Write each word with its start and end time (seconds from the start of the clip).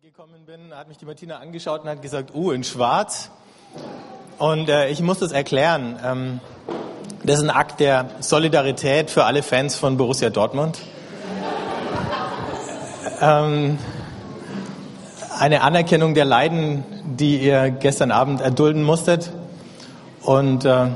gekommen 0.00 0.46
bin, 0.46 0.72
hat 0.72 0.86
mich 0.86 0.96
die 0.98 1.06
Martina 1.06 1.38
angeschaut 1.38 1.82
und 1.82 1.88
hat 1.88 2.00
gesagt, 2.02 2.32
uh, 2.32 2.52
in 2.52 2.62
schwarz. 2.62 3.32
Und 4.38 4.68
äh, 4.68 4.90
ich 4.90 5.02
muss 5.02 5.18
das 5.18 5.32
erklären. 5.32 5.98
Ähm, 6.04 6.40
das 7.24 7.38
ist 7.38 7.42
ein 7.42 7.50
Akt 7.50 7.80
der 7.80 8.08
Solidarität 8.20 9.10
für 9.10 9.24
alle 9.24 9.42
Fans 9.42 9.74
von 9.74 9.96
Borussia 9.96 10.30
Dortmund. 10.30 10.78
ähm, 13.20 13.76
eine 15.36 15.62
Anerkennung 15.62 16.14
der 16.14 16.26
Leiden, 16.26 16.84
die 17.16 17.38
ihr 17.38 17.70
gestern 17.70 18.12
Abend 18.12 18.40
erdulden 18.40 18.84
musstet. 18.84 19.32
Und 20.22 20.64
äh, 20.64 20.90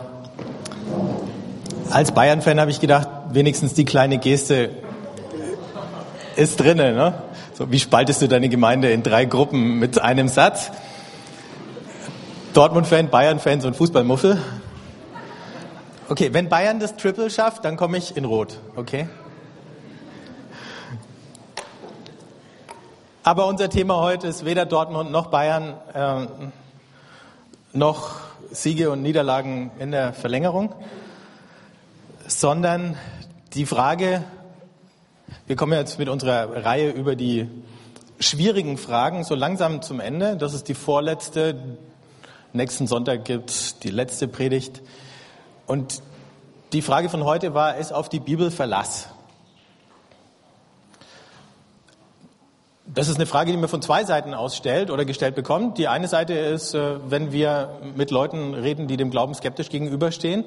als 1.91 2.12
Bayern-Fan 2.12 2.61
habe 2.61 2.71
ich 2.71 2.79
gedacht, 2.79 3.09
wenigstens 3.30 3.75
die 3.75 3.84
kleine 3.84 4.19
Geste 4.19 4.71
ist 6.37 6.61
drinnen. 6.61 6.95
Ne? 6.95 7.14
So, 7.63 7.71
wie 7.71 7.79
spaltest 7.79 8.21
du 8.21 8.27
deine 8.27 8.49
Gemeinde 8.49 8.91
in 8.91 9.05
drei 9.05 9.25
Gruppen 9.25 9.79
mit 9.79 10.01
einem 10.01 10.27
Satz? 10.27 10.73
Dortmund-Fan, 12.55 13.09
Bayern-Fans 13.09 13.65
und 13.65 13.77
Fußballmuffel. 13.77 14.43
Okay, 16.09 16.30
wenn 16.33 16.48
Bayern 16.48 16.80
das 16.80 16.97
Triple 16.97 17.30
schafft, 17.30 17.65
dann 17.65 17.77
komme 17.77 17.98
ich 17.98 18.17
in 18.17 18.25
Rot, 18.25 18.59
okay? 18.75 19.09
Aber 23.23 23.47
unser 23.47 23.70
Thema 23.70 24.01
heute 24.01 24.27
ist 24.27 24.45
weder 24.45 24.67
Dortmund 24.67 25.12
noch 25.12 25.29
Bayern, 25.29 25.75
äh, 25.95 26.27
noch 27.75 28.17
Siege 28.51 28.91
und 28.91 29.03
Niederlagen 29.03 29.70
in 29.79 29.92
der 29.92 30.15
Verlängerung, 30.15 30.75
sondern 32.27 32.97
die 33.55 33.67
Frage, 33.67 34.25
wir 35.46 35.56
kommen 35.56 35.72
jetzt 35.72 35.98
mit 35.98 36.09
unserer 36.09 36.64
Reihe 36.64 36.91
über 36.91 37.16
die 37.16 37.48
schwierigen 38.20 38.78
Fragen 38.78 39.24
so 39.24 39.34
langsam 39.34 39.82
zum 39.82 40.00
Ende. 40.00 40.36
Das 40.36 40.55
ist 40.55 40.68
die 40.68 40.74
vorletzte. 40.74 41.56
Nächsten 42.52 42.86
Sonntag 42.86 43.24
gibt 43.24 43.50
es 43.50 43.78
die 43.78 43.91
letzte 43.91 44.28
Predigt. 44.28 44.83
Und 45.66 46.02
die 46.72 46.83
Frage 46.83 47.08
von 47.08 47.24
heute 47.24 47.55
war, 47.55 47.77
ist 47.77 47.92
auf 47.92 48.08
die 48.08 48.20
Bibel 48.20 48.50
Verlass? 48.50 49.08
Das 52.86 53.08
ist 53.08 53.17
eine 53.17 53.27
Frage, 53.27 53.52
die 53.52 53.56
man 53.56 53.70
von 53.70 53.80
zwei 53.80 54.05
Seiten 54.05 54.34
ausstellt 54.34 54.91
oder 54.91 55.05
gestellt 55.05 55.34
bekommt. 55.34 55.78
Die 55.78 55.89
eine 55.89 56.08
Seite 56.08 56.34
ist, 56.34 56.74
äh, 56.74 56.96
wenn 57.08 57.33
wir 57.33 57.80
mit 57.96 58.11
Leuten 58.11 58.55
reden, 58.55 58.86
die 58.86 58.98
dem 58.98 59.11
Glauben 59.11 59.34
skeptisch 59.34 59.70
gegenüberstehen, 59.70 60.44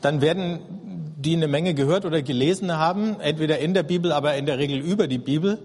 dann 0.00 0.20
werden 0.20 0.60
die 1.22 1.36
eine 1.36 1.48
Menge 1.48 1.74
gehört 1.74 2.04
oder 2.04 2.22
gelesen 2.22 2.76
haben, 2.76 3.20
entweder 3.20 3.58
in 3.58 3.74
der 3.74 3.82
Bibel, 3.82 4.12
aber 4.12 4.34
in 4.34 4.46
der 4.46 4.58
Regel 4.58 4.78
über 4.78 5.06
die 5.06 5.18
Bibel 5.18 5.58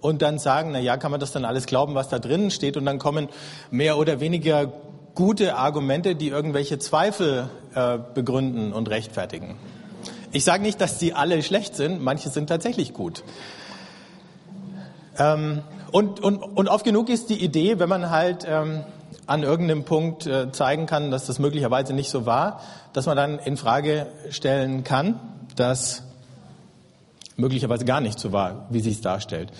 und 0.00 0.22
dann 0.22 0.38
sagen, 0.38 0.70
na 0.72 0.80
ja, 0.80 0.96
kann 0.96 1.10
man 1.10 1.20
das 1.20 1.32
dann 1.32 1.44
alles 1.44 1.66
glauben, 1.66 1.94
was 1.94 2.08
da 2.08 2.18
drinnen 2.18 2.50
steht 2.50 2.76
und 2.76 2.84
dann 2.84 2.98
kommen 2.98 3.28
mehr 3.70 3.96
oder 3.96 4.20
weniger 4.20 4.72
gute 5.14 5.56
Argumente, 5.56 6.16
die 6.16 6.28
irgendwelche 6.28 6.78
Zweifel 6.78 7.48
äh, 7.74 7.98
begründen 8.14 8.72
und 8.72 8.90
rechtfertigen. 8.90 9.56
Ich 10.32 10.44
sage 10.44 10.62
nicht, 10.62 10.80
dass 10.80 10.98
die 10.98 11.14
alle 11.14 11.42
schlecht 11.42 11.76
sind, 11.76 12.02
manche 12.02 12.28
sind 12.28 12.48
tatsächlich 12.48 12.92
gut. 12.92 13.22
Ähm, 15.16 15.62
und, 15.92 16.18
und, 16.18 16.42
und 16.42 16.68
oft 16.68 16.84
genug 16.84 17.08
ist 17.08 17.30
die 17.30 17.42
Idee, 17.42 17.78
wenn 17.78 17.88
man 17.88 18.10
halt 18.10 18.44
ähm, 18.48 18.84
an 19.26 19.42
irgendeinem 19.42 19.84
Punkt 19.84 20.26
äh, 20.26 20.52
zeigen 20.52 20.86
kann, 20.86 21.10
dass 21.10 21.26
das 21.26 21.38
möglicherweise 21.38 21.92
nicht 21.92 22.10
so 22.10 22.26
war, 22.26 22.60
dass 22.92 23.06
man 23.06 23.16
dann 23.16 23.38
in 23.38 23.56
Frage 23.56 24.06
stellen 24.30 24.84
kann, 24.84 25.18
dass 25.56 26.02
möglicherweise 27.36 27.84
gar 27.84 28.00
nicht 28.00 28.18
so 28.18 28.32
war, 28.32 28.66
wie 28.70 28.80
sich 28.80 28.94
es 28.94 29.00
darstellt. 29.00 29.50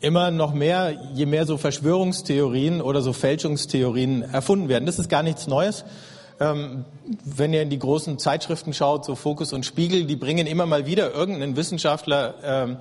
Immer 0.00 0.30
noch 0.30 0.52
mehr, 0.52 0.94
je 1.14 1.26
mehr 1.26 1.46
so 1.46 1.56
Verschwörungstheorien 1.56 2.82
oder 2.82 3.00
so 3.00 3.12
Fälschungstheorien 3.12 4.22
erfunden 4.22 4.68
werden. 4.68 4.86
Das 4.86 4.98
ist 4.98 5.08
gar 5.08 5.22
nichts 5.22 5.46
Neues. 5.46 5.84
Ähm, 6.38 6.84
wenn 7.24 7.54
ihr 7.54 7.62
in 7.62 7.70
die 7.70 7.78
großen 7.78 8.18
Zeitschriften 8.18 8.74
schaut, 8.74 9.06
so 9.06 9.14
Fokus 9.14 9.54
und 9.54 9.64
Spiegel, 9.64 10.04
die 10.04 10.16
bringen 10.16 10.46
immer 10.46 10.66
mal 10.66 10.84
wieder 10.84 11.14
irgendeinen 11.14 11.56
Wissenschaftler, 11.56 12.34
ähm, 12.44 12.76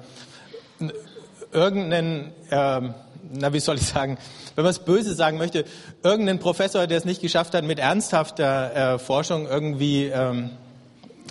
irgendeinen, 1.53 2.33
ähm, 2.51 2.93
na 3.40 3.53
wie 3.53 3.59
soll 3.59 3.75
ich 3.75 3.85
sagen, 3.85 4.18
wenn 4.56 4.63
man 4.63 4.72
es 4.72 4.79
böse 4.79 5.13
sagen 5.13 5.38
möchte, 5.38 5.66
irgendeinen 6.03 6.40
Professor, 6.40 6.88
der 6.88 6.97
es 6.97 7.06
nicht 7.06 7.22
geschafft 7.22 7.53
hat, 7.53 7.63
mit 7.63 7.79
ernsthafter 7.79 8.96
äh, 8.96 9.00
Forschung 9.00 9.47
irgendwie 9.47 10.06
ähm, 10.06 10.51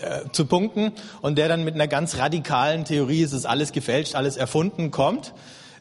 äh, 0.01 0.29
zu 0.33 0.47
punkten 0.47 0.93
und 1.23 1.39
der 1.39 1.49
dann 1.49 1.65
mit 1.65 1.75
einer 1.75 1.89
ganz 1.89 2.19
radikalen 2.19 2.85
Theorie, 2.85 3.23
es 3.23 3.33
ist 3.33 3.47
alles 3.47 3.73
gefälscht, 3.73 4.15
alles 4.15 4.37
erfunden, 4.37 4.91
kommt. 4.91 5.33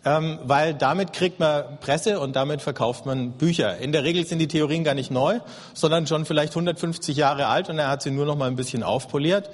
Ähm, 0.05 0.39
weil 0.43 0.73
damit 0.73 1.13
kriegt 1.13 1.39
man 1.39 1.79
Presse 1.79 2.19
und 2.19 2.35
damit 2.35 2.61
verkauft 2.61 3.05
man 3.05 3.31
Bücher. 3.31 3.77
In 3.77 3.93
der 3.93 4.03
Regel 4.03 4.25
sind 4.25 4.39
die 4.39 4.49
Theorien 4.49 4.83
gar 4.83 4.95
nicht 4.95 5.11
neu, 5.11 5.39
sondern 5.73 6.07
schon 6.07 6.25
vielleicht 6.25 6.51
150 6.51 7.15
Jahre 7.15 7.47
alt 7.47 7.69
und 7.69 7.79
er 7.79 7.87
hat 7.87 8.01
sie 8.01 8.11
nur 8.11 8.25
noch 8.25 8.35
mal 8.35 8.47
ein 8.47 8.57
bisschen 8.57 8.83
aufpoliert. 8.83 9.49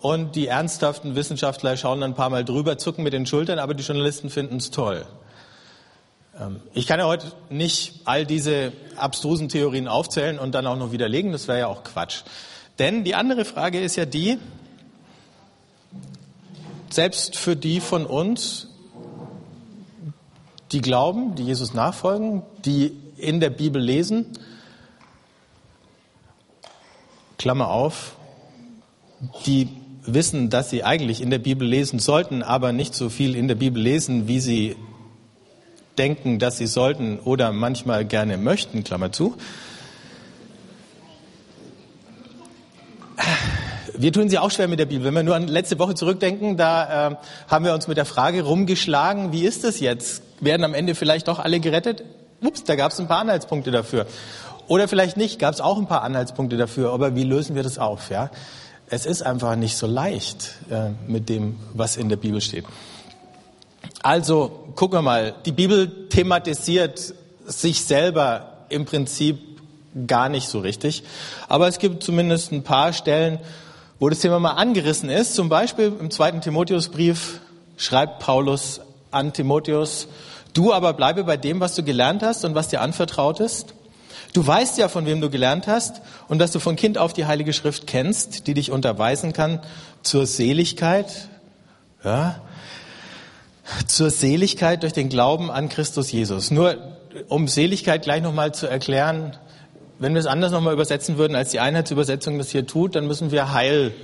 Und 0.00 0.36
die 0.36 0.46
ernsthaften 0.46 1.14
Wissenschaftler 1.16 1.78
schauen 1.78 2.02
dann 2.02 2.10
ein 2.10 2.14
paar 2.14 2.28
Mal 2.28 2.44
drüber, 2.44 2.76
zucken 2.76 3.02
mit 3.02 3.14
den 3.14 3.24
Schultern, 3.24 3.58
aber 3.58 3.72
die 3.72 3.82
Journalisten 3.82 4.28
finden 4.28 4.58
es 4.58 4.70
toll. 4.70 5.06
Ähm, 6.38 6.60
ich 6.72 6.86
kann 6.86 6.98
ja 6.98 7.06
heute 7.06 7.32
nicht 7.50 8.00
all 8.04 8.26
diese 8.26 8.72
abstrusen 8.96 9.48
Theorien 9.48 9.88
aufzählen 9.88 10.38
und 10.38 10.54
dann 10.54 10.66
auch 10.66 10.76
noch 10.76 10.92
widerlegen, 10.92 11.32
das 11.32 11.48
wäre 11.48 11.60
ja 11.60 11.66
auch 11.66 11.84
Quatsch. 11.84 12.22
Denn 12.78 13.04
die 13.04 13.14
andere 13.14 13.44
Frage 13.44 13.80
ist 13.80 13.96
ja 13.96 14.04
die, 14.04 14.38
selbst 16.90 17.36
für 17.36 17.56
die 17.56 17.80
von 17.80 18.06
uns, 18.06 18.68
die 20.72 20.80
glauben, 20.80 21.34
die 21.34 21.44
Jesus 21.44 21.74
nachfolgen, 21.74 22.42
die 22.64 22.92
in 23.16 23.40
der 23.40 23.50
Bibel 23.50 23.80
lesen, 23.80 24.26
Klammer 27.38 27.68
auf, 27.68 28.16
die 29.46 29.68
wissen, 30.06 30.50
dass 30.50 30.70
sie 30.70 30.84
eigentlich 30.84 31.20
in 31.20 31.30
der 31.30 31.38
Bibel 31.38 31.66
lesen 31.66 31.98
sollten, 31.98 32.42
aber 32.42 32.72
nicht 32.72 32.94
so 32.94 33.08
viel 33.08 33.36
in 33.36 33.48
der 33.48 33.54
Bibel 33.54 33.82
lesen, 33.82 34.28
wie 34.28 34.40
sie 34.40 34.76
denken, 35.98 36.38
dass 36.38 36.58
sie 36.58 36.66
sollten 36.66 37.18
oder 37.18 37.52
manchmal 37.52 38.04
gerne 38.04 38.36
möchten, 38.36 38.84
Klammer 38.84 39.12
zu. 39.12 39.36
Wir 43.96 44.12
tun 44.12 44.28
sie 44.28 44.38
auch 44.38 44.50
schwer 44.50 44.66
mit 44.66 44.80
der 44.80 44.86
Bibel. 44.86 45.06
Wenn 45.06 45.14
wir 45.14 45.22
nur 45.22 45.36
an 45.36 45.46
letzte 45.46 45.78
Woche 45.78 45.94
zurückdenken, 45.94 46.56
da 46.56 47.12
äh, 47.12 47.16
haben 47.48 47.64
wir 47.64 47.74
uns 47.74 47.86
mit 47.86 47.96
der 47.96 48.04
Frage 48.04 48.42
rumgeschlagen, 48.42 49.32
wie 49.32 49.44
ist 49.44 49.62
das 49.62 49.78
jetzt? 49.78 50.22
Werden 50.40 50.64
am 50.64 50.74
Ende 50.74 50.96
vielleicht 50.96 51.28
doch 51.28 51.38
alle 51.38 51.60
gerettet? 51.60 52.02
Ups, 52.40 52.64
da 52.64 52.74
gab 52.74 52.90
es 52.90 52.98
ein 52.98 53.06
paar 53.06 53.20
Anhaltspunkte 53.20 53.70
dafür. 53.70 54.06
Oder 54.66 54.88
vielleicht 54.88 55.16
nicht, 55.16 55.38
gab 55.38 55.54
es 55.54 55.60
auch 55.60 55.78
ein 55.78 55.86
paar 55.86 56.02
Anhaltspunkte 56.02 56.56
dafür. 56.56 56.92
Aber 56.92 57.14
wie 57.14 57.22
lösen 57.22 57.54
wir 57.54 57.62
das 57.62 57.78
auf? 57.78 58.10
Ja? 58.10 58.30
Es 58.88 59.06
ist 59.06 59.22
einfach 59.22 59.54
nicht 59.54 59.76
so 59.76 59.86
leicht 59.86 60.54
äh, 60.70 60.90
mit 61.06 61.28
dem, 61.28 61.56
was 61.72 61.96
in 61.96 62.08
der 62.08 62.16
Bibel 62.16 62.40
steht. 62.40 62.64
Also 64.04 64.68
gucken 64.74 64.98
wir 64.98 65.02
mal, 65.02 65.34
die 65.46 65.52
Bibel 65.52 66.08
thematisiert 66.10 67.14
sich 67.46 67.80
selber 67.86 68.66
im 68.68 68.84
Prinzip 68.84 69.38
gar 70.06 70.28
nicht 70.28 70.46
so 70.46 70.60
richtig. 70.60 71.04
Aber 71.48 71.68
es 71.68 71.78
gibt 71.78 72.02
zumindest 72.02 72.52
ein 72.52 72.64
paar 72.64 72.92
Stellen, 72.92 73.38
wo 73.98 74.10
das 74.10 74.18
Thema 74.18 74.38
mal 74.40 74.50
angerissen 74.50 75.08
ist. 75.08 75.34
Zum 75.34 75.48
Beispiel 75.48 75.90
im 75.98 76.10
zweiten 76.10 76.42
Timotheusbrief 76.42 77.40
schreibt 77.78 78.18
Paulus 78.18 78.82
an 79.10 79.32
Timotheus, 79.32 80.06
du 80.52 80.74
aber 80.74 80.92
bleibe 80.92 81.24
bei 81.24 81.38
dem, 81.38 81.60
was 81.60 81.74
du 81.74 81.82
gelernt 81.82 82.22
hast 82.22 82.44
und 82.44 82.54
was 82.54 82.68
dir 82.68 82.82
anvertraut 82.82 83.40
ist. 83.40 83.72
Du 84.34 84.46
weißt 84.46 84.76
ja, 84.76 84.88
von 84.88 85.06
wem 85.06 85.22
du 85.22 85.30
gelernt 85.30 85.66
hast 85.66 86.02
und 86.28 86.40
dass 86.40 86.52
du 86.52 86.58
von 86.58 86.76
Kind 86.76 86.98
auf 86.98 87.14
die 87.14 87.24
Heilige 87.24 87.54
Schrift 87.54 87.86
kennst, 87.86 88.48
die 88.48 88.52
dich 88.52 88.70
unterweisen 88.70 89.32
kann 89.32 89.60
zur 90.02 90.26
Seligkeit, 90.26 91.30
ja, 92.04 92.42
zur 93.86 94.10
Seligkeit 94.10 94.82
durch 94.82 94.92
den 94.92 95.08
Glauben 95.08 95.50
an 95.50 95.68
Christus 95.68 96.12
Jesus. 96.12 96.50
Nur 96.50 96.76
um 97.28 97.48
Seligkeit 97.48 98.02
gleich 98.02 98.22
nochmal 98.22 98.52
zu 98.54 98.66
erklären, 98.66 99.36
wenn 99.98 100.14
wir 100.14 100.20
es 100.20 100.26
anders 100.26 100.52
nochmal 100.52 100.74
übersetzen 100.74 101.18
würden, 101.18 101.36
als 101.36 101.50
die 101.50 101.60
Einheitsübersetzung 101.60 102.38
das 102.38 102.50
hier 102.50 102.66
tut, 102.66 102.96
dann 102.96 103.06
müssen 103.06 103.30
wir 103.30 103.52
Heil 103.52 103.94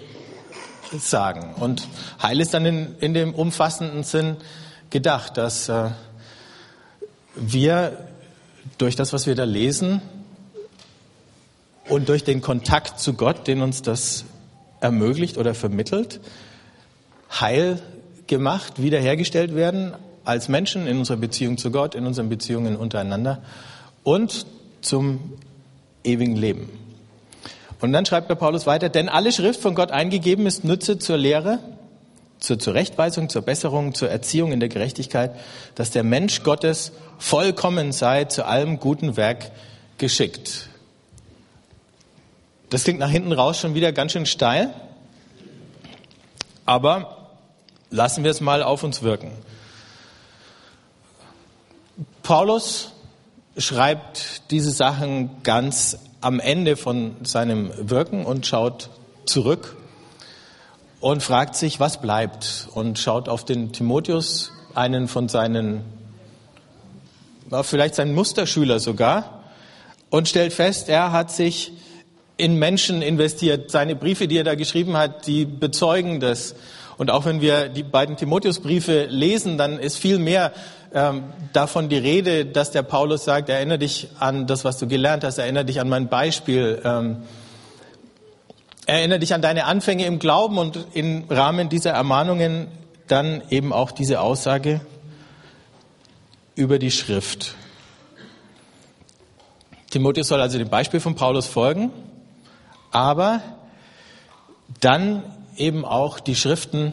sagen. 0.99 1.55
Und 1.59 1.87
Heil 2.23 2.41
ist 2.41 2.55
dann 2.55 2.65
in, 2.65 2.95
in 3.01 3.15
dem 3.15 3.35
umfassenden 3.35 4.05
Sinn 4.05 4.37
gedacht, 4.91 5.37
dass 5.37 5.69
äh, 5.69 5.91
wir 7.35 7.97
durch 8.79 8.97
das, 8.97 9.13
was 9.13 9.27
wir 9.27 9.35
da 9.35 9.45
lesen 9.45 10.01
und 11.89 12.09
durch 12.09 12.25
den 12.25 12.41
Kontakt 12.41 13.01
zu 13.01 13.15
Gott, 13.15 13.47
den 13.47 13.63
uns 13.63 13.83
das 13.83 14.25
ermöglicht 14.81 15.39
oder 15.39 15.55
vermittelt, 15.55 16.21
Heil 17.31 17.81
gemacht, 18.31 18.81
wiederhergestellt 18.81 19.55
werden 19.55 19.93
als 20.25 20.49
Menschen 20.49 20.87
in 20.87 20.99
unserer 20.99 21.19
Beziehung 21.19 21.59
zu 21.59 21.71
Gott, 21.71 21.95
in 21.95 22.07
unseren 22.07 22.29
Beziehungen 22.29 22.77
untereinander 22.77 23.43
und 24.05 24.47
zum 24.81 25.35
ewigen 26.05 26.37
Leben. 26.37 26.71
Und 27.81 27.93
dann 27.93 28.07
schreibt 28.07 28.31
der 28.31 28.37
Paulus 28.37 28.67
weiter, 28.67 28.89
denn 28.89 29.09
alle 29.09 29.33
Schrift 29.33 29.61
von 29.61 29.75
Gott 29.75 29.91
eingegeben 29.91 30.47
ist 30.47 30.65
Nütze 30.65 30.99
zur 30.99 31.17
Lehre, 31.17 31.59
zur 32.39 32.59
Zurechtweisung, 32.59 33.29
zur 33.29 33.43
Besserung, 33.43 33.95
zur 33.95 34.09
Erziehung 34.09 34.53
in 34.53 34.61
der 34.61 34.69
Gerechtigkeit, 34.69 35.33
dass 35.75 35.91
der 35.91 36.05
Mensch 36.05 36.43
Gottes 36.43 36.93
vollkommen 37.19 37.91
sei, 37.93 38.25
zu 38.25 38.47
allem 38.47 38.79
guten 38.79 39.17
Werk 39.17 39.51
geschickt. 39.99 40.69
Das 42.69 42.85
klingt 42.85 43.01
nach 43.01 43.11
hinten 43.11 43.33
raus 43.33 43.59
schon 43.59 43.75
wieder 43.75 43.93
ganz 43.93 44.13
schön 44.13 44.27
steil, 44.27 44.73
aber 46.65 47.20
lassen 47.91 48.25
wir 48.25 48.31
es 48.31 48.41
mal 48.41 48.63
auf 48.63 48.83
uns 48.83 49.03
wirken. 49.03 49.33
Paulus 52.23 52.93
schreibt 53.57 54.51
diese 54.51 54.71
Sachen 54.71 55.43
ganz 55.43 55.99
am 56.21 56.41
Ende 56.41 56.77
von 56.77 57.17
seinem 57.23 57.71
Wirken 57.77 58.25
und 58.25 58.47
schaut 58.47 58.91
zurück 59.25 59.77
und 61.01 61.23
fragt 61.23 61.57
sich, 61.57 61.81
was 61.81 62.01
bleibt 62.01 62.69
und 62.75 62.99
schaut 62.99 63.29
auf 63.29 63.45
den 63.45 63.73
Timotheus, 63.73 64.53
einen 64.75 65.09
von 65.09 65.29
seinen, 65.29 65.85
vielleicht 67.63 67.95
seinen 67.95 68.15
Musterschüler 68.15 68.79
sogar, 68.79 69.43
und 70.11 70.29
stellt 70.29 70.53
fest, 70.53 70.89
er 70.89 71.13
hat 71.13 71.31
sich 71.31 71.73
in 72.37 72.57
Menschen 72.57 73.01
investiert. 73.03 73.71
Seine 73.71 73.95
Briefe, 73.95 74.27
die 74.27 74.37
er 74.37 74.45
da 74.45 74.55
geschrieben 74.57 74.97
hat, 74.97 75.27
die 75.27 75.45
bezeugen 75.45 76.21
das. 76.21 76.55
Und 77.01 77.11
auch 77.11 77.25
wenn 77.25 77.41
wir 77.41 77.71
die 77.71 77.83
beiden 77.83 78.19
Timotheusbriefe 78.19 79.07
lesen, 79.07 79.57
dann 79.57 79.79
ist 79.79 79.97
viel 79.97 80.19
mehr 80.19 80.53
ähm, 80.93 81.33
davon 81.55 81.89
die 81.89 81.97
Rede, 81.97 82.45
dass 82.45 82.73
der 82.73 82.83
Paulus 82.83 83.25
sagt, 83.25 83.49
erinnere 83.49 83.79
dich 83.79 84.09
an 84.19 84.47
das, 84.47 84.67
was 84.67 84.77
du 84.77 84.87
gelernt 84.87 85.25
hast, 85.25 85.39
erinnere 85.39 85.65
dich 85.65 85.81
an 85.81 85.89
mein 85.89 86.11
Beispiel, 86.11 86.79
ähm, 86.85 87.23
erinnere 88.85 89.19
dich 89.19 89.33
an 89.33 89.41
deine 89.41 89.65
Anfänge 89.65 90.05
im 90.05 90.19
Glauben 90.19 90.59
und 90.59 90.89
im 90.93 91.25
Rahmen 91.31 91.71
dieser 91.71 91.93
Ermahnungen 91.93 92.69
dann 93.07 93.45
eben 93.49 93.73
auch 93.73 93.93
diese 93.93 94.21
Aussage 94.21 94.83
über 96.55 96.79
die 96.79 96.91
Schrift. 96.91 97.55
Timotheus 99.89 100.29
soll 100.29 100.43
also 100.43 100.59
dem 100.59 100.69
Beispiel 100.69 101.01
von 101.01 101.15
Paulus 101.15 101.47
folgen, 101.47 101.93
aber 102.91 103.41
dann 104.83 105.23
eben 105.61 105.85
auch 105.85 106.19
die 106.19 106.35
Schriften 106.35 106.93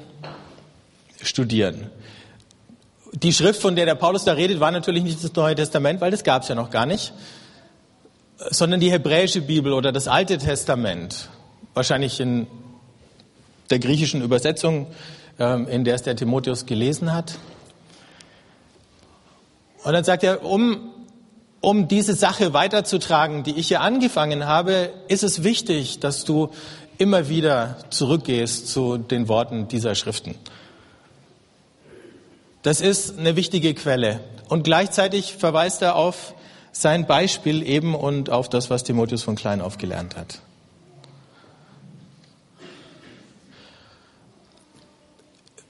studieren. 1.21 1.89
Die 3.13 3.33
Schrift, 3.33 3.61
von 3.61 3.75
der 3.75 3.85
der 3.85 3.95
Paulus 3.95 4.25
da 4.25 4.33
redet, 4.33 4.59
war 4.59 4.71
natürlich 4.71 5.03
nicht 5.03 5.23
das 5.23 5.33
Neue 5.33 5.55
Testament, 5.55 6.01
weil 6.01 6.11
das 6.11 6.23
gab 6.23 6.43
es 6.43 6.49
ja 6.49 6.55
noch 6.55 6.69
gar 6.69 6.85
nicht, 6.85 7.13
sondern 8.49 8.79
die 8.79 8.91
hebräische 8.91 9.41
Bibel 9.41 9.73
oder 9.73 9.91
das 9.91 10.07
Alte 10.07 10.37
Testament. 10.37 11.29
Wahrscheinlich 11.73 12.19
in 12.19 12.47
der 13.69 13.79
griechischen 13.79 14.21
Übersetzung, 14.21 14.87
ähm, 15.39 15.67
in 15.67 15.83
der 15.83 15.95
es 15.95 16.03
der 16.03 16.15
Timotheus 16.15 16.65
gelesen 16.65 17.13
hat. 17.13 17.37
Und 19.83 19.93
dann 19.93 20.03
sagt 20.03 20.23
er, 20.23 20.43
um, 20.43 20.89
um 21.61 21.87
diese 21.87 22.13
Sache 22.13 22.53
weiterzutragen, 22.53 23.43
die 23.43 23.57
ich 23.57 23.69
hier 23.69 23.81
angefangen 23.81 24.45
habe, 24.45 24.91
ist 25.07 25.23
es 25.23 25.43
wichtig, 25.43 25.99
dass 25.99 26.25
du 26.25 26.49
immer 26.97 27.29
wieder 27.29 27.77
zurückgehst 27.89 28.67
zu 28.67 28.97
den 28.97 29.27
Worten 29.27 29.67
dieser 29.67 29.95
Schriften. 29.95 30.35
Das 32.63 32.81
ist 32.81 33.17
eine 33.17 33.35
wichtige 33.35 33.73
Quelle. 33.73 34.19
Und 34.49 34.63
gleichzeitig 34.63 35.33
verweist 35.33 35.81
er 35.81 35.95
auf 35.95 36.33
sein 36.71 37.07
Beispiel 37.07 37.67
eben 37.67 37.95
und 37.95 38.29
auf 38.29 38.49
das, 38.49 38.69
was 38.69 38.83
Timotheus 38.83 39.23
von 39.23 39.35
klein 39.35 39.61
auf 39.61 39.77
gelernt 39.77 40.15
hat. 40.15 40.41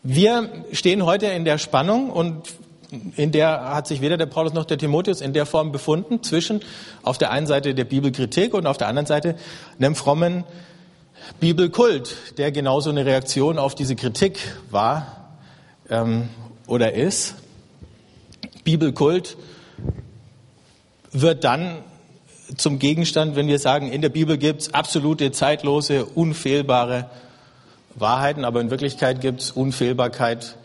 Wir 0.04 0.50
stehen 0.72 1.06
heute 1.06 1.28
in 1.28 1.44
der 1.44 1.58
Spannung 1.58 2.10
und 2.10 2.48
in 3.18 3.32
der 3.32 3.76
hat 3.76 3.88
sich 3.88 4.00
weder 4.00 4.16
der 4.16 4.26
Paulus 4.26 4.54
noch 4.54 4.64
der 4.64 4.78
Timotheus 4.78 5.20
in 5.20 5.34
der 5.34 5.46
Form 5.46 5.72
befunden 5.72 6.24
zwischen 6.24 6.62
auf 7.04 7.18
der 7.18 7.32
einen 7.32 7.48
Seite 7.48 7.76
der 7.76 7.84
Bibelkritik 7.84 8.54
und 8.54 8.66
auf 8.66 8.78
der 8.78 8.88
anderen 8.88 9.06
Seite 9.06 9.36
einem 9.78 9.96
frommen 9.96 10.46
Bibelkult, 11.40 12.38
der 12.38 12.52
genauso 12.52 12.90
eine 12.90 13.06
Reaktion 13.06 13.60
auf 13.60 13.76
diese 13.76 13.96
Kritik 13.96 14.40
war 14.72 15.30
ähm, 15.90 16.30
oder 16.66 16.94
ist. 16.94 17.36
Bibelkult 18.64 19.38
wird 21.12 21.44
dann 21.44 21.84
zum 22.56 22.80
Gegenstand, 22.80 23.36
wenn 23.36 23.48
wir 23.48 23.60
sagen, 23.60 23.92
in 23.92 24.02
der 24.02 24.10
Bibel 24.10 24.38
gibt 24.38 24.62
es 24.62 24.74
absolute, 24.74 25.32
zeitlose, 25.32 26.06
unfehlbare 26.06 27.10
Wahrheiten, 27.96 28.46
aber 28.46 28.62
in 28.62 28.70
Wirklichkeit 28.70 29.22
gibt 29.22 29.42
es 29.42 29.52
Unfehlbarkeit 29.52 30.56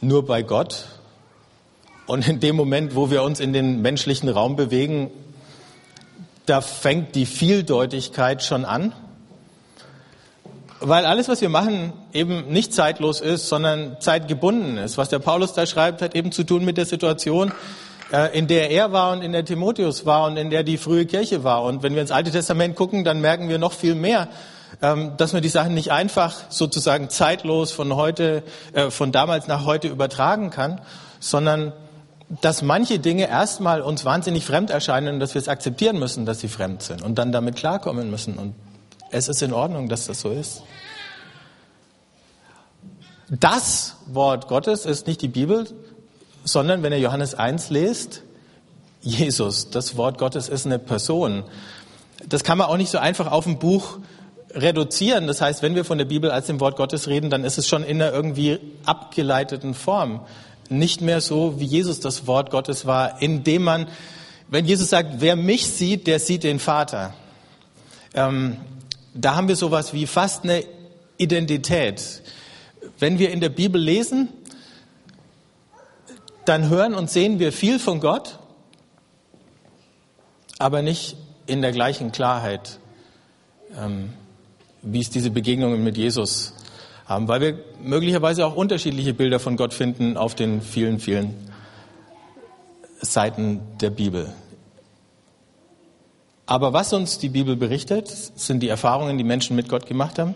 nur 0.00 0.26
bei 0.26 0.42
Gott. 0.42 0.86
Und 2.06 2.26
in 2.26 2.40
dem 2.40 2.56
Moment, 2.56 2.94
wo 2.94 3.10
wir 3.10 3.22
uns 3.22 3.40
in 3.40 3.52
den 3.52 3.82
menschlichen 3.82 4.28
Raum 4.28 4.56
bewegen, 4.56 5.10
da 6.46 6.60
fängt 6.60 7.14
die 7.14 7.26
Vieldeutigkeit 7.26 8.42
schon 8.42 8.64
an 8.64 8.92
weil 10.80 11.04
alles, 11.06 11.28
was 11.28 11.40
wir 11.40 11.48
machen, 11.48 11.92
eben 12.12 12.48
nicht 12.48 12.72
zeitlos 12.72 13.20
ist, 13.20 13.48
sondern 13.48 13.96
zeitgebunden 14.00 14.76
ist. 14.78 14.98
Was 14.98 15.08
der 15.08 15.18
Paulus 15.18 15.52
da 15.52 15.66
schreibt, 15.66 16.02
hat 16.02 16.14
eben 16.14 16.32
zu 16.32 16.44
tun 16.44 16.64
mit 16.64 16.76
der 16.76 16.86
Situation, 16.86 17.52
äh, 18.12 18.36
in 18.38 18.46
der 18.46 18.70
er 18.70 18.92
war 18.92 19.12
und 19.12 19.22
in 19.22 19.32
der 19.32 19.44
Timotheus 19.44 20.06
war 20.06 20.26
und 20.26 20.36
in 20.36 20.50
der 20.50 20.62
die 20.62 20.78
frühe 20.78 21.06
Kirche 21.06 21.42
war. 21.44 21.64
Und 21.64 21.82
wenn 21.82 21.94
wir 21.94 22.02
ins 22.02 22.12
Alte 22.12 22.30
Testament 22.30 22.76
gucken, 22.76 23.04
dann 23.04 23.20
merken 23.20 23.48
wir 23.48 23.58
noch 23.58 23.72
viel 23.72 23.94
mehr, 23.94 24.28
ähm, 24.80 25.12
dass 25.16 25.32
man 25.32 25.42
die 25.42 25.48
Sachen 25.48 25.74
nicht 25.74 25.90
einfach 25.90 26.34
sozusagen 26.48 27.10
zeitlos 27.10 27.72
von 27.72 27.96
heute, 27.96 28.42
äh, 28.72 28.90
von 28.90 29.10
damals 29.12 29.48
nach 29.48 29.64
heute 29.64 29.88
übertragen 29.88 30.50
kann, 30.50 30.80
sondern 31.18 31.72
dass 32.40 32.62
manche 32.62 32.98
Dinge 32.98 33.28
erstmal 33.28 33.80
uns 33.80 34.04
wahnsinnig 34.04 34.44
fremd 34.44 34.70
erscheinen 34.70 35.14
und 35.14 35.20
dass 35.20 35.34
wir 35.34 35.40
es 35.40 35.48
akzeptieren 35.48 35.98
müssen, 35.98 36.26
dass 36.26 36.40
sie 36.40 36.48
fremd 36.48 36.82
sind 36.82 37.02
und 37.02 37.16
dann 37.18 37.32
damit 37.32 37.56
klarkommen 37.56 38.10
müssen 38.10 38.36
und 38.36 38.54
es 39.10 39.28
ist 39.28 39.42
in 39.42 39.52
Ordnung, 39.52 39.88
dass 39.88 40.06
das 40.06 40.20
so 40.20 40.30
ist. 40.30 40.62
Das 43.30 43.96
Wort 44.06 44.48
Gottes 44.48 44.86
ist 44.86 45.06
nicht 45.06 45.20
die 45.20 45.28
Bibel, 45.28 45.66
sondern 46.44 46.82
wenn 46.82 46.92
ihr 46.92 47.00
Johannes 47.00 47.34
1 47.34 47.70
lest, 47.70 48.22
Jesus, 49.02 49.70
das 49.70 49.96
Wort 49.96 50.18
Gottes 50.18 50.48
ist 50.48 50.66
eine 50.66 50.78
Person. 50.78 51.44
Das 52.26 52.42
kann 52.42 52.58
man 52.58 52.68
auch 52.68 52.76
nicht 52.76 52.90
so 52.90 52.98
einfach 52.98 53.30
auf 53.30 53.46
ein 53.46 53.58
Buch 53.58 53.98
reduzieren. 54.50 55.26
Das 55.26 55.40
heißt, 55.40 55.62
wenn 55.62 55.74
wir 55.74 55.84
von 55.84 55.98
der 55.98 56.04
Bibel 56.04 56.30
als 56.30 56.46
dem 56.46 56.60
Wort 56.60 56.76
Gottes 56.76 57.06
reden, 57.06 57.30
dann 57.30 57.44
ist 57.44 57.58
es 57.58 57.68
schon 57.68 57.84
in 57.84 58.00
einer 58.00 58.12
irgendwie 58.12 58.58
abgeleiteten 58.84 59.74
Form. 59.74 60.20
Nicht 60.70 61.00
mehr 61.00 61.20
so, 61.20 61.60
wie 61.60 61.64
Jesus 61.64 62.00
das 62.00 62.26
Wort 62.26 62.50
Gottes 62.50 62.86
war, 62.86 63.20
indem 63.22 63.62
man, 63.62 63.88
wenn 64.48 64.64
Jesus 64.64 64.90
sagt, 64.90 65.20
wer 65.20 65.36
mich 65.36 65.66
sieht, 65.66 66.06
der 66.06 66.18
sieht 66.18 66.44
den 66.44 66.58
Vater. 66.58 67.14
Ähm, 68.14 68.56
da 69.14 69.36
haben 69.36 69.48
wir 69.48 69.56
sowas 69.56 69.92
wie 69.92 70.06
fast 70.06 70.44
eine 70.44 70.64
Identität. 71.16 72.22
Wenn 72.98 73.18
wir 73.18 73.30
in 73.30 73.40
der 73.40 73.48
Bibel 73.48 73.80
lesen, 73.80 74.28
dann 76.44 76.68
hören 76.68 76.94
und 76.94 77.10
sehen 77.10 77.38
wir 77.38 77.52
viel 77.52 77.78
von 77.78 78.00
Gott, 78.00 78.38
aber 80.58 80.82
nicht 80.82 81.16
in 81.46 81.62
der 81.62 81.72
gleichen 81.72 82.12
Klarheit, 82.12 82.78
ähm, 83.76 84.12
wie 84.82 85.00
es 85.00 85.10
diese 85.10 85.30
Begegnungen 85.30 85.82
mit 85.84 85.96
Jesus 85.96 86.54
haben, 87.06 87.28
weil 87.28 87.40
wir 87.40 87.58
möglicherweise 87.82 88.46
auch 88.46 88.54
unterschiedliche 88.54 89.14
Bilder 89.14 89.40
von 89.40 89.56
Gott 89.56 89.74
finden 89.74 90.16
auf 90.16 90.34
den 90.34 90.60
vielen, 90.60 91.00
vielen 91.00 91.34
Seiten 93.00 93.60
der 93.80 93.90
Bibel. 93.90 94.32
Aber 96.48 96.72
was 96.72 96.94
uns 96.94 97.18
die 97.18 97.28
Bibel 97.28 97.56
berichtet, 97.56 98.08
sind 98.08 98.60
die 98.60 98.68
Erfahrungen, 98.68 99.18
die 99.18 99.22
Menschen 99.22 99.54
mit 99.54 99.68
Gott 99.68 99.84
gemacht 99.84 100.18
haben, 100.18 100.34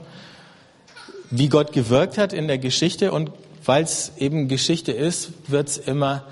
wie 1.31 1.49
Gott 1.49 1.73
gewirkt 1.73 2.19
hat 2.19 2.35
in 2.35 2.49
der 2.49 2.59
Geschichte 2.59 3.13
und 3.13 3.31
weil 3.65 3.85
es 3.85 4.13
eben 4.19 4.47
Geschichte 4.47 4.93
ist, 4.93 5.31
wird 5.49 5.69
es 5.69 5.79
immer 5.79 6.25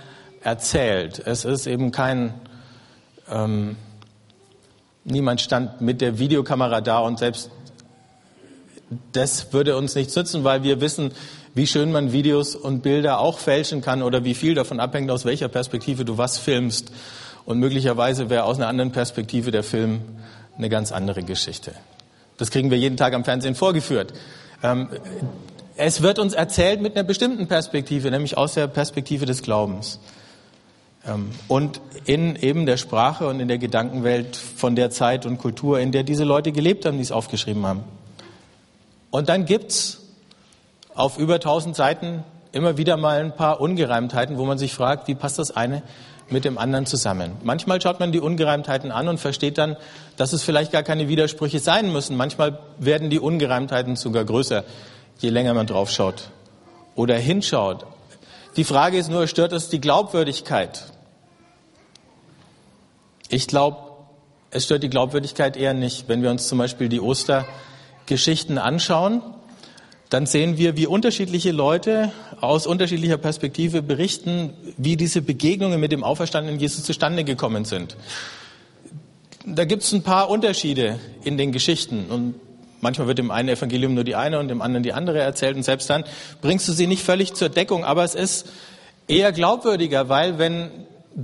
erzählt. 0.42 1.22
Es 1.24 1.46
ist 1.46 1.66
eben 1.66 1.92
kein, 1.92 2.34
ähm, 3.30 3.76
niemand 5.04 5.40
stand 5.40 5.80
mit 5.80 6.02
der 6.02 6.18
Videokamera 6.18 6.82
da 6.82 6.98
und 6.98 7.18
selbst 7.18 7.50
das 9.12 9.54
würde 9.54 9.78
uns 9.78 9.94
nichts 9.94 10.14
nützen, 10.14 10.44
weil 10.44 10.62
wir 10.62 10.82
wissen, 10.82 11.12
wie 11.54 11.66
schön 11.66 11.90
man 11.90 12.12
Videos 12.12 12.54
und 12.54 12.82
Bilder 12.82 13.18
auch 13.18 13.38
fälschen 13.38 13.80
kann 13.80 14.02
oder 14.02 14.24
wie 14.24 14.34
viel 14.34 14.54
davon 14.54 14.78
abhängt, 14.78 15.10
aus 15.10 15.24
welcher 15.24 15.48
Perspektive 15.48 16.04
du 16.04 16.18
was 16.18 16.36
filmst. 16.36 16.92
Und 17.50 17.58
möglicherweise 17.58 18.30
wäre 18.30 18.44
aus 18.44 18.58
einer 18.58 18.68
anderen 18.68 18.92
Perspektive 18.92 19.50
der 19.50 19.64
Film 19.64 20.02
eine 20.56 20.68
ganz 20.68 20.92
andere 20.92 21.24
Geschichte. 21.24 21.72
Das 22.36 22.52
kriegen 22.52 22.70
wir 22.70 22.78
jeden 22.78 22.96
Tag 22.96 23.12
am 23.12 23.24
Fernsehen 23.24 23.56
vorgeführt. 23.56 24.12
Ähm, 24.62 24.88
es 25.74 26.00
wird 26.00 26.20
uns 26.20 26.32
erzählt 26.32 26.80
mit 26.80 26.94
einer 26.94 27.02
bestimmten 27.02 27.48
Perspektive, 27.48 28.08
nämlich 28.12 28.38
aus 28.38 28.54
der 28.54 28.68
Perspektive 28.68 29.26
des 29.26 29.42
Glaubens. 29.42 29.98
Ähm, 31.04 31.32
und 31.48 31.80
in 32.04 32.36
eben 32.36 32.66
der 32.66 32.76
Sprache 32.76 33.26
und 33.26 33.40
in 33.40 33.48
der 33.48 33.58
Gedankenwelt 33.58 34.36
von 34.36 34.76
der 34.76 34.90
Zeit 34.90 35.26
und 35.26 35.38
Kultur, 35.38 35.80
in 35.80 35.90
der 35.90 36.04
diese 36.04 36.22
Leute 36.22 36.52
gelebt 36.52 36.86
haben, 36.86 36.98
die 36.98 37.02
es 37.02 37.10
aufgeschrieben 37.10 37.66
haben. 37.66 37.82
Und 39.10 39.28
dann 39.28 39.44
gibt's 39.44 40.02
auf 40.94 41.18
über 41.18 41.34
1000 41.34 41.74
Seiten 41.74 42.22
immer 42.52 42.76
wieder 42.76 42.96
mal 42.96 43.18
ein 43.18 43.34
paar 43.34 43.60
Ungereimtheiten, 43.60 44.38
wo 44.38 44.44
man 44.44 44.56
sich 44.56 44.72
fragt, 44.72 45.08
wie 45.08 45.16
passt 45.16 45.40
das 45.40 45.50
eine 45.50 45.82
mit 46.30 46.44
dem 46.44 46.58
anderen 46.58 46.86
zusammen. 46.86 47.32
Manchmal 47.42 47.80
schaut 47.80 48.00
man 48.00 48.12
die 48.12 48.20
Ungereimtheiten 48.20 48.90
an 48.90 49.08
und 49.08 49.18
versteht 49.18 49.58
dann, 49.58 49.76
dass 50.16 50.32
es 50.32 50.42
vielleicht 50.42 50.72
gar 50.72 50.82
keine 50.82 51.08
Widersprüche 51.08 51.58
sein 51.58 51.92
müssen. 51.92 52.16
Manchmal 52.16 52.58
werden 52.78 53.10
die 53.10 53.18
Ungereimtheiten 53.18 53.96
sogar 53.96 54.24
größer, 54.24 54.64
je 55.18 55.30
länger 55.30 55.54
man 55.54 55.66
drauf 55.66 55.90
schaut 55.90 56.30
oder 56.94 57.16
hinschaut. 57.16 57.86
Die 58.56 58.64
Frage 58.64 58.98
ist 58.98 59.10
nur, 59.10 59.26
stört 59.26 59.52
es 59.52 59.68
die 59.68 59.80
Glaubwürdigkeit? 59.80 60.84
Ich 63.28 63.46
glaube, 63.46 63.78
es 64.50 64.64
stört 64.64 64.82
die 64.82 64.90
Glaubwürdigkeit 64.90 65.56
eher 65.56 65.74
nicht. 65.74 66.08
Wenn 66.08 66.22
wir 66.22 66.30
uns 66.30 66.48
zum 66.48 66.58
Beispiel 66.58 66.88
die 66.88 67.00
Ostergeschichten 67.00 68.58
anschauen, 68.58 69.22
dann 70.10 70.26
sehen 70.26 70.58
wir, 70.58 70.76
wie 70.76 70.88
unterschiedliche 70.88 71.52
Leute 71.52 72.10
aus 72.40 72.66
unterschiedlicher 72.66 73.16
Perspektive 73.16 73.80
berichten, 73.80 74.52
wie 74.76 74.96
diese 74.96 75.22
Begegnungen 75.22 75.80
mit 75.80 75.92
dem 75.92 76.02
auferstandenen 76.02 76.58
Jesus 76.58 76.82
zustande 76.82 77.22
gekommen 77.22 77.64
sind. 77.64 77.96
Da 79.46 79.64
gibt 79.64 79.84
es 79.84 79.92
ein 79.92 80.02
paar 80.02 80.28
Unterschiede 80.28 80.98
in 81.22 81.38
den 81.38 81.52
Geschichten. 81.52 82.06
Und 82.10 82.34
manchmal 82.80 83.06
wird 83.06 83.20
im 83.20 83.30
einen 83.30 83.50
Evangelium 83.50 83.94
nur 83.94 84.02
die 84.02 84.16
eine 84.16 84.40
und 84.40 84.50
im 84.50 84.62
anderen 84.62 84.82
die 84.82 84.92
andere 84.92 85.20
erzählt. 85.20 85.56
Und 85.56 85.62
selbst 85.62 85.88
dann 85.88 86.02
bringst 86.42 86.66
du 86.66 86.72
sie 86.72 86.88
nicht 86.88 87.04
völlig 87.04 87.34
zur 87.34 87.48
Deckung, 87.48 87.84
aber 87.84 88.02
es 88.02 88.16
ist 88.16 88.48
eher 89.06 89.30
glaubwürdiger, 89.30 90.08
weil 90.08 90.38
wenn 90.38 90.70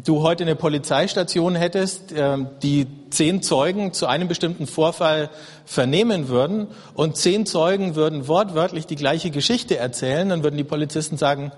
du 0.04 0.22
heute 0.22 0.44
eine 0.44 0.56
Polizeistation 0.56 1.54
hättest, 1.54 2.12
ähm, 2.14 2.48
die 2.62 2.86
zehn 3.10 3.42
Zeugen 3.42 3.92
zu 3.92 4.06
einem 4.06 4.28
bestimmten 4.28 4.66
Vorfall 4.66 5.30
vernehmen 5.64 6.28
würden 6.28 6.68
und 6.94 7.16
zehn 7.16 7.46
Zeugen 7.46 7.94
würden 7.94 8.28
wortwörtlich 8.28 8.86
die 8.86 8.96
gleiche 8.96 9.30
Geschichte 9.30 9.76
erzählen, 9.76 10.28
dann 10.28 10.42
würden 10.42 10.56
die 10.56 10.64
Polizisten 10.64 11.16
sagen, 11.16 11.52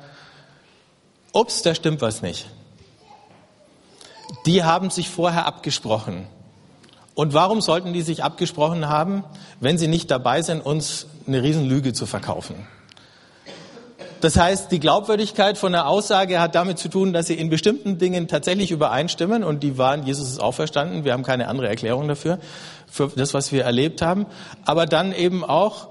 ups, 1.33 1.62
da 1.62 1.75
stimmt 1.75 2.00
was 2.00 2.23
nicht. 2.23 2.49
Die 4.47 4.62
haben 4.64 4.90
sich 4.90 5.09
vorher 5.09 5.47
abgesprochen. 5.47 6.26
Und 7.14 7.35
warum 7.35 7.61
sollten 7.61 7.92
die 7.92 8.02
sich 8.02 8.23
abgesprochen 8.23 8.88
haben, 8.88 9.25
wenn 9.59 9.78
sie 9.78 9.88
nicht 9.88 10.11
dabei 10.11 10.42
sind, 10.42 10.64
uns 10.64 11.07
eine 11.26 11.42
Riesenlüge 11.42 11.92
zu 11.92 12.07
verkaufen? 12.07 12.54
Das 14.20 14.37
heißt, 14.37 14.72
die 14.72 14.80
Glaubwürdigkeit 14.80 15.58
von 15.58 15.72
der 15.72 15.87
Aussage 15.87 16.40
hat 16.40 16.54
damit 16.54 16.78
zu 16.78 16.88
tun, 16.88 17.12
dass 17.12 17.26
sie 17.26 17.34
in 17.34 17.50
bestimmten 17.50 17.98
Dingen 17.98 18.26
tatsächlich 18.26 18.72
übereinstimmen 18.72 19.44
und 19.44 19.62
die 19.62 19.78
waren, 19.78 20.04
Jesus 20.04 20.28
ist 20.28 20.40
auferstanden, 20.40 21.04
wir 21.04 21.12
haben 21.12 21.22
keine 21.22 21.46
andere 21.46 21.68
Erklärung 21.68 22.08
dafür, 22.08 22.38
für 22.90 23.12
das, 23.14 23.32
was 23.32 23.52
wir 23.52 23.64
erlebt 23.64 24.02
haben, 24.02 24.26
aber 24.64 24.87
dann 24.87 25.12
eben 25.12 25.44
auch 25.44 25.88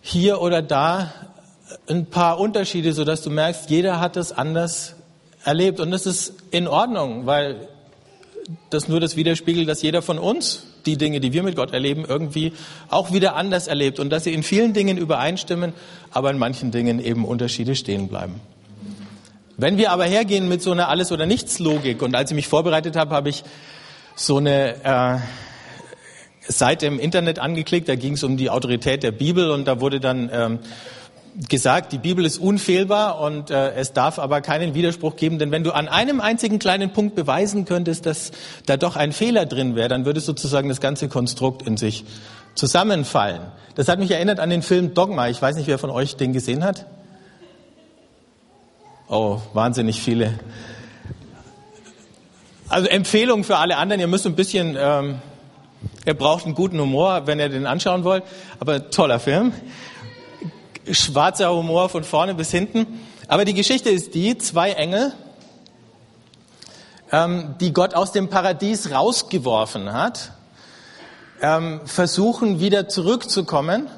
hier 0.00 0.40
oder 0.40 0.62
da 0.62 1.12
ein 1.88 2.06
paar 2.06 2.38
Unterschiede, 2.38 2.92
sodass 2.92 3.22
du 3.22 3.30
merkst, 3.30 3.68
jeder 3.70 3.98
hat 3.98 4.16
es 4.16 4.30
anders 4.30 4.94
erlebt. 5.44 5.80
Und 5.80 5.90
das 5.90 6.06
ist 6.06 6.34
in 6.50 6.68
Ordnung, 6.68 7.26
weil 7.26 7.68
das 8.70 8.88
nur 8.88 9.00
das 9.00 9.16
widerspiegelt, 9.16 9.68
dass 9.68 9.82
jeder 9.82 10.02
von 10.02 10.18
uns 10.18 10.66
die 10.86 10.96
Dinge, 10.96 11.20
die 11.20 11.32
wir 11.32 11.42
mit 11.42 11.56
Gott 11.56 11.72
erleben, 11.72 12.04
irgendwie 12.06 12.52
auch 12.88 13.12
wieder 13.12 13.36
anders 13.36 13.66
erlebt 13.66 14.00
und 14.00 14.10
dass 14.10 14.24
sie 14.24 14.32
in 14.32 14.42
vielen 14.42 14.72
Dingen 14.72 14.98
übereinstimmen, 14.98 15.72
aber 16.10 16.30
in 16.30 16.38
manchen 16.38 16.70
Dingen 16.70 16.98
eben 16.98 17.24
Unterschiede 17.24 17.76
stehen 17.76 18.08
bleiben. 18.08 18.40
Wenn 19.56 19.78
wir 19.78 19.92
aber 19.92 20.04
hergehen 20.04 20.48
mit 20.48 20.62
so 20.62 20.72
einer 20.72 20.88
Alles- 20.88 21.12
oder 21.12 21.26
Nichts-Logik 21.26 22.02
und 22.02 22.14
als 22.14 22.30
ich 22.30 22.34
mich 22.34 22.48
vorbereitet 22.48 22.96
habe, 22.96 23.14
habe 23.14 23.28
ich 23.28 23.44
so 24.16 24.38
eine 24.38 24.84
äh, 24.84 25.18
Seite 26.52 26.86
im 26.86 26.98
Internet 26.98 27.38
angeklickt, 27.38 27.88
da 27.88 27.94
ging 27.94 28.14
es 28.14 28.24
um 28.24 28.36
die 28.36 28.50
Autorität 28.50 29.02
der 29.02 29.12
Bibel 29.12 29.50
und 29.50 29.66
da 29.66 29.80
wurde 29.80 30.00
dann 30.00 30.30
ähm, 30.32 30.58
gesagt, 31.48 31.92
die 31.92 31.98
Bibel 31.98 32.24
ist 32.24 32.38
unfehlbar 32.38 33.20
und 33.20 33.50
äh, 33.50 33.72
es 33.74 33.92
darf 33.92 34.18
aber 34.18 34.40
keinen 34.40 34.74
Widerspruch 34.74 35.16
geben, 35.16 35.38
denn 35.38 35.50
wenn 35.50 35.64
du 35.64 35.72
an 35.72 35.88
einem 35.88 36.20
einzigen 36.20 36.58
kleinen 36.58 36.92
Punkt 36.92 37.16
beweisen 37.16 37.64
könntest, 37.64 38.06
dass 38.06 38.30
da 38.66 38.76
doch 38.76 38.96
ein 38.96 39.12
Fehler 39.12 39.44
drin 39.44 39.74
wäre, 39.74 39.88
dann 39.88 40.04
würde 40.04 40.20
sozusagen 40.20 40.68
das 40.68 40.80
ganze 40.80 41.08
Konstrukt 41.08 41.62
in 41.62 41.76
sich 41.76 42.04
zusammenfallen. 42.54 43.40
Das 43.74 43.88
hat 43.88 43.98
mich 43.98 44.12
erinnert 44.12 44.38
an 44.38 44.50
den 44.50 44.62
Film 44.62 44.94
Dogma. 44.94 45.28
Ich 45.28 45.42
weiß 45.42 45.56
nicht, 45.56 45.66
wer 45.66 45.78
von 45.78 45.90
euch 45.90 46.16
den 46.16 46.32
gesehen 46.32 46.62
hat. 46.64 46.86
Oh, 49.08 49.38
wahnsinnig 49.52 50.00
viele. 50.00 50.38
Also 52.68 52.88
Empfehlung 52.88 53.42
für 53.44 53.56
alle 53.56 53.76
anderen, 53.76 54.00
ihr 54.00 54.06
müsst 54.06 54.26
ein 54.26 54.36
bisschen, 54.36 54.76
ähm, 54.78 55.16
ihr 56.06 56.14
braucht 56.14 56.46
einen 56.46 56.54
guten 56.54 56.80
Humor, 56.80 57.26
wenn 57.26 57.40
ihr 57.40 57.48
den 57.48 57.66
anschauen 57.66 58.04
wollt, 58.04 58.22
aber 58.60 58.90
toller 58.90 59.18
Film 59.18 59.52
schwarzer 60.90 61.52
Humor 61.52 61.88
von 61.88 62.04
vorne 62.04 62.34
bis 62.34 62.50
hinten. 62.50 63.00
Aber 63.28 63.44
die 63.44 63.54
Geschichte 63.54 63.90
ist 63.90 64.14
die, 64.14 64.36
zwei 64.38 64.72
Engel, 64.72 65.12
ähm, 67.12 67.54
die 67.60 67.72
Gott 67.72 67.94
aus 67.94 68.12
dem 68.12 68.28
Paradies 68.28 68.90
rausgeworfen 68.90 69.92
hat, 69.92 70.32
ähm, 71.40 71.80
versuchen 71.84 72.60
wieder 72.60 72.88
zurückzukommen 72.88 73.88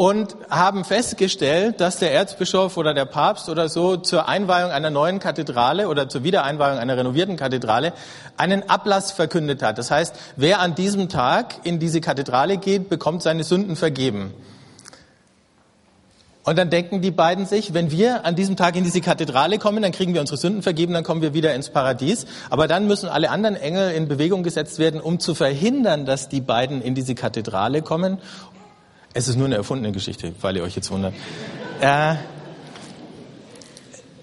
und 0.00 0.34
haben 0.48 0.84
festgestellt, 0.86 1.80
dass 1.80 1.98
der 1.98 2.14
Erzbischof 2.14 2.78
oder 2.78 2.94
der 2.94 3.04
Papst 3.04 3.50
oder 3.50 3.68
so 3.68 3.98
zur 3.98 4.28
Einweihung 4.28 4.70
einer 4.70 4.88
neuen 4.88 5.18
Kathedrale 5.18 5.88
oder 5.88 6.08
zur 6.08 6.24
Wiedereinweihung 6.24 6.78
einer 6.78 6.96
renovierten 6.96 7.36
Kathedrale 7.36 7.92
einen 8.38 8.68
Ablass 8.70 9.12
verkündet 9.12 9.62
hat. 9.62 9.76
Das 9.76 9.90
heißt, 9.90 10.14
wer 10.36 10.60
an 10.60 10.74
diesem 10.74 11.10
Tag 11.10 11.56
in 11.64 11.78
diese 11.78 12.00
Kathedrale 12.00 12.56
geht, 12.56 12.88
bekommt 12.88 13.22
seine 13.22 13.44
Sünden 13.44 13.76
vergeben. 13.76 14.32
Und 16.42 16.56
dann 16.58 16.70
denken 16.70 17.02
die 17.02 17.10
beiden 17.10 17.44
sich, 17.44 17.74
wenn 17.74 17.90
wir 17.90 18.24
an 18.24 18.34
diesem 18.34 18.56
Tag 18.56 18.74
in 18.74 18.84
diese 18.84 19.02
Kathedrale 19.02 19.58
kommen, 19.58 19.82
dann 19.82 19.92
kriegen 19.92 20.14
wir 20.14 20.22
unsere 20.22 20.38
Sünden 20.38 20.62
vergeben, 20.62 20.94
dann 20.94 21.04
kommen 21.04 21.20
wir 21.20 21.34
wieder 21.34 21.54
ins 21.54 21.68
Paradies. 21.68 22.26
Aber 22.48 22.66
dann 22.66 22.86
müssen 22.86 23.08
alle 23.10 23.30
anderen 23.30 23.56
Engel 23.56 23.92
in 23.92 24.08
Bewegung 24.08 24.42
gesetzt 24.42 24.78
werden, 24.78 25.00
um 25.00 25.20
zu 25.20 25.34
verhindern, 25.34 26.06
dass 26.06 26.30
die 26.30 26.40
beiden 26.40 26.80
in 26.80 26.94
diese 26.94 27.14
Kathedrale 27.14 27.82
kommen. 27.82 28.18
Es 29.12 29.28
ist 29.28 29.36
nur 29.36 29.46
eine 29.46 29.56
erfundene 29.56 29.92
Geschichte, 29.92 30.32
weil 30.40 30.56
ihr 30.56 30.62
euch 30.62 30.76
jetzt 30.76 30.90
wundert. 30.90 31.12
Äh, 31.80 32.14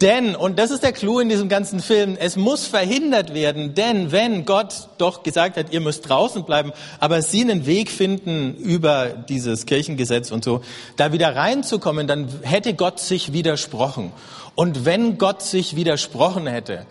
denn, 0.01 0.35
und 0.35 0.59
das 0.59 0.71
ist 0.71 0.83
der 0.83 0.91
Clou 0.91 1.19
in 1.19 1.29
diesem 1.29 1.49
ganzen 1.49 1.79
Film, 1.79 2.17
es 2.19 2.35
muss 2.35 2.67
verhindert 2.67 3.33
werden, 3.33 3.73
denn 3.73 4.11
wenn 4.11 4.45
Gott 4.45 4.89
doch 4.97 5.23
gesagt 5.23 5.57
hat, 5.57 5.71
ihr 5.71 5.81
müsst 5.81 6.07
draußen 6.07 6.43
bleiben, 6.43 6.71
aber 6.99 7.21
sie 7.21 7.41
einen 7.41 7.65
Weg 7.65 7.89
finden 7.89 8.55
über 8.55 9.07
dieses 9.07 9.65
Kirchengesetz 9.65 10.31
und 10.31 10.43
so, 10.43 10.61
da 10.95 11.11
wieder 11.11 11.35
reinzukommen, 11.35 12.07
dann 12.07 12.29
hätte 12.43 12.73
Gott 12.73 12.99
sich 12.99 13.33
widersprochen. 13.33 14.11
Und 14.55 14.85
wenn 14.85 15.17
Gott 15.17 15.41
sich 15.41 15.75
widersprochen 15.75 16.47
hätte, 16.47 16.85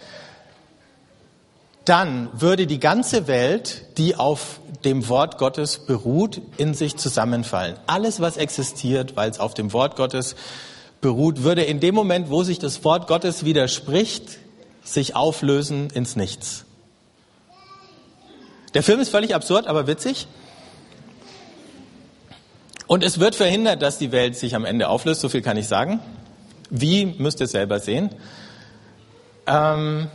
dann 1.84 2.28
würde 2.32 2.66
die 2.66 2.80
ganze 2.80 3.28
Welt, 3.28 3.96
die 3.96 4.16
auf 4.16 4.60
dem 4.84 5.08
Wort 5.08 5.38
Gottes 5.38 5.78
beruht, 5.86 6.40
in 6.56 6.74
sich 6.74 6.96
zusammenfallen. 6.96 7.76
Alles, 7.86 8.20
was 8.20 8.36
existiert, 8.36 9.16
weil 9.16 9.30
es 9.30 9.38
auf 9.38 9.54
dem 9.54 9.72
Wort 9.72 9.94
Gottes 9.96 10.34
beruht, 11.00 11.42
würde 11.42 11.62
in 11.62 11.80
dem 11.80 11.94
Moment, 11.94 12.30
wo 12.30 12.42
sich 12.42 12.58
das 12.58 12.84
Wort 12.84 13.06
Gottes 13.06 13.44
widerspricht, 13.44 14.38
sich 14.82 15.14
auflösen 15.14 15.90
ins 15.90 16.16
Nichts. 16.16 16.64
Der 18.74 18.82
Film 18.82 19.00
ist 19.00 19.08
völlig 19.08 19.34
absurd, 19.34 19.66
aber 19.66 19.86
witzig. 19.86 20.26
Und 22.86 23.02
es 23.02 23.18
wird 23.18 23.34
verhindert, 23.34 23.82
dass 23.82 23.98
die 23.98 24.12
Welt 24.12 24.36
sich 24.36 24.54
am 24.54 24.64
Ende 24.64 24.88
auflöst, 24.88 25.20
so 25.20 25.28
viel 25.28 25.42
kann 25.42 25.56
ich 25.56 25.66
sagen. 25.66 26.00
Wie, 26.70 27.06
müsst 27.06 27.40
ihr 27.40 27.46
selber 27.46 27.80
sehen. 27.80 28.10
Ähm, 29.46 30.08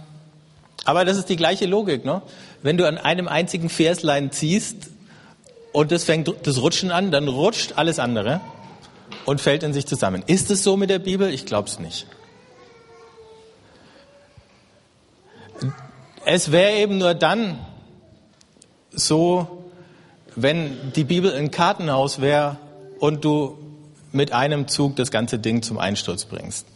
aber 0.86 1.06
das 1.06 1.18
ist 1.18 1.30
die 1.30 1.36
gleiche 1.36 1.66
Logik. 1.66 2.06
Ne? 2.06 2.22
Wenn 2.62 2.78
du 2.78 2.88
an 2.88 2.98
einem 2.98 3.28
einzigen 3.28 3.70
Verslein 3.70 4.32
ziehst 4.32 4.90
und 5.74 5.92
das 5.92 6.04
fängt 6.04 6.32
das 6.44 6.62
Rutschen 6.62 6.92
an, 6.92 7.12
dann 7.12 7.28
rutscht 7.28 7.74
alles 7.78 8.00
andere 8.00 8.42
und 9.26 9.42
fällt 9.42 9.64
in 9.64 9.74
sich 9.74 9.86
zusammen. 9.86 10.24
Ist 10.28 10.52
es 10.52 10.64
so 10.64 10.78
mit 10.78 10.90
der 10.90 11.00
Bibel? 11.00 11.30
Ich 11.34 11.46
glaube 11.46 11.68
es 11.68 11.80
nicht. 11.80 12.08
Es 16.26 16.52
wäre 16.52 16.74
eben 16.74 16.98
nur 16.98 17.14
dann 17.14 17.60
so, 18.92 19.66
wenn 20.36 20.94
die 20.94 21.04
Bibel 21.04 21.34
ein 21.34 21.52
Kartenhaus 21.52 22.22
wäre 22.22 22.58
und 23.00 23.26
du 23.26 23.58
mit 24.12 24.32
einem 24.32 24.68
Zug 24.68 24.96
das 24.96 25.12
ganze 25.12 25.40
Ding 25.40 25.62
zum 25.62 25.78
Einsturz 25.78 26.26
bringst. 26.26 26.68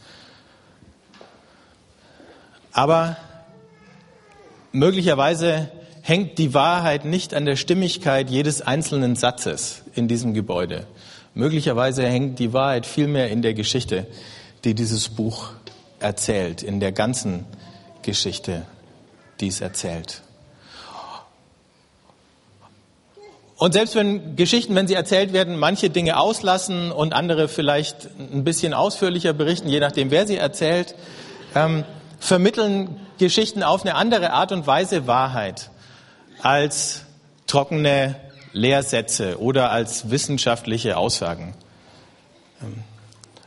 Aber 2.72 3.18
möglicherweise 4.72 5.72
hängt 6.02 6.38
die 6.38 6.54
Wahrheit 6.54 7.06
nicht 7.06 7.34
an 7.34 7.46
der 7.46 7.56
Stimmigkeit 7.56 8.30
jedes 8.30 8.62
einzelnen 8.62 9.16
Satzes 9.16 9.82
in 9.94 10.08
diesem 10.08 10.34
Gebäude, 10.34 10.86
Möglicherweise 11.36 12.08
hängt 12.08 12.40
die 12.40 12.54
Wahrheit 12.54 12.86
vielmehr 12.86 13.30
in 13.30 13.42
der 13.42 13.54
Geschichte, 13.54 14.08
die 14.64 14.74
dieses 14.74 15.10
Buch 15.10 15.50
erzählt, 16.00 16.64
in 16.64 16.80
der 16.80 16.94
ganzen 16.94 17.46
Geschichte, 18.04 18.66
die 19.42 19.48
es 19.48 19.60
erzählt. 19.60 20.22
Und 23.58 23.74
selbst 23.74 23.96
wenn 23.96 24.38
Geschichten, 24.38 24.76
wenn 24.76 24.88
sie 24.88 24.94
erzählt 24.94 25.34
werden, 25.34 25.58
manche 25.58 25.90
Dinge 25.90 26.18
auslassen 26.18 26.92
und 26.92 27.14
andere 27.14 27.50
vielleicht 27.50 28.08
ein 28.18 28.46
bisschen 28.46 28.74
ausführlicher 28.74 29.34
berichten, 29.34 29.68
je 29.68 29.80
nachdem, 29.82 30.12
wer 30.12 30.28
sie 30.28 30.38
erzählt, 30.38 30.96
ähm, 31.54 31.84
vermitteln 32.20 33.00
Geschichten 33.18 33.62
auf 33.62 33.82
eine 33.82 33.96
andere 33.96 34.32
Art 34.32 34.54
und 34.54 34.68
Weise 34.68 35.06
Wahrheit 35.06 35.70
als 36.42 37.04
trockene 37.48 38.16
Lehrsätze 38.56 39.40
oder 39.40 39.70
als 39.72 40.10
wissenschaftliche 40.10 40.96
Aussagen. 40.96 41.54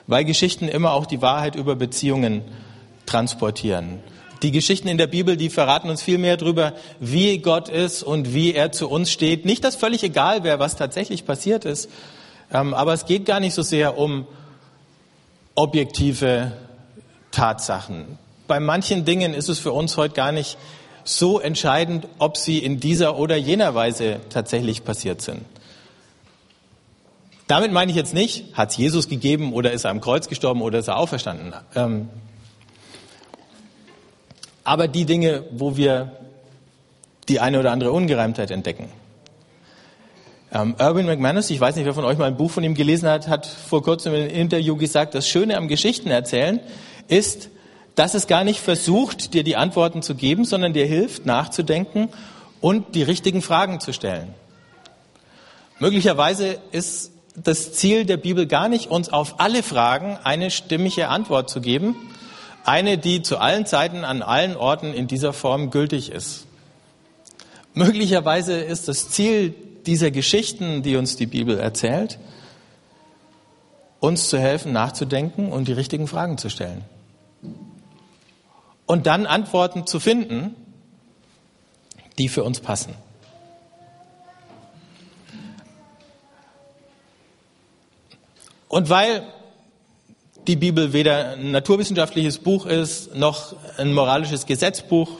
Weil 0.06 0.24
Geschichten 0.24 0.68
immer 0.68 0.92
auch 0.92 1.06
die 1.06 1.22
Wahrheit 1.22 1.56
über 1.56 1.76
Beziehungen 1.76 2.42
transportieren. 3.06 4.00
Die 4.42 4.52
Geschichten 4.52 4.86
in 4.86 4.98
der 4.98 5.06
Bibel, 5.06 5.36
die 5.36 5.48
verraten 5.48 5.88
uns 5.88 6.02
viel 6.02 6.18
mehr 6.18 6.36
darüber, 6.36 6.74
wie 7.00 7.38
Gott 7.38 7.70
ist 7.70 8.02
und 8.02 8.34
wie 8.34 8.54
er 8.54 8.70
zu 8.70 8.88
uns 8.88 9.10
steht. 9.10 9.46
Nicht, 9.46 9.64
dass 9.64 9.76
völlig 9.76 10.02
egal 10.04 10.44
wäre, 10.44 10.58
was 10.58 10.76
tatsächlich 10.76 11.24
passiert 11.24 11.64
ist, 11.64 11.90
ähm, 12.52 12.74
aber 12.74 12.92
es 12.92 13.06
geht 13.06 13.24
gar 13.24 13.40
nicht 13.40 13.54
so 13.54 13.62
sehr 13.62 13.98
um 13.98 14.26
objektive 15.54 16.52
Tatsachen. 17.32 18.18
Bei 18.46 18.60
manchen 18.60 19.04
Dingen 19.04 19.34
ist 19.34 19.48
es 19.48 19.58
für 19.58 19.72
uns 19.72 19.96
heute 19.96 20.14
gar 20.14 20.32
nicht 20.32 20.58
so 21.08 21.40
entscheidend, 21.40 22.06
ob 22.18 22.36
sie 22.36 22.58
in 22.58 22.80
dieser 22.80 23.18
oder 23.18 23.36
jener 23.36 23.74
Weise 23.74 24.20
tatsächlich 24.28 24.84
passiert 24.84 25.22
sind. 25.22 25.42
Damit 27.46 27.72
meine 27.72 27.90
ich 27.90 27.96
jetzt 27.96 28.12
nicht, 28.12 28.54
hat 28.54 28.70
es 28.70 28.76
Jesus 28.76 29.08
gegeben 29.08 29.54
oder 29.54 29.72
ist 29.72 29.84
er 29.84 29.90
am 29.90 30.02
Kreuz 30.02 30.28
gestorben 30.28 30.60
oder 30.60 30.80
ist 30.80 30.88
er 30.88 30.98
auferstanden. 30.98 31.54
Ähm, 31.74 32.10
aber 34.64 34.86
die 34.86 35.06
Dinge, 35.06 35.44
wo 35.50 35.78
wir 35.78 36.12
die 37.30 37.40
eine 37.40 37.58
oder 37.58 37.72
andere 37.72 37.90
Ungereimtheit 37.90 38.50
entdecken. 38.50 38.90
Ähm, 40.52 40.76
Irwin 40.78 41.06
McManus, 41.06 41.48
ich 41.48 41.60
weiß 41.60 41.76
nicht, 41.76 41.86
wer 41.86 41.94
von 41.94 42.04
euch 42.04 42.18
mal 42.18 42.26
ein 42.26 42.36
Buch 42.36 42.50
von 42.50 42.64
ihm 42.64 42.74
gelesen 42.74 43.08
hat, 43.08 43.28
hat 43.28 43.46
vor 43.46 43.82
kurzem 43.82 44.12
in 44.14 44.22
einem 44.22 44.30
Interview 44.30 44.76
gesagt, 44.76 45.14
das 45.14 45.26
Schöne 45.26 45.56
am 45.56 45.68
Geschichten 45.68 46.10
erzählen 46.10 46.60
ist, 47.06 47.48
dass 47.98 48.14
es 48.14 48.28
gar 48.28 48.44
nicht 48.44 48.60
versucht, 48.60 49.34
dir 49.34 49.42
die 49.42 49.56
Antworten 49.56 50.02
zu 50.02 50.14
geben, 50.14 50.44
sondern 50.44 50.72
dir 50.72 50.86
hilft, 50.86 51.26
nachzudenken 51.26 52.08
und 52.60 52.94
die 52.94 53.02
richtigen 53.02 53.42
Fragen 53.42 53.80
zu 53.80 53.92
stellen. 53.92 54.34
Möglicherweise 55.80 56.58
ist 56.70 57.10
das 57.34 57.72
Ziel 57.72 58.04
der 58.04 58.16
Bibel 58.16 58.46
gar 58.46 58.68
nicht, 58.68 58.88
uns 58.88 59.08
auf 59.08 59.40
alle 59.40 59.64
Fragen 59.64 60.16
eine 60.22 60.50
stimmige 60.50 61.08
Antwort 61.08 61.50
zu 61.50 61.60
geben, 61.60 61.96
eine, 62.64 62.98
die 62.98 63.22
zu 63.22 63.38
allen 63.38 63.66
Zeiten 63.66 64.04
an 64.04 64.22
allen 64.22 64.56
Orten 64.56 64.92
in 64.92 65.08
dieser 65.08 65.32
Form 65.32 65.70
gültig 65.70 66.12
ist. 66.12 66.46
Möglicherweise 67.74 68.60
ist 68.60 68.86
das 68.86 69.10
Ziel 69.10 69.54
dieser 69.86 70.10
Geschichten, 70.12 70.82
die 70.82 70.96
uns 70.96 71.16
die 71.16 71.26
Bibel 71.26 71.58
erzählt, 71.58 72.18
uns 73.98 74.28
zu 74.28 74.38
helfen, 74.38 74.72
nachzudenken 74.72 75.50
und 75.50 75.66
die 75.66 75.72
richtigen 75.72 76.06
Fragen 76.06 76.38
zu 76.38 76.48
stellen. 76.48 76.84
Und 78.88 79.06
dann 79.06 79.26
Antworten 79.26 79.86
zu 79.86 80.00
finden, 80.00 80.56
die 82.16 82.30
für 82.30 82.42
uns 82.42 82.60
passen. 82.60 82.94
Und 88.66 88.88
weil 88.88 89.22
die 90.46 90.56
Bibel 90.56 90.94
weder 90.94 91.32
ein 91.32 91.50
naturwissenschaftliches 91.50 92.38
Buch 92.38 92.64
ist, 92.64 93.14
noch 93.14 93.54
ein 93.76 93.92
moralisches 93.92 94.46
Gesetzbuch, 94.46 95.10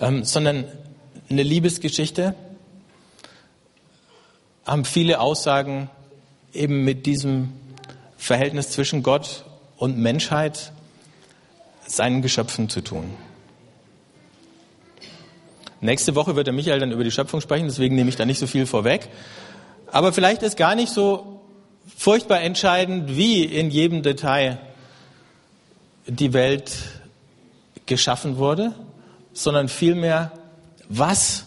ähm, 0.00 0.24
sondern 0.24 0.64
eine 1.28 1.42
Liebesgeschichte, 1.42 2.34
haben 4.64 4.86
viele 4.86 5.20
Aussagen 5.20 5.90
eben 6.54 6.84
mit 6.84 7.04
diesem 7.04 7.52
Verhältnis 8.16 8.70
zwischen 8.70 9.02
Gott 9.02 9.44
und 9.76 9.98
Menschheit, 9.98 10.72
seinen 11.96 12.22
Geschöpfen 12.22 12.68
zu 12.68 12.80
tun. 12.80 13.14
Nächste 15.80 16.14
Woche 16.14 16.34
wird 16.34 16.46
der 16.46 16.54
Michael 16.54 16.80
dann 16.80 16.92
über 16.92 17.04
die 17.04 17.10
Schöpfung 17.10 17.40
sprechen, 17.40 17.66
deswegen 17.66 17.94
nehme 17.94 18.08
ich 18.08 18.16
da 18.16 18.24
nicht 18.24 18.38
so 18.38 18.46
viel 18.46 18.66
vorweg. 18.66 19.08
Aber 19.92 20.12
vielleicht 20.12 20.42
ist 20.42 20.56
gar 20.56 20.74
nicht 20.74 20.92
so 20.92 21.40
furchtbar 21.96 22.40
entscheidend, 22.40 23.16
wie 23.16 23.44
in 23.44 23.70
jedem 23.70 24.02
Detail 24.02 24.58
die 26.06 26.32
Welt 26.32 26.72
geschaffen 27.86 28.38
wurde, 28.38 28.72
sondern 29.32 29.68
vielmehr, 29.68 30.32
was 30.88 31.44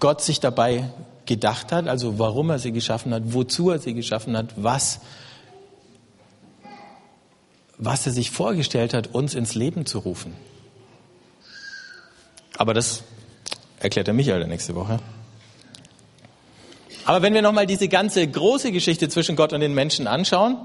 Gott 0.00 0.22
sich 0.22 0.40
dabei 0.40 0.90
gedacht 1.26 1.70
hat, 1.70 1.86
also 1.86 2.18
warum 2.18 2.50
er 2.50 2.58
sie 2.58 2.72
geschaffen 2.72 3.14
hat, 3.14 3.22
wozu 3.26 3.70
er 3.70 3.78
sie 3.78 3.94
geschaffen 3.94 4.36
hat, 4.36 4.48
was, 4.56 5.00
was 7.80 8.06
er 8.06 8.12
sich 8.12 8.30
vorgestellt 8.30 8.92
hat, 8.92 9.08
uns 9.14 9.34
ins 9.34 9.54
Leben 9.54 9.86
zu 9.86 9.98
rufen. 9.98 10.34
Aber 12.56 12.74
das 12.74 13.02
erklärt 13.78 14.06
er 14.06 14.14
Michael 14.14 14.46
nächste 14.46 14.74
Woche. 14.74 15.00
Aber 17.06 17.22
wenn 17.22 17.32
wir 17.32 17.40
nochmal 17.40 17.66
diese 17.66 17.88
ganze 17.88 18.26
große 18.28 18.70
Geschichte 18.70 19.08
zwischen 19.08 19.34
Gott 19.34 19.54
und 19.54 19.60
den 19.60 19.72
Menschen 19.72 20.06
anschauen, 20.06 20.58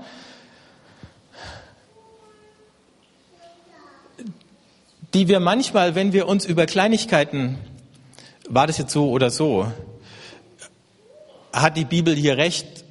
die 5.13 5.30
wir 5.30 5.39
manchmal, 5.39 5.95
wenn 5.95 6.12
wir 6.12 6.28
uns 6.28 6.45
über 6.45 6.65
Kleinigkeiten, 6.65 7.58
war 8.49 8.67
das 8.67 8.78
jetzt 8.78 8.91
so 8.91 9.10
oder 9.10 9.30
so, 9.30 9.71
hat 11.54 11.78
die 11.78 11.86
Bibel 11.86 12.13
hier 12.13 12.36
recht 12.36 12.84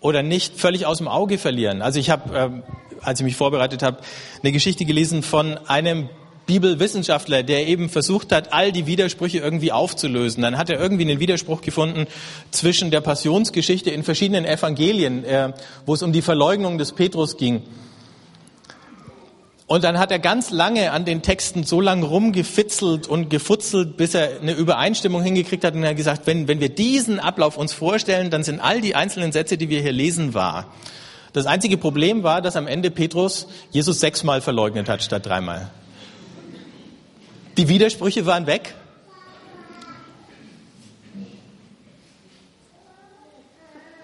oder 0.00 0.24
nicht, 0.24 0.58
völlig 0.58 0.84
aus 0.86 0.98
dem 0.98 1.06
Auge 1.06 1.38
verlieren. 1.38 1.80
Also 1.80 2.00
ich 2.00 2.10
habe, 2.10 2.36
äh, 2.36 2.87
als 3.02 3.20
ich 3.20 3.24
mich 3.24 3.36
vorbereitet 3.36 3.82
habe, 3.82 3.98
eine 4.42 4.52
Geschichte 4.52 4.84
gelesen 4.84 5.22
von 5.22 5.58
einem 5.66 6.08
Bibelwissenschaftler, 6.48 7.42
der 7.42 7.66
eben 7.66 7.90
versucht 7.90 8.32
hat, 8.32 8.54
all 8.54 8.72
die 8.72 8.86
Widersprüche 8.86 9.38
irgendwie 9.38 9.70
aufzulösen. 9.70 10.42
Dann 10.42 10.56
hat 10.56 10.70
er 10.70 10.80
irgendwie 10.80 11.04
einen 11.04 11.20
Widerspruch 11.20 11.60
gefunden 11.60 12.06
zwischen 12.50 12.90
der 12.90 13.02
Passionsgeschichte 13.02 13.90
in 13.90 14.02
verschiedenen 14.02 14.46
Evangelien, 14.46 15.24
äh, 15.24 15.52
wo 15.84 15.92
es 15.92 16.02
um 16.02 16.12
die 16.12 16.22
Verleugnung 16.22 16.78
des 16.78 16.92
Petrus 16.92 17.36
ging. 17.36 17.62
Und 19.66 19.84
dann 19.84 19.98
hat 19.98 20.10
er 20.10 20.18
ganz 20.18 20.50
lange 20.50 20.92
an 20.92 21.04
den 21.04 21.20
Texten 21.20 21.64
so 21.64 21.82
lange 21.82 22.06
rumgefitzelt 22.06 23.06
und 23.06 23.28
gefutzelt, 23.28 23.98
bis 23.98 24.14
er 24.14 24.40
eine 24.40 24.52
Übereinstimmung 24.52 25.22
hingekriegt 25.22 25.62
hat 25.62 25.74
und 25.74 25.82
er 25.82 25.90
hat 25.90 25.96
gesagt, 25.98 26.26
wenn, 26.26 26.48
wenn 26.48 26.60
wir 26.60 26.70
diesen 26.70 27.20
Ablauf 27.20 27.58
uns 27.58 27.74
vorstellen, 27.74 28.30
dann 28.30 28.42
sind 28.42 28.60
all 28.60 28.80
die 28.80 28.94
einzelnen 28.94 29.32
Sätze, 29.32 29.58
die 29.58 29.68
wir 29.68 29.82
hier 29.82 29.92
lesen, 29.92 30.32
wahr. 30.32 30.72
Das 31.38 31.46
einzige 31.46 31.76
Problem 31.78 32.24
war, 32.24 32.42
dass 32.42 32.56
am 32.56 32.66
Ende 32.66 32.90
Petrus 32.90 33.46
Jesus 33.70 34.00
sechsmal 34.00 34.40
verleugnet 34.40 34.88
hat 34.88 35.04
statt 35.04 35.24
dreimal. 35.24 35.70
Die 37.56 37.68
Widersprüche 37.68 38.26
waren 38.26 38.48
weg. 38.48 38.74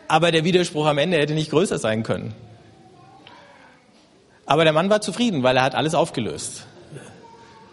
Aber 0.06 0.30
der 0.30 0.44
Widerspruch 0.44 0.86
am 0.86 0.98
Ende 0.98 1.18
hätte 1.18 1.34
nicht 1.34 1.50
größer 1.50 1.78
sein 1.78 2.04
können. 2.04 2.36
Aber 4.46 4.62
der 4.62 4.72
Mann 4.72 4.88
war 4.88 5.00
zufrieden, 5.00 5.42
weil 5.42 5.56
er 5.56 5.64
hat 5.64 5.74
alles 5.74 5.96
aufgelöst. 5.96 6.68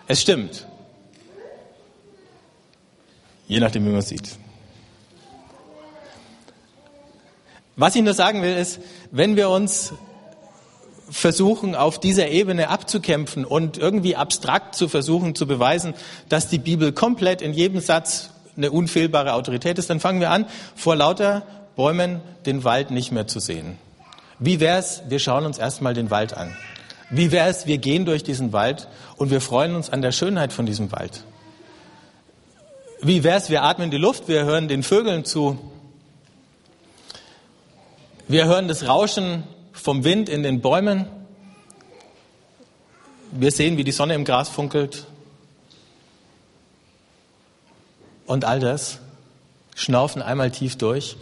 Es 0.08 0.22
stimmt. 0.22 0.66
Je 3.48 3.60
nachdem, 3.60 3.86
wie 3.86 3.90
man 3.90 4.00
es 4.00 4.10
sieht. 4.10 4.41
Was 7.82 7.96
ich 7.96 8.04
nur 8.04 8.14
sagen 8.14 8.44
will, 8.44 8.56
ist, 8.56 8.80
wenn 9.10 9.36
wir 9.36 9.50
uns 9.50 9.92
versuchen, 11.10 11.74
auf 11.74 12.00
dieser 12.00 12.28
Ebene 12.28 12.70
abzukämpfen 12.70 13.44
und 13.44 13.80
irgendwie 13.80 14.16
abstrakt 14.16 14.76
zu 14.76 14.88
versuchen 14.88 15.34
zu 15.34 15.48
beweisen, 15.48 15.96
dass 16.30 16.48
die 16.48 16.60
Bibel 16.60 16.92
komplett 16.92 17.42
in 17.42 17.54
jedem 17.54 17.82
Satz 17.82 18.30
eine 18.56 18.70
unfehlbare 18.70 19.34
Autorität 19.34 19.80
ist, 19.80 19.90
dann 19.90 20.00
fangen 20.00 20.20
wir 20.20 20.30
an, 20.30 20.46
vor 20.76 20.96
lauter 20.96 21.42
Bäumen 21.76 22.22
den 22.46 22.64
Wald 22.64 22.92
nicht 22.92 23.12
mehr 23.12 23.26
zu 23.26 23.40
sehen. 23.40 23.80
Wie 24.38 24.60
wär's, 24.60 25.02
wir 25.10 25.18
schauen 25.18 25.48
uns 25.48 25.58
erstmal 25.58 25.96
den 25.96 26.12
Wald 26.12 26.38
an. 26.38 26.56
Wie 27.10 27.32
wär's, 27.32 27.66
wir 27.66 27.80
gehen 27.80 28.06
durch 28.06 28.22
diesen 28.22 28.54
Wald 28.54 28.90
und 29.18 29.32
wir 29.32 29.42
freuen 29.42 29.74
uns 29.74 29.90
an 29.90 30.04
der 30.04 30.12
Schönheit 30.12 30.54
von 30.54 30.68
diesem 30.68 30.92
Wald. 30.92 31.24
Wie 33.02 33.24
wär's, 33.24 33.50
wir 33.50 33.64
atmen 33.64 33.90
die 33.90 33.98
Luft, 33.98 34.28
wir 34.28 34.46
hören 34.46 34.68
den 34.68 34.84
Vögeln 34.84 35.26
zu. 35.26 35.58
Wir 38.28 38.46
hören 38.46 38.68
das 38.68 38.88
Rauschen 38.88 39.44
vom 39.74 40.04
Wind 40.04 40.30
in 40.30 40.44
den 40.44 40.62
Bäumen. 40.62 41.08
Wir 43.32 43.52
sehen, 43.52 43.78
wie 43.78 43.84
die 43.84 43.92
Sonne 43.92 44.14
im 44.14 44.26
Gras 44.26 44.48
funkelt. 44.50 45.06
Und 48.26 48.46
all 48.46 48.60
das 48.60 49.00
schnaufen 49.76 50.22
einmal 50.22 50.52
tief 50.52 50.78
durch. 50.78 51.18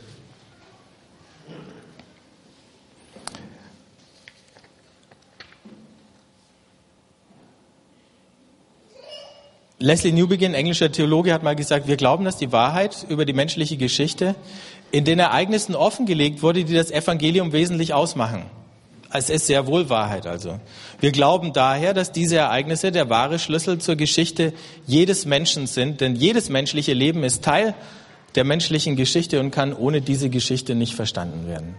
Leslie 9.81 10.11
Newbegin, 10.11 10.53
englischer 10.53 10.91
Theologe, 10.91 11.33
hat 11.33 11.41
mal 11.41 11.55
gesagt, 11.55 11.87
wir 11.87 11.95
glauben, 11.95 12.25
dass 12.25 12.35
die 12.35 12.51
Wahrheit 12.51 13.05
über 13.07 13.23
die 13.23 13.31
menschliche 13.31 13.77
Geschichte 13.77 14.35
in 14.91 15.05
den 15.05 15.19
Ereignissen 15.19 15.75
offengelegt 15.75 16.41
wurde, 16.41 16.63
die 16.63 16.73
das 16.73 16.91
Evangelium 16.91 17.51
wesentlich 17.51 17.93
ausmachen. 17.93 18.43
Es 19.11 19.29
ist 19.29 19.47
sehr 19.47 19.65
wohl 19.65 19.89
Wahrheit 19.89 20.27
also. 20.27 20.59
Wir 20.99 21.11
glauben 21.11 21.51
daher, 21.51 21.93
dass 21.93 22.11
diese 22.11 22.37
Ereignisse 22.37 22.91
der 22.91 23.09
wahre 23.09 23.39
Schlüssel 23.39 23.79
zur 23.79 23.95
Geschichte 23.95 24.53
jedes 24.85 25.25
Menschen 25.25 25.65
sind, 25.65 25.99
denn 26.01 26.15
jedes 26.15 26.49
menschliche 26.49 26.93
Leben 26.93 27.23
ist 27.23 27.43
Teil 27.43 27.73
der 28.35 28.43
menschlichen 28.43 28.95
Geschichte 28.95 29.39
und 29.39 29.49
kann 29.49 29.73
ohne 29.73 30.01
diese 30.01 30.29
Geschichte 30.29 30.75
nicht 30.75 30.93
verstanden 30.93 31.47
werden. 31.47 31.75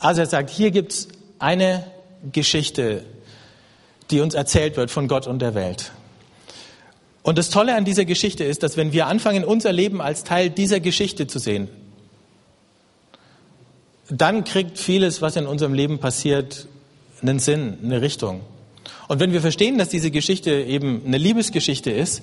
Also 0.00 0.22
er 0.22 0.26
sagt, 0.26 0.50
hier 0.50 0.72
gibt 0.72 0.92
es 0.92 1.08
eine 1.38 1.84
Geschichte, 2.32 3.04
die 4.10 4.20
uns 4.20 4.34
erzählt 4.34 4.76
wird 4.76 4.90
von 4.90 5.06
Gott 5.06 5.26
und 5.26 5.40
der 5.40 5.54
Welt. 5.54 5.92
Und 7.22 7.38
das 7.38 7.50
Tolle 7.50 7.74
an 7.74 7.84
dieser 7.84 8.04
Geschichte 8.04 8.44
ist, 8.44 8.62
dass 8.62 8.76
wenn 8.76 8.92
wir 8.92 9.06
anfangen, 9.06 9.44
unser 9.44 9.72
Leben 9.72 10.00
als 10.00 10.24
Teil 10.24 10.50
dieser 10.50 10.80
Geschichte 10.80 11.26
zu 11.26 11.38
sehen, 11.38 11.68
dann 14.08 14.44
kriegt 14.44 14.78
vieles, 14.78 15.20
was 15.20 15.36
in 15.36 15.46
unserem 15.46 15.74
Leben 15.74 15.98
passiert, 15.98 16.66
einen 17.20 17.38
Sinn, 17.38 17.78
eine 17.82 18.00
Richtung. 18.00 18.40
Und 19.08 19.20
wenn 19.20 19.32
wir 19.32 19.40
verstehen, 19.40 19.78
dass 19.78 19.88
diese 19.88 20.10
Geschichte 20.10 20.50
eben 20.52 21.02
eine 21.06 21.18
Liebesgeschichte 21.18 21.90
ist, 21.90 22.22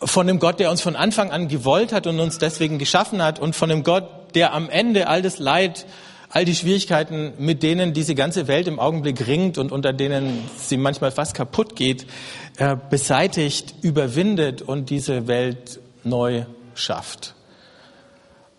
von 0.00 0.26
dem 0.26 0.38
Gott, 0.38 0.60
der 0.60 0.70
uns 0.70 0.82
von 0.82 0.96
Anfang 0.96 1.30
an 1.30 1.48
gewollt 1.48 1.92
hat 1.92 2.06
und 2.06 2.20
uns 2.20 2.38
deswegen 2.38 2.78
geschaffen 2.78 3.22
hat 3.22 3.38
und 3.38 3.56
von 3.56 3.68
dem 3.68 3.82
Gott, 3.82 4.08
der 4.34 4.52
am 4.52 4.68
Ende 4.68 5.08
all 5.08 5.22
das 5.22 5.38
Leid, 5.38 5.86
all 6.34 6.44
die 6.44 6.54
Schwierigkeiten, 6.56 7.32
mit 7.38 7.62
denen 7.62 7.92
diese 7.92 8.16
ganze 8.16 8.48
Welt 8.48 8.66
im 8.66 8.80
Augenblick 8.80 9.28
ringt 9.28 9.56
und 9.56 9.70
unter 9.70 9.92
denen 9.92 10.40
sie 10.58 10.76
manchmal 10.76 11.12
fast 11.12 11.32
kaputt 11.34 11.76
geht, 11.76 12.06
äh, 12.56 12.76
beseitigt, 12.90 13.76
überwindet 13.82 14.60
und 14.60 14.90
diese 14.90 15.28
Welt 15.28 15.78
neu 16.02 16.44
schafft. 16.74 17.36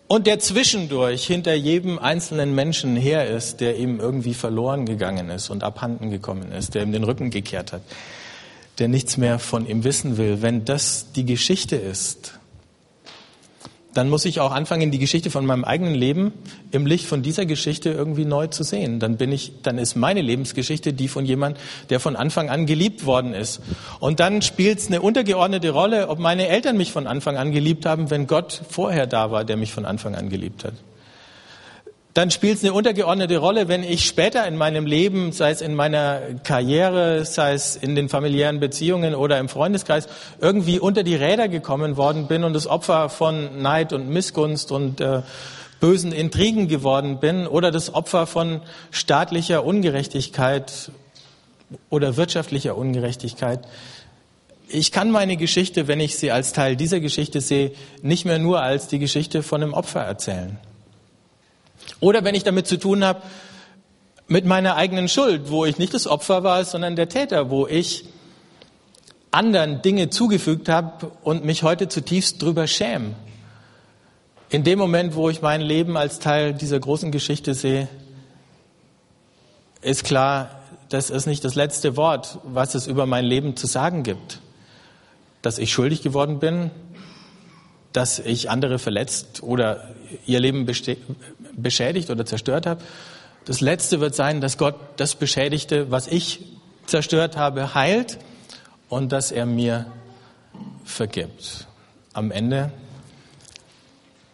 Und 0.08 0.26
der 0.26 0.38
zwischendurch 0.38 1.26
hinter 1.26 1.52
jedem 1.52 1.98
einzelnen 1.98 2.54
Menschen 2.54 2.96
her 2.96 3.28
ist, 3.28 3.60
der 3.60 3.76
ihm 3.76 4.00
irgendwie 4.00 4.32
verloren 4.32 4.86
gegangen 4.86 5.28
ist 5.28 5.50
und 5.50 5.62
abhanden 5.62 6.10
gekommen 6.10 6.52
ist, 6.52 6.74
der 6.74 6.82
ihm 6.82 6.92
den 6.92 7.04
Rücken 7.04 7.28
gekehrt 7.28 7.74
hat, 7.74 7.82
der 8.78 8.88
nichts 8.88 9.18
mehr 9.18 9.38
von 9.38 9.66
ihm 9.66 9.84
wissen 9.84 10.16
will. 10.16 10.40
Wenn 10.40 10.64
das 10.64 11.12
die 11.12 11.26
Geschichte 11.26 11.76
ist, 11.76 12.35
dann 13.96 14.10
muss 14.10 14.24
ich 14.24 14.40
auch 14.40 14.52
anfangen, 14.52 14.90
die 14.90 14.98
Geschichte 14.98 15.30
von 15.30 15.46
meinem 15.46 15.64
eigenen 15.64 15.94
Leben 15.94 16.32
im 16.70 16.86
Licht 16.86 17.06
von 17.06 17.22
dieser 17.22 17.46
Geschichte 17.46 17.90
irgendwie 17.90 18.24
neu 18.24 18.46
zu 18.48 18.62
sehen. 18.62 19.00
Dann 19.00 19.16
bin 19.16 19.32
ich, 19.32 19.52
dann 19.62 19.78
ist 19.78 19.96
meine 19.96 20.22
Lebensgeschichte 20.22 20.92
die 20.92 21.08
von 21.08 21.24
jemand, 21.24 21.58
der 21.90 22.00
von 22.00 22.16
Anfang 22.16 22.50
an 22.50 22.66
geliebt 22.66 23.06
worden 23.06 23.32
ist. 23.32 23.60
Und 24.00 24.20
dann 24.20 24.42
spielt 24.42 24.78
es 24.78 24.88
eine 24.88 25.00
untergeordnete 25.00 25.70
Rolle, 25.70 26.08
ob 26.08 26.18
meine 26.18 26.48
Eltern 26.48 26.76
mich 26.76 26.92
von 26.92 27.06
Anfang 27.06 27.36
an 27.36 27.52
geliebt 27.52 27.86
haben, 27.86 28.10
wenn 28.10 28.26
Gott 28.26 28.62
vorher 28.68 29.06
da 29.06 29.30
war, 29.30 29.44
der 29.44 29.56
mich 29.56 29.72
von 29.72 29.84
Anfang 29.84 30.14
an 30.14 30.28
geliebt 30.28 30.64
hat 30.64 30.74
dann 32.16 32.30
spielt 32.30 32.56
es 32.56 32.64
eine 32.64 32.72
untergeordnete 32.72 33.36
Rolle, 33.36 33.68
wenn 33.68 33.82
ich 33.82 34.06
später 34.06 34.46
in 34.46 34.56
meinem 34.56 34.86
Leben, 34.86 35.32
sei 35.32 35.50
es 35.50 35.60
in 35.60 35.74
meiner 35.74 36.22
Karriere, 36.44 37.26
sei 37.26 37.52
es 37.52 37.76
in 37.76 37.94
den 37.94 38.08
familiären 38.08 38.58
Beziehungen 38.58 39.14
oder 39.14 39.38
im 39.38 39.50
Freundeskreis, 39.50 40.08
irgendwie 40.40 40.78
unter 40.78 41.02
die 41.02 41.14
Räder 41.14 41.48
gekommen 41.48 41.98
worden 41.98 42.26
bin 42.26 42.42
und 42.42 42.54
das 42.54 42.66
Opfer 42.66 43.10
von 43.10 43.60
Neid 43.60 43.92
und 43.92 44.08
Missgunst 44.08 44.72
und 44.72 45.02
äh, 45.02 45.20
bösen 45.78 46.10
Intrigen 46.10 46.68
geworden 46.68 47.20
bin 47.20 47.46
oder 47.46 47.70
das 47.70 47.92
Opfer 47.92 48.26
von 48.26 48.62
staatlicher 48.90 49.62
Ungerechtigkeit 49.62 50.90
oder 51.90 52.16
wirtschaftlicher 52.16 52.78
Ungerechtigkeit. 52.78 53.60
Ich 54.70 54.90
kann 54.90 55.10
meine 55.10 55.36
Geschichte, 55.36 55.86
wenn 55.86 56.00
ich 56.00 56.16
sie 56.16 56.30
als 56.30 56.54
Teil 56.54 56.76
dieser 56.76 57.00
Geschichte 57.00 57.42
sehe, 57.42 57.72
nicht 58.00 58.24
mehr 58.24 58.38
nur 58.38 58.62
als 58.62 58.88
die 58.88 58.98
Geschichte 58.98 59.42
von 59.42 59.62
einem 59.62 59.74
Opfer 59.74 60.00
erzählen. 60.00 60.58
Oder 62.00 62.24
wenn 62.24 62.34
ich 62.34 62.44
damit 62.44 62.66
zu 62.66 62.78
tun 62.78 63.04
habe, 63.04 63.22
mit 64.28 64.44
meiner 64.44 64.76
eigenen 64.76 65.08
Schuld, 65.08 65.50
wo 65.50 65.64
ich 65.64 65.78
nicht 65.78 65.94
das 65.94 66.06
Opfer 66.06 66.42
war, 66.42 66.64
sondern 66.64 66.96
der 66.96 67.08
Täter, 67.08 67.50
wo 67.50 67.66
ich 67.66 68.04
anderen 69.30 69.82
Dinge 69.82 70.10
zugefügt 70.10 70.68
habe 70.68 71.12
und 71.22 71.44
mich 71.44 71.62
heute 71.62 71.88
zutiefst 71.88 72.42
drüber 72.42 72.66
schäme. 72.66 73.14
In 74.48 74.64
dem 74.64 74.78
Moment, 74.78 75.14
wo 75.14 75.28
ich 75.28 75.42
mein 75.42 75.60
Leben 75.60 75.96
als 75.96 76.18
Teil 76.18 76.54
dieser 76.54 76.80
großen 76.80 77.12
Geschichte 77.12 77.54
sehe, 77.54 77.88
ist 79.82 80.04
klar, 80.04 80.50
das 80.88 81.10
ist 81.10 81.26
nicht 81.26 81.44
das 81.44 81.54
letzte 81.54 81.96
Wort, 81.96 82.38
was 82.44 82.74
es 82.74 82.86
über 82.86 83.06
mein 83.06 83.24
Leben 83.24 83.56
zu 83.56 83.66
sagen 83.66 84.02
gibt. 84.02 84.40
Dass 85.42 85.58
ich 85.58 85.72
schuldig 85.72 86.02
geworden 86.02 86.38
bin, 86.38 86.70
dass 87.96 88.18
ich 88.18 88.50
andere 88.50 88.78
verletzt 88.78 89.42
oder 89.42 89.88
ihr 90.26 90.38
Leben 90.38 90.66
beschädigt 90.66 92.10
oder 92.10 92.26
zerstört 92.26 92.66
habe. 92.66 92.82
Das 93.46 93.62
Letzte 93.62 94.00
wird 94.00 94.14
sein, 94.14 94.42
dass 94.42 94.58
Gott 94.58 94.74
das 94.98 95.14
Beschädigte, 95.14 95.90
was 95.90 96.06
ich 96.06 96.40
zerstört 96.84 97.38
habe, 97.38 97.74
heilt 97.74 98.18
und 98.90 99.12
dass 99.12 99.32
er 99.32 99.46
mir 99.46 99.86
vergibt. 100.84 101.66
Am 102.12 102.30
Ende 102.30 102.70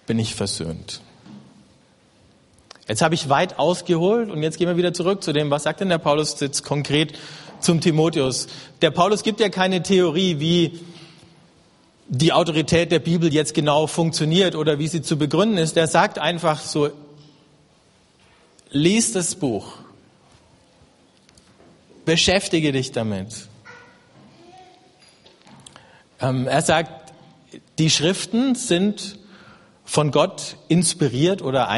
bin 0.06 0.18
ich 0.18 0.34
versöhnt. 0.34 1.00
Jetzt 2.88 3.00
habe 3.00 3.14
ich 3.14 3.28
weit 3.28 3.60
ausgeholt 3.60 4.28
und 4.28 4.42
jetzt 4.42 4.58
gehen 4.58 4.66
wir 4.66 4.76
wieder 4.76 4.92
zurück 4.92 5.22
zu 5.22 5.32
dem, 5.32 5.50
was 5.50 5.62
sagt 5.62 5.80
denn 5.80 5.88
der 5.88 5.98
Paulus 5.98 6.40
jetzt 6.40 6.64
konkret 6.64 7.16
zum 7.60 7.80
Timotheus. 7.80 8.48
Der 8.82 8.90
Paulus 8.90 9.22
gibt 9.22 9.38
ja 9.38 9.50
keine 9.50 9.84
Theorie, 9.84 10.40
wie 10.40 10.80
die 12.14 12.34
Autorität 12.34 12.92
der 12.92 12.98
Bibel 12.98 13.32
jetzt 13.32 13.54
genau 13.54 13.86
funktioniert 13.86 14.54
oder 14.54 14.78
wie 14.78 14.86
sie 14.86 15.00
zu 15.00 15.16
begründen 15.16 15.56
ist. 15.56 15.76
Der 15.76 15.86
sagt 15.86 16.18
einfach 16.18 16.60
so, 16.60 16.90
lies 18.70 19.12
das 19.12 19.34
Buch, 19.34 19.78
beschäftige 22.04 22.70
dich 22.72 22.92
damit. 22.92 23.48
Ähm, 26.20 26.46
er 26.46 26.60
sagt, 26.60 27.14
die 27.78 27.88
Schriften 27.88 28.56
sind 28.56 29.18
von 29.86 30.10
Gott 30.10 30.56
inspiriert 30.68 31.40
oder 31.40 31.70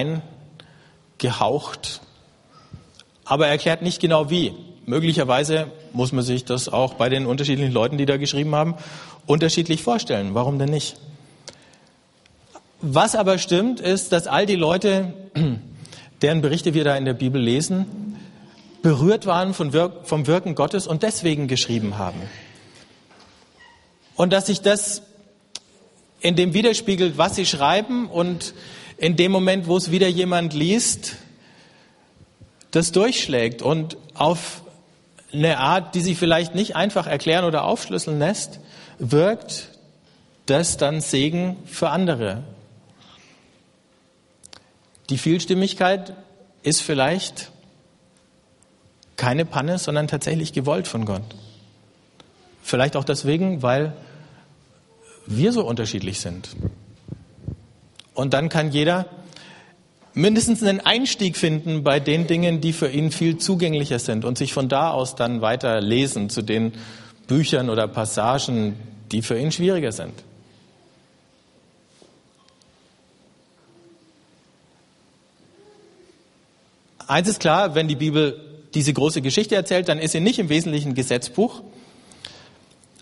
eingehaucht, 1.21 2.01
aber 3.25 3.47
er 3.47 3.53
erklärt 3.53 3.83
nicht 3.83 4.01
genau 4.01 4.31
wie. 4.31 4.53
Möglicherweise 4.85 5.69
muss 5.93 6.11
man 6.11 6.25
sich 6.25 6.45
das 6.45 6.69
auch 6.69 6.95
bei 6.95 7.09
den 7.09 7.25
unterschiedlichen 7.25 7.73
Leuten, 7.73 7.99
die 7.99 8.05
da 8.05 8.17
geschrieben 8.17 8.57
haben, 8.57 8.75
unterschiedlich 9.27 9.83
vorstellen. 9.83 10.35
Warum 10.35 10.59
denn 10.59 10.71
nicht? 10.71 10.97
Was 12.81 13.17
aber 13.17 13.39
stimmt, 13.39 13.81
ist, 13.81 14.13
dass 14.13 14.27
all 14.27 14.47
die 14.47 14.57
Leute, 14.57 15.15
deren 16.23 16.43
Berichte 16.43 16.75
wir 16.75 16.85
da 16.85 16.97
in 16.97 17.05
der 17.05 17.15
Bibel 17.15 17.41
lesen, 17.41 18.17
berührt 18.83 19.25
waren 19.25 19.55
vom 19.55 19.73
Wirken 19.73 20.55
Gottes 20.55 20.87
und 20.87 21.03
deswegen 21.03 21.49
geschrieben 21.49 21.97
haben. 21.97 22.21
Und 24.15 24.33
dass 24.33 24.47
sich 24.47 24.61
das 24.61 25.03
in 26.21 26.37
dem 26.37 26.53
widerspiegelt, 26.53 27.19
was 27.19 27.35
sie 27.35 27.47
schreiben 27.47 28.09
und 28.09 28.55
in 28.99 29.17
dem 29.17 29.33
Moment, 29.33 29.67
wo 29.67 29.77
es 29.77 29.91
wieder 29.91 30.09
jemand 30.09 30.53
liest, 30.53 31.17
das 32.71 32.93
durchschlägt 32.93 33.63
und 33.63 33.97
auf 34.15 34.63
eine 35.33 35.59
Art, 35.59 35.95
die 35.95 36.01
sich 36.01 36.19
vielleicht 36.19 36.55
nicht 36.55 36.77
einfach 36.77 37.07
erklären 37.07 37.45
oder 37.45 37.65
aufschlüsseln 37.65 38.19
lässt, 38.19 38.61
wirkt 38.99 39.71
das 40.47 40.77
dann 40.77 41.01
Segen 41.01 41.57
für 41.67 41.91
andere. 41.91 42.43
Die 45.11 45.19
Vielstimmigkeit 45.19 46.15
ist 46.63 46.81
vielleicht 46.81 47.51
keine 49.17 49.45
Panne, 49.45 49.79
sondern 49.79 50.09
tatsächlich 50.09 50.53
gewollt 50.53 50.89
von 50.89 51.05
Gott. 51.05 51.23
Vielleicht 52.63 52.97
auch 52.97 53.05
deswegen, 53.05 53.63
weil 53.63 53.93
wir 55.27 55.53
so 55.53 55.67
unterschiedlich 55.67 56.21
sind. 56.21 56.49
Und 58.15 58.33
dann 58.33 58.49
kann 58.49 58.71
jeder 58.71 59.07
mindestens 60.15 60.63
einen 60.63 60.81
Einstieg 60.81 61.37
finden 61.37 61.83
bei 61.83 62.01
den 62.01 62.27
Dingen, 62.27 62.61
die 62.61 62.73
für 62.73 62.89
ihn 62.89 63.11
viel 63.11 63.37
zugänglicher 63.39 63.99
sind 63.99 64.25
und 64.25 64.39
sich 64.39 64.53
von 64.53 64.69
da 64.69 64.91
aus 64.91 65.17
dann 65.17 65.41
weiter 65.41 65.81
lesen 65.81 66.31
zu 66.31 66.43
den 66.43 66.73
Büchern 67.27 67.71
oder 67.71 67.89
Passagen, 67.89 68.77
die 69.13 69.23
für 69.23 69.39
ihn 69.39 69.53
schwieriger 69.53 69.93
sind. 69.93 70.13
Eins 77.07 77.29
ist 77.29 77.41
klar, 77.41 77.75
wenn 77.75 77.87
die 77.87 77.97
Bibel 77.97 78.41
diese 78.75 78.93
große 78.93 79.23
Geschichte 79.23 79.55
erzählt, 79.55 79.89
dann 79.89 79.99
ist 79.99 80.13
sie 80.13 80.21
nicht 80.21 80.39
im 80.39 80.49
Wesentlichen 80.49 80.95
Gesetzbuch, 80.95 81.63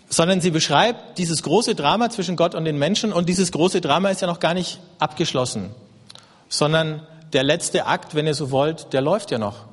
sondern 0.09 0.41
sie 0.41 0.51
beschreibt 0.51 1.17
dieses 1.17 1.41
große 1.41 1.73
Drama 1.73 2.09
zwischen 2.09 2.35
Gott 2.35 2.53
und 2.53 2.65
den 2.65 2.77
Menschen 2.77 3.11
und 3.13 3.29
dieses 3.29 3.51
große 3.51 3.81
Drama 3.81 4.09
ist 4.09 4.21
ja 4.21 4.27
noch 4.27 4.39
gar 4.39 4.53
nicht 4.53 4.79
abgeschlossen, 4.99 5.71
sondern 6.49 7.07
der 7.31 7.43
letzte 7.43 7.87
Akt, 7.87 8.13
wenn 8.13 8.27
ihr 8.27 8.35
so 8.35 8.51
wollt, 8.51 8.93
der 8.93 9.01
läuft 9.01 9.31
ja 9.31 9.39
noch. 9.39 9.65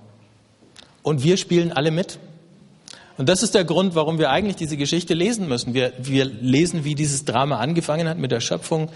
Und 1.03 1.23
wir 1.23 1.37
spielen 1.37 1.73
alle 1.73 1.91
mit. 1.91 2.19
Und 3.21 3.29
das 3.29 3.43
ist 3.43 3.55
der 3.55 3.65
Grund, 3.65 3.95
warum 3.95 4.19
wir 4.19 4.31
eigentlich 4.31 4.57
diese 4.57 4.79
Geschichte 4.79 5.13
lesen 5.13 5.47
müssen. 5.47 5.75
Wir, 5.75 5.93
wir 5.99 6.25
lesen, 6.25 6.85
wie 6.87 6.95
dieses 6.95 7.27
Drama 7.27 7.59
angefangen 7.59 8.09
hat 8.09 8.17
mit 8.17 8.31
der 8.31 8.41
Schöpfung, 8.41 8.89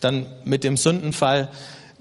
dann 0.00 0.26
mit 0.44 0.64
dem 0.64 0.76
Sündenfall, 0.76 1.48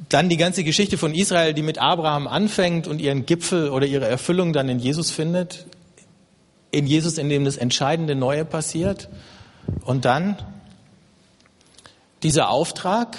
dann 0.09 0.27
die 0.27 0.35
ganze 0.35 0.65
Geschichte 0.65 0.97
von 0.97 1.15
Israel, 1.15 1.53
die 1.53 1.61
mit 1.61 1.77
Abraham 1.77 2.27
anfängt 2.27 2.85
und 2.85 2.99
ihren 2.99 3.25
Gipfel 3.25 3.69
oder 3.69 3.87
ihre 3.87 4.05
Erfüllung 4.09 4.51
dann 4.51 4.67
in 4.67 4.79
Jesus 4.79 5.09
findet. 5.09 5.67
In 6.71 6.85
Jesus, 6.85 7.17
in 7.17 7.29
dem 7.29 7.45
das 7.45 7.55
entscheidende 7.55 8.13
Neue 8.13 8.43
passiert. 8.43 9.07
Und 9.85 10.03
dann 10.03 10.35
dieser 12.23 12.49
Auftrag, 12.49 13.15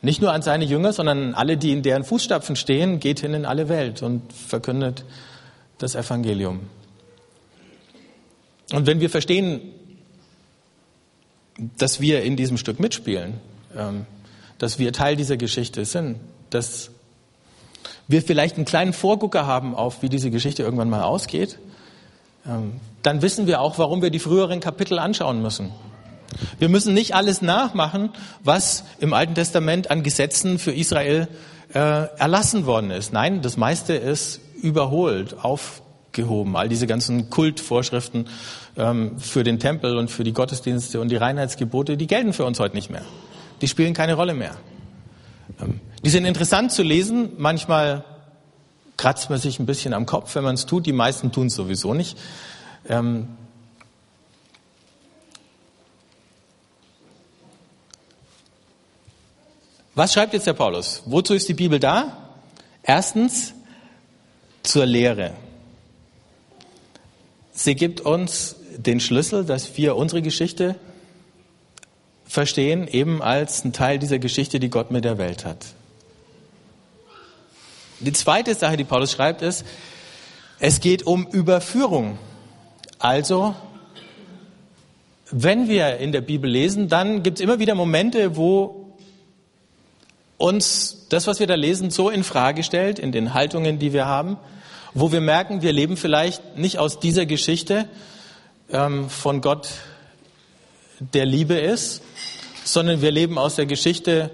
nicht 0.00 0.22
nur 0.22 0.32
an 0.32 0.42
seine 0.42 0.64
Jünger, 0.64 0.92
sondern 0.92 1.30
an 1.30 1.34
alle, 1.34 1.56
die 1.56 1.72
in 1.72 1.82
deren 1.82 2.04
Fußstapfen 2.04 2.54
stehen, 2.54 3.00
geht 3.00 3.18
hin 3.18 3.34
in 3.34 3.44
alle 3.44 3.68
Welt 3.68 4.04
und 4.04 4.32
verkündet 4.32 5.04
das 5.78 5.96
Evangelium. 5.96 6.60
Und 8.72 8.86
wenn 8.86 9.00
wir 9.00 9.10
verstehen, 9.10 9.60
dass 11.78 12.00
wir 12.00 12.22
in 12.22 12.36
diesem 12.36 12.56
Stück 12.56 12.80
mitspielen, 12.80 13.34
ähm, 13.76 14.06
dass 14.58 14.78
wir 14.78 14.92
Teil 14.92 15.16
dieser 15.16 15.36
Geschichte 15.36 15.84
sind, 15.84 16.16
dass 16.50 16.90
wir 18.06 18.22
vielleicht 18.22 18.56
einen 18.56 18.64
kleinen 18.64 18.92
Vorgucker 18.92 19.46
haben 19.46 19.74
auf, 19.74 20.02
wie 20.02 20.08
diese 20.08 20.30
Geschichte 20.30 20.62
irgendwann 20.62 20.90
mal 20.90 21.02
ausgeht, 21.02 21.58
ähm, 22.46 22.74
dann 23.02 23.22
wissen 23.22 23.46
wir 23.46 23.60
auch, 23.60 23.78
warum 23.78 24.02
wir 24.02 24.10
die 24.10 24.18
früheren 24.18 24.60
Kapitel 24.60 24.98
anschauen 24.98 25.42
müssen. 25.42 25.72
Wir 26.58 26.68
müssen 26.68 26.94
nicht 26.94 27.14
alles 27.14 27.42
nachmachen, 27.42 28.10
was 28.44 28.84
im 28.98 29.12
Alten 29.12 29.34
Testament 29.34 29.90
an 29.90 30.02
Gesetzen 30.02 30.58
für 30.58 30.72
Israel 30.72 31.28
äh, 31.72 31.78
erlassen 31.78 32.66
worden 32.66 32.90
ist. 32.90 33.12
Nein, 33.12 33.42
das 33.42 33.56
meiste 33.56 33.94
ist 33.94 34.40
überholt, 34.62 35.36
aufgehoben. 36.18 36.56
All 36.56 36.68
diese 36.68 36.86
ganzen 36.86 37.30
Kultvorschriften 37.30 38.26
ähm, 38.76 39.18
für 39.18 39.44
den 39.44 39.58
Tempel 39.58 39.96
und 39.96 40.10
für 40.10 40.24
die 40.24 40.32
Gottesdienste 40.32 41.00
und 41.00 41.08
die 41.08 41.16
Reinheitsgebote, 41.16 41.96
die 41.96 42.06
gelten 42.06 42.32
für 42.32 42.44
uns 42.44 42.58
heute 42.58 42.74
nicht 42.74 42.90
mehr. 42.90 43.02
Die 43.60 43.68
spielen 43.68 43.94
keine 43.94 44.14
Rolle 44.14 44.34
mehr. 44.34 44.56
Ähm, 45.60 45.80
die 46.04 46.10
sind 46.10 46.24
interessant 46.24 46.72
zu 46.72 46.82
lesen. 46.82 47.30
Manchmal 47.38 48.04
kratzt 48.96 49.30
man 49.30 49.38
sich 49.38 49.58
ein 49.58 49.66
bisschen 49.66 49.94
am 49.94 50.06
Kopf, 50.06 50.34
wenn 50.34 50.44
man 50.44 50.54
es 50.54 50.66
tut. 50.66 50.86
Die 50.86 50.92
meisten 50.92 51.30
tun 51.30 51.46
es 51.46 51.54
sowieso 51.54 51.94
nicht. 51.94 52.18
Ähm, 52.88 53.28
Was 59.94 60.14
schreibt 60.14 60.32
jetzt 60.32 60.46
der 60.46 60.52
Paulus? 60.52 61.02
Wozu 61.06 61.34
ist 61.34 61.48
die 61.48 61.54
Bibel 61.54 61.80
da? 61.80 62.30
Erstens 62.84 63.52
zur 64.62 64.86
Lehre. 64.86 65.32
Sie 67.58 67.74
gibt 67.74 68.00
uns 68.00 68.54
den 68.76 69.00
Schlüssel, 69.00 69.44
dass 69.44 69.76
wir 69.76 69.96
unsere 69.96 70.22
Geschichte 70.22 70.76
verstehen, 72.24 72.86
eben 72.86 73.20
als 73.20 73.64
ein 73.64 73.72
Teil 73.72 73.98
dieser 73.98 74.20
Geschichte, 74.20 74.60
die 74.60 74.70
Gott 74.70 74.92
mit 74.92 75.04
der 75.04 75.18
Welt 75.18 75.44
hat. 75.44 75.66
Die 77.98 78.12
zweite 78.12 78.54
Sache, 78.54 78.76
die 78.76 78.84
Paulus 78.84 79.10
schreibt, 79.10 79.42
ist, 79.42 79.64
es 80.60 80.78
geht 80.78 81.02
um 81.02 81.26
Überführung. 81.26 82.16
Also, 83.00 83.56
wenn 85.32 85.68
wir 85.68 85.96
in 85.96 86.12
der 86.12 86.20
Bibel 86.20 86.48
lesen, 86.48 86.88
dann 86.88 87.24
gibt 87.24 87.40
es 87.40 87.42
immer 87.42 87.58
wieder 87.58 87.74
Momente, 87.74 88.36
wo 88.36 88.94
uns 90.36 91.06
das, 91.08 91.26
was 91.26 91.40
wir 91.40 91.48
da 91.48 91.56
lesen, 91.56 91.90
so 91.90 92.08
in 92.08 92.22
Frage 92.22 92.62
stellt, 92.62 93.00
in 93.00 93.10
den 93.10 93.34
Haltungen, 93.34 93.80
die 93.80 93.92
wir 93.92 94.06
haben, 94.06 94.36
wo 94.94 95.12
wir 95.12 95.20
merken, 95.20 95.62
wir 95.62 95.72
leben 95.72 95.96
vielleicht 95.96 96.56
nicht 96.56 96.78
aus 96.78 97.00
dieser 97.00 97.26
Geschichte 97.26 97.88
ähm, 98.70 99.08
von 99.08 99.40
Gott, 99.40 99.68
der 101.00 101.26
Liebe 101.26 101.54
ist, 101.54 102.02
sondern 102.64 103.00
wir 103.00 103.12
leben 103.12 103.38
aus 103.38 103.56
der 103.56 103.66
Geschichte, 103.66 104.30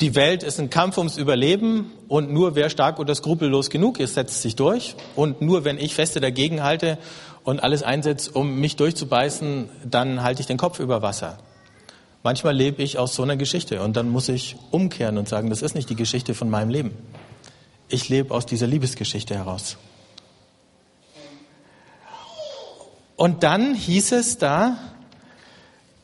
die 0.00 0.14
Welt 0.14 0.42
ist 0.42 0.58
ein 0.58 0.70
Kampf 0.70 0.96
ums 0.96 1.18
Überleben 1.18 1.92
und 2.08 2.32
nur 2.32 2.54
wer 2.54 2.70
stark 2.70 2.98
oder 2.98 3.14
skrupellos 3.14 3.68
genug 3.68 4.00
ist, 4.00 4.14
setzt 4.14 4.40
sich 4.40 4.56
durch. 4.56 4.96
Und 5.14 5.42
nur 5.42 5.64
wenn 5.64 5.78
ich 5.78 5.94
feste 5.94 6.20
dagegen 6.20 6.62
halte 6.62 6.96
und 7.44 7.62
alles 7.62 7.82
einsetze, 7.82 8.30
um 8.32 8.60
mich 8.60 8.76
durchzubeißen, 8.76 9.68
dann 9.84 10.22
halte 10.22 10.40
ich 10.40 10.46
den 10.46 10.56
Kopf 10.56 10.80
über 10.80 11.02
Wasser. 11.02 11.38
Manchmal 12.22 12.54
lebe 12.54 12.82
ich 12.82 12.98
aus 12.98 13.14
so 13.14 13.22
einer 13.22 13.36
Geschichte 13.36 13.82
und 13.82 13.96
dann 13.96 14.08
muss 14.08 14.28
ich 14.28 14.56
umkehren 14.70 15.18
und 15.18 15.28
sagen, 15.28 15.50
das 15.50 15.62
ist 15.62 15.74
nicht 15.74 15.90
die 15.90 15.96
Geschichte 15.96 16.34
von 16.34 16.48
meinem 16.48 16.70
Leben. 16.70 16.92
Ich 17.92 18.08
lebe 18.08 18.32
aus 18.32 18.46
dieser 18.46 18.68
Liebesgeschichte 18.68 19.34
heraus. 19.34 19.76
Und 23.16 23.42
dann 23.42 23.74
hieß 23.74 24.12
es 24.12 24.38
da, 24.38 24.78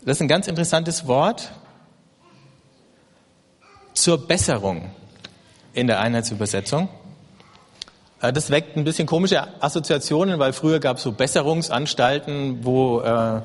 das 0.05 0.17
ist 0.17 0.21
ein 0.21 0.29
ganz 0.29 0.49
interessantes 0.49 1.07
Wort, 1.07 1.53
zur 3.95 4.27
Besserung 4.27 4.91
in 5.73 5.87
der 5.87 6.01
Einheitsübersetzung. 6.01 6.89
Äh, 8.21 8.33
das 8.33 8.51
weckt 8.51 8.77
ein 8.77 8.83
bisschen 8.85 9.07
komische 9.07 9.63
Assoziationen, 9.63 10.41
weil 10.41 10.53
früher 10.53 10.81
gab 10.81 10.97
es 10.97 11.05
so 11.05 11.13
Besserungsanstalten, 11.13 12.65
wo 12.65 13.01
äh, 13.01 13.43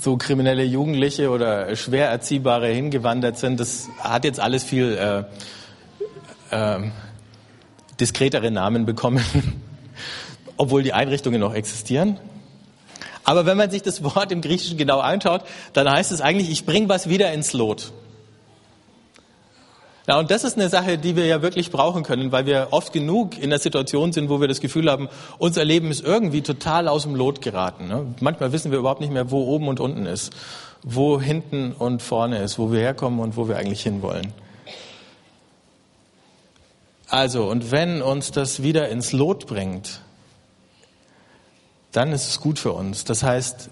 so 0.00 0.16
kriminelle 0.16 0.64
Jugendliche 0.64 1.30
oder 1.30 1.76
schwer 1.76 2.08
Erziehbare 2.08 2.68
hingewandert 2.68 3.38
sind. 3.38 3.60
Das 3.60 3.88
hat 4.00 4.24
jetzt 4.24 4.40
alles 4.40 4.64
viel 4.64 5.26
äh, 6.50 6.76
äh, 6.76 6.90
diskretere 8.00 8.50
Namen 8.50 8.86
bekommen, 8.86 9.24
obwohl 10.56 10.82
die 10.82 10.92
Einrichtungen 10.92 11.40
noch 11.40 11.54
existieren. 11.54 12.18
Aber 13.24 13.46
wenn 13.46 13.56
man 13.56 13.70
sich 13.70 13.82
das 13.82 14.04
Wort 14.04 14.30
im 14.32 14.42
Griechischen 14.42 14.76
genau 14.76 15.00
anschaut, 15.00 15.42
dann 15.72 15.90
heißt 15.90 16.12
es 16.12 16.20
eigentlich, 16.20 16.50
ich 16.50 16.66
bringe 16.66 16.88
was 16.88 17.08
wieder 17.08 17.32
ins 17.32 17.52
Lot. 17.52 17.92
Ja, 20.06 20.18
und 20.18 20.30
das 20.30 20.44
ist 20.44 20.58
eine 20.58 20.68
Sache, 20.68 20.98
die 20.98 21.16
wir 21.16 21.24
ja 21.24 21.40
wirklich 21.40 21.70
brauchen 21.70 22.02
können, 22.02 22.30
weil 22.30 22.44
wir 22.44 22.68
oft 22.72 22.92
genug 22.92 23.38
in 23.38 23.48
der 23.48 23.58
Situation 23.58 24.12
sind, 24.12 24.28
wo 24.28 24.38
wir 24.38 24.48
das 24.48 24.60
Gefühl 24.60 24.90
haben, 24.90 25.08
unser 25.38 25.64
Leben 25.64 25.90
ist 25.90 26.04
irgendwie 26.04 26.42
total 26.42 26.88
aus 26.88 27.04
dem 27.04 27.14
Lot 27.14 27.40
geraten. 27.40 27.88
Ne? 27.88 28.14
Manchmal 28.20 28.52
wissen 28.52 28.70
wir 28.70 28.78
überhaupt 28.78 29.00
nicht 29.00 29.12
mehr, 29.12 29.30
wo 29.30 29.44
oben 29.44 29.66
und 29.66 29.80
unten 29.80 30.04
ist, 30.04 30.34
wo 30.82 31.18
hinten 31.18 31.72
und 31.72 32.02
vorne 32.02 32.42
ist, 32.42 32.58
wo 32.58 32.70
wir 32.70 32.80
herkommen 32.80 33.18
und 33.18 33.38
wo 33.38 33.48
wir 33.48 33.56
eigentlich 33.56 33.82
hinwollen. 33.82 34.34
Also, 37.14 37.48
und 37.48 37.70
wenn 37.70 38.02
uns 38.02 38.32
das 38.32 38.64
wieder 38.64 38.88
ins 38.88 39.12
Lot 39.12 39.46
bringt, 39.46 40.00
dann 41.92 42.10
ist 42.10 42.26
es 42.26 42.40
gut 42.40 42.58
für 42.58 42.72
uns. 42.72 43.04
Das 43.04 43.22
heißt, 43.22 43.70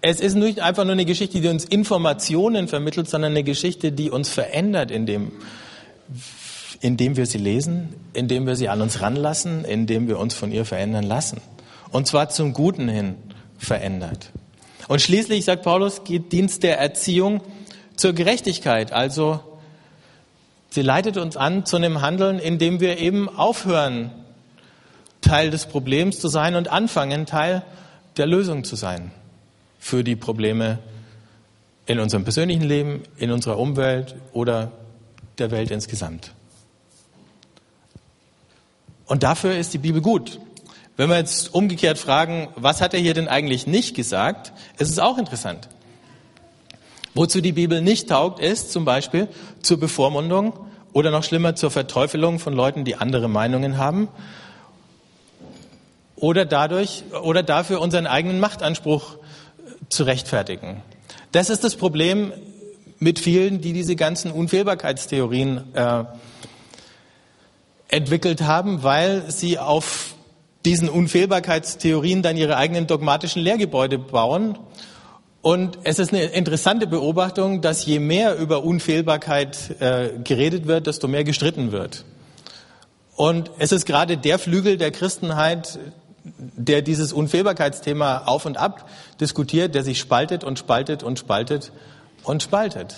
es 0.00 0.20
ist 0.20 0.36
nicht 0.36 0.60
einfach 0.60 0.84
nur 0.84 0.92
eine 0.92 1.04
Geschichte, 1.04 1.40
die 1.40 1.48
uns 1.48 1.64
Informationen 1.64 2.68
vermittelt, 2.68 3.10
sondern 3.10 3.32
eine 3.32 3.42
Geschichte, 3.42 3.90
die 3.90 4.12
uns 4.12 4.28
verändert, 4.28 4.92
indem, 4.92 5.32
indem 6.80 7.16
wir 7.16 7.26
sie 7.26 7.38
lesen, 7.38 7.96
indem 8.12 8.46
wir 8.46 8.54
sie 8.54 8.68
an 8.68 8.80
uns 8.80 9.00
ranlassen, 9.00 9.64
indem 9.64 10.06
wir 10.06 10.20
uns 10.20 10.34
von 10.34 10.52
ihr 10.52 10.64
verändern 10.64 11.02
lassen. 11.02 11.40
Und 11.90 12.06
zwar 12.06 12.28
zum 12.28 12.52
Guten 12.52 12.88
hin 12.88 13.16
verändert. 13.58 14.30
Und 14.86 15.02
schließlich, 15.02 15.44
sagt 15.44 15.64
Paulus, 15.64 16.04
geht 16.04 16.30
Dienst 16.30 16.62
der 16.62 16.78
Erziehung 16.78 17.40
zur 17.96 18.12
Gerechtigkeit. 18.12 18.92
Also 18.92 19.40
sie 20.72 20.82
leitet 20.82 21.18
uns 21.18 21.36
an 21.36 21.66
zu 21.66 21.76
einem 21.76 22.00
Handeln, 22.00 22.38
in 22.38 22.58
dem 22.58 22.80
wir 22.80 22.98
eben 22.98 23.28
aufhören, 23.28 24.10
Teil 25.20 25.50
des 25.50 25.66
Problems 25.66 26.18
zu 26.18 26.28
sein 26.28 26.54
und 26.54 26.68
anfangen, 26.68 27.26
Teil 27.26 27.62
der 28.16 28.26
Lösung 28.26 28.64
zu 28.64 28.74
sein 28.74 29.12
für 29.78 30.02
die 30.02 30.16
Probleme 30.16 30.78
in 31.86 32.00
unserem 32.00 32.24
persönlichen 32.24 32.62
Leben, 32.62 33.02
in 33.18 33.30
unserer 33.30 33.58
Umwelt 33.58 34.14
oder 34.32 34.72
der 35.38 35.50
Welt 35.50 35.70
insgesamt. 35.70 36.32
Und 39.06 39.22
dafür 39.22 39.56
ist 39.56 39.74
die 39.74 39.78
Bibel 39.78 40.00
gut. 40.00 40.40
Wenn 40.96 41.10
wir 41.10 41.18
jetzt 41.18 41.54
umgekehrt 41.54 41.98
fragen, 41.98 42.48
was 42.56 42.80
hat 42.80 42.94
er 42.94 43.00
hier 43.00 43.14
denn 43.14 43.28
eigentlich 43.28 43.66
nicht 43.66 43.94
gesagt, 43.94 44.52
ist 44.78 44.90
es 44.90 44.98
auch 44.98 45.18
interessant. 45.18 45.68
Wozu 47.14 47.40
die 47.40 47.52
Bibel 47.52 47.82
nicht 47.82 48.08
taugt, 48.08 48.40
ist 48.40 48.72
zum 48.72 48.84
Beispiel 48.84 49.28
zur 49.60 49.78
Bevormundung 49.78 50.54
oder 50.92 51.10
noch 51.10 51.24
schlimmer 51.24 51.54
zur 51.54 51.70
Verteufelung 51.70 52.38
von 52.38 52.54
Leuten, 52.54 52.84
die 52.84 52.96
andere 52.96 53.28
Meinungen 53.28 53.76
haben 53.76 54.08
oder 56.16 56.44
dadurch 56.46 57.02
oder 57.22 57.42
dafür 57.42 57.80
unseren 57.80 58.06
eigenen 58.06 58.40
Machtanspruch 58.40 59.16
zu 59.88 60.04
rechtfertigen. 60.04 60.82
Das 61.32 61.50
ist 61.50 61.64
das 61.64 61.76
Problem 61.76 62.32
mit 62.98 63.18
vielen, 63.18 63.60
die 63.60 63.72
diese 63.72 63.96
ganzen 63.96 64.30
Unfehlbarkeitstheorien 64.30 65.74
äh, 65.74 66.04
entwickelt 67.88 68.42
haben, 68.42 68.82
weil 68.82 69.30
sie 69.30 69.58
auf 69.58 70.14
diesen 70.64 70.88
Unfehlbarkeitstheorien 70.88 72.22
dann 72.22 72.36
ihre 72.36 72.56
eigenen 72.56 72.86
dogmatischen 72.86 73.42
Lehrgebäude 73.42 73.98
bauen 73.98 74.56
Und 75.42 75.78
es 75.82 75.98
ist 75.98 76.12
eine 76.12 76.22
interessante 76.26 76.86
Beobachtung, 76.86 77.60
dass 77.62 77.84
je 77.84 77.98
mehr 77.98 78.38
über 78.38 78.62
Unfehlbarkeit 78.62 79.80
äh, 79.80 80.10
geredet 80.22 80.68
wird, 80.68 80.86
desto 80.86 81.08
mehr 81.08 81.24
gestritten 81.24 81.72
wird. 81.72 82.04
Und 83.16 83.50
es 83.58 83.72
ist 83.72 83.84
gerade 83.84 84.16
der 84.16 84.38
Flügel 84.38 84.76
der 84.78 84.92
Christenheit, 84.92 85.80
der 86.24 86.80
dieses 86.82 87.12
Unfehlbarkeitsthema 87.12 88.22
auf 88.26 88.46
und 88.46 88.56
ab 88.56 88.88
diskutiert, 89.20 89.74
der 89.74 89.82
sich 89.82 89.98
spaltet 89.98 90.44
und 90.44 90.60
spaltet 90.60 91.02
und 91.02 91.18
spaltet 91.18 91.72
und 92.22 92.44
spaltet. 92.44 92.94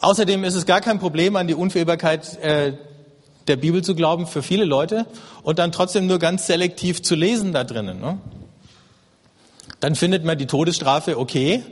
Außerdem 0.00 0.44
ist 0.44 0.56
es 0.56 0.66
gar 0.66 0.82
kein 0.82 0.98
Problem, 0.98 1.36
an 1.36 1.46
die 1.46 1.54
Unfehlbarkeit 1.54 2.38
äh, 2.42 2.74
der 3.48 3.56
Bibel 3.56 3.82
zu 3.82 3.94
glauben 3.94 4.26
für 4.26 4.42
viele 4.42 4.66
Leute 4.66 5.06
und 5.42 5.58
dann 5.58 5.72
trotzdem 5.72 6.06
nur 6.06 6.18
ganz 6.18 6.46
selektiv 6.46 7.02
zu 7.02 7.14
lesen 7.14 7.52
da 7.52 7.64
drinnen. 7.64 7.98
Ne? 7.98 8.18
Dann 9.80 9.94
findet 9.94 10.24
man 10.24 10.38
die 10.38 10.46
Todesstrafe 10.46 11.18
okay. 11.18 11.62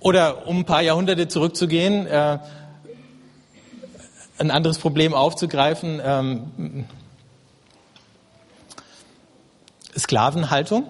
Oder 0.00 0.46
um 0.46 0.60
ein 0.60 0.64
paar 0.64 0.82
Jahrhunderte 0.82 1.28
zurückzugehen, 1.28 2.06
äh, 2.06 2.38
ein 4.38 4.50
anderes 4.50 4.78
Problem 4.78 5.14
aufzugreifen, 5.14 6.00
ähm, 6.04 6.84
Sklavenhaltung. 9.96 10.84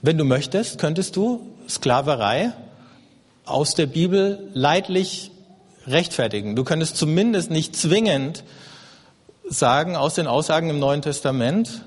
Wenn 0.00 0.16
du 0.16 0.24
möchtest, 0.24 0.78
könntest 0.78 1.16
du 1.16 1.46
Sklaverei 1.68 2.52
aus 3.44 3.74
der 3.74 3.86
Bibel 3.86 4.50
leidlich 4.54 5.30
rechtfertigen. 5.86 6.56
Du 6.56 6.64
könntest 6.64 6.96
zumindest 6.96 7.50
nicht 7.50 7.76
zwingend 7.76 8.44
sagen 9.48 9.96
aus 9.96 10.14
den 10.14 10.26
Aussagen 10.26 10.70
im 10.70 10.78
Neuen 10.78 11.02
Testament, 11.02 11.82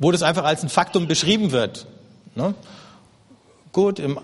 wo 0.00 0.10
das 0.10 0.22
einfach 0.22 0.42
als 0.42 0.64
ein 0.64 0.68
Faktum 0.68 1.06
beschrieben 1.06 1.52
wird. 1.52 1.86
Ne? 2.34 2.54
Gut, 3.72 4.00
im, 4.00 4.18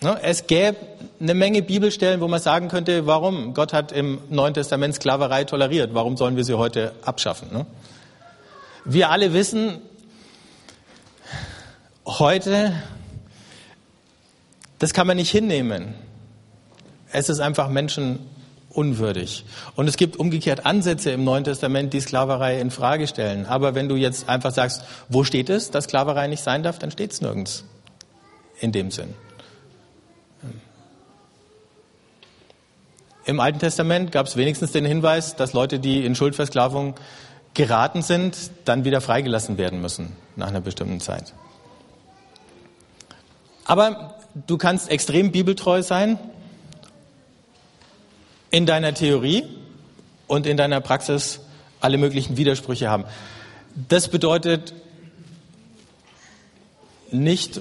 ne, 0.00 0.18
es 0.22 0.46
gäbe 0.46 0.78
eine 1.20 1.34
Menge 1.34 1.60
Bibelstellen, 1.60 2.22
wo 2.22 2.28
man 2.28 2.40
sagen 2.40 2.68
könnte, 2.68 3.06
warum? 3.06 3.52
Gott 3.52 3.74
hat 3.74 3.92
im 3.92 4.20
Neuen 4.30 4.54
Testament 4.54 4.94
Sklaverei 4.94 5.44
toleriert. 5.44 5.92
Warum 5.92 6.16
sollen 6.16 6.36
wir 6.36 6.44
sie 6.44 6.56
heute 6.56 6.94
abschaffen? 7.04 7.52
Ne? 7.52 7.66
Wir 8.86 9.10
alle 9.10 9.34
wissen, 9.34 9.82
heute 12.06 12.72
das 14.82 14.92
kann 14.92 15.06
man 15.06 15.16
nicht 15.16 15.30
hinnehmen. 15.30 15.94
Es 17.12 17.28
ist 17.28 17.38
einfach 17.38 17.68
menschenunwürdig. 18.72 19.44
Und 19.76 19.88
es 19.88 19.96
gibt 19.96 20.16
umgekehrt 20.16 20.66
Ansätze 20.66 21.10
im 21.10 21.24
Neuen 21.24 21.44
Testament, 21.44 21.92
die 21.92 22.00
Sklaverei 22.00 22.60
in 22.60 22.70
Frage 22.70 23.06
stellen. 23.06 23.46
Aber 23.46 23.74
wenn 23.74 23.88
du 23.88 23.96
jetzt 23.96 24.28
einfach 24.28 24.52
sagst, 24.52 24.82
wo 25.08 25.24
steht 25.24 25.50
es, 25.50 25.70
dass 25.70 25.84
Sklaverei 25.84 26.26
nicht 26.28 26.42
sein 26.42 26.62
darf, 26.62 26.78
dann 26.78 26.90
steht 26.90 27.12
es 27.12 27.20
nirgends. 27.20 27.64
In 28.60 28.72
dem 28.72 28.90
Sinn. 28.90 29.14
Im 33.24 33.38
Alten 33.38 33.60
Testament 33.60 34.10
gab 34.10 34.26
es 34.26 34.36
wenigstens 34.36 34.72
den 34.72 34.84
Hinweis, 34.84 35.36
dass 35.36 35.52
Leute, 35.52 35.78
die 35.78 36.04
in 36.04 36.16
Schuldversklavung 36.16 36.94
geraten 37.54 38.02
sind, 38.02 38.36
dann 38.64 38.84
wieder 38.84 39.00
freigelassen 39.00 39.58
werden 39.58 39.80
müssen 39.80 40.16
nach 40.34 40.48
einer 40.48 40.60
bestimmten 40.60 41.00
Zeit. 41.00 41.32
Aber 43.64 44.16
du 44.46 44.58
kannst 44.58 44.90
extrem 44.90 45.30
bibeltreu 45.30 45.82
sein 45.82 46.18
in 48.52 48.66
deiner 48.66 48.94
Theorie 48.94 49.44
und 50.28 50.46
in 50.46 50.56
deiner 50.56 50.80
Praxis 50.80 51.40
alle 51.80 51.98
möglichen 51.98 52.36
Widersprüche 52.36 52.88
haben. 52.88 53.04
Das 53.88 54.06
bedeutet 54.06 54.74
nicht, 57.10 57.60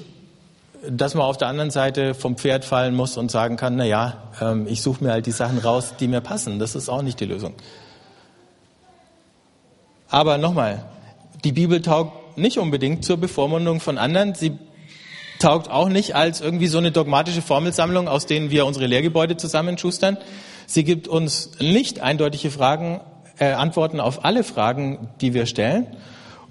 dass 0.87 1.15
man 1.15 1.25
auf 1.25 1.37
der 1.37 1.47
anderen 1.47 1.71
Seite 1.71 2.13
vom 2.13 2.35
Pferd 2.35 2.65
fallen 2.65 2.93
muss 2.93 3.17
und 3.17 3.31
sagen 3.31 3.55
kann, 3.55 3.75
na 3.77 3.85
ja, 3.85 4.17
ähm, 4.41 4.67
ich 4.67 4.81
suche 4.81 5.03
mir 5.03 5.11
halt 5.11 5.25
die 5.25 5.31
Sachen 5.31 5.59
raus, 5.59 5.93
die 5.99 6.07
mir 6.07 6.21
passen. 6.21 6.59
Das 6.59 6.75
ist 6.75 6.89
auch 6.89 7.01
nicht 7.01 7.19
die 7.19 7.25
Lösung. 7.25 7.53
Aber 10.09 10.37
nochmal, 10.37 10.83
die 11.43 11.53
Bibel 11.53 11.81
taugt 11.81 12.37
nicht 12.37 12.57
unbedingt 12.57 13.05
zur 13.05 13.17
Bevormundung 13.17 13.79
von 13.79 13.97
anderen. 13.97 14.35
Sie 14.35 14.57
taugt 15.39 15.69
auch 15.69 15.87
nicht 15.87 16.15
als 16.15 16.41
irgendwie 16.41 16.67
so 16.67 16.79
eine 16.79 16.91
dogmatische 16.91 17.41
Formelsammlung, 17.41 18.07
aus 18.07 18.25
denen 18.25 18.51
wir 18.51 18.65
unsere 18.65 18.87
Lehrgebäude 18.87 19.37
zusammenschustern. 19.37 20.17
Sie 20.71 20.85
gibt 20.85 21.09
uns 21.09 21.51
nicht 21.59 21.99
eindeutige 21.99 22.49
Fragen, 22.49 23.01
äh, 23.39 23.51
Antworten 23.51 23.99
auf 23.99 24.23
alle 24.23 24.41
Fragen, 24.45 25.09
die 25.19 25.33
wir 25.33 25.45
stellen. 25.45 25.85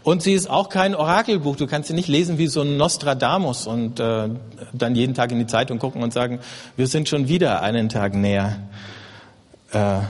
Und 0.02 0.22
sie 0.22 0.34
ist 0.34 0.50
auch 0.50 0.68
kein 0.68 0.94
Orakelbuch. 0.94 1.56
Du 1.56 1.66
kannst 1.66 1.88
sie 1.88 1.94
nicht 1.94 2.06
lesen 2.06 2.36
wie 2.36 2.46
so 2.46 2.60
ein 2.60 2.76
Nostradamus 2.76 3.66
und 3.66 3.98
äh, 3.98 4.28
dann 4.74 4.94
jeden 4.94 5.14
Tag 5.14 5.32
in 5.32 5.38
die 5.38 5.46
Zeitung 5.46 5.78
gucken 5.78 6.02
und 6.02 6.12
sagen, 6.12 6.40
wir 6.76 6.86
sind 6.86 7.08
schon 7.08 7.28
wieder 7.28 7.62
einen 7.62 7.88
Tag 7.88 8.12
näher 8.12 8.58
äh, 9.72 10.00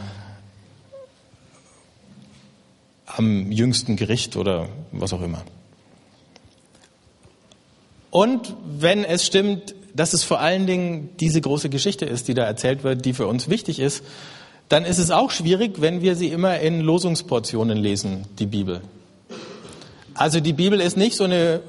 am 3.07 3.53
jüngsten 3.53 3.95
Gericht 3.95 4.37
oder 4.37 4.67
was 4.91 5.13
auch 5.13 5.23
immer. 5.23 5.43
Und 8.11 8.57
wenn 8.65 9.05
es 9.05 9.25
stimmt, 9.25 9.77
dass 9.95 10.13
es 10.13 10.25
vor 10.25 10.41
allen 10.41 10.67
Dingen 10.67 11.11
diese 11.21 11.41
große 11.41 11.69
Geschichte 11.69 12.05
ist, 12.05 12.29
die 12.29 12.35
da 12.35 12.45
erzählt 12.45 12.85
wird, 12.85 13.05
die 13.05 13.13
für 13.13 13.27
uns 13.27 13.49
wichtig 13.49 13.79
ist, 13.81 14.05
dann 14.69 14.85
ist 14.85 14.99
es 14.99 15.11
auch 15.11 15.31
schwierig, 15.31 15.81
wenn 15.81 16.01
wir 16.01 16.15
sie 16.15 16.29
immer 16.29 16.61
in 16.61 16.81
Losungsportionen 16.81 17.77
lesen, 17.77 18.27
die 18.39 18.47
Bibel. 18.47 18.83
Also 20.15 20.41
die 20.41 20.53
Bibel 20.53 20.81
ist 20.81 20.97
nicht 20.97 21.17
so 21.17 21.25
eine 21.25 21.61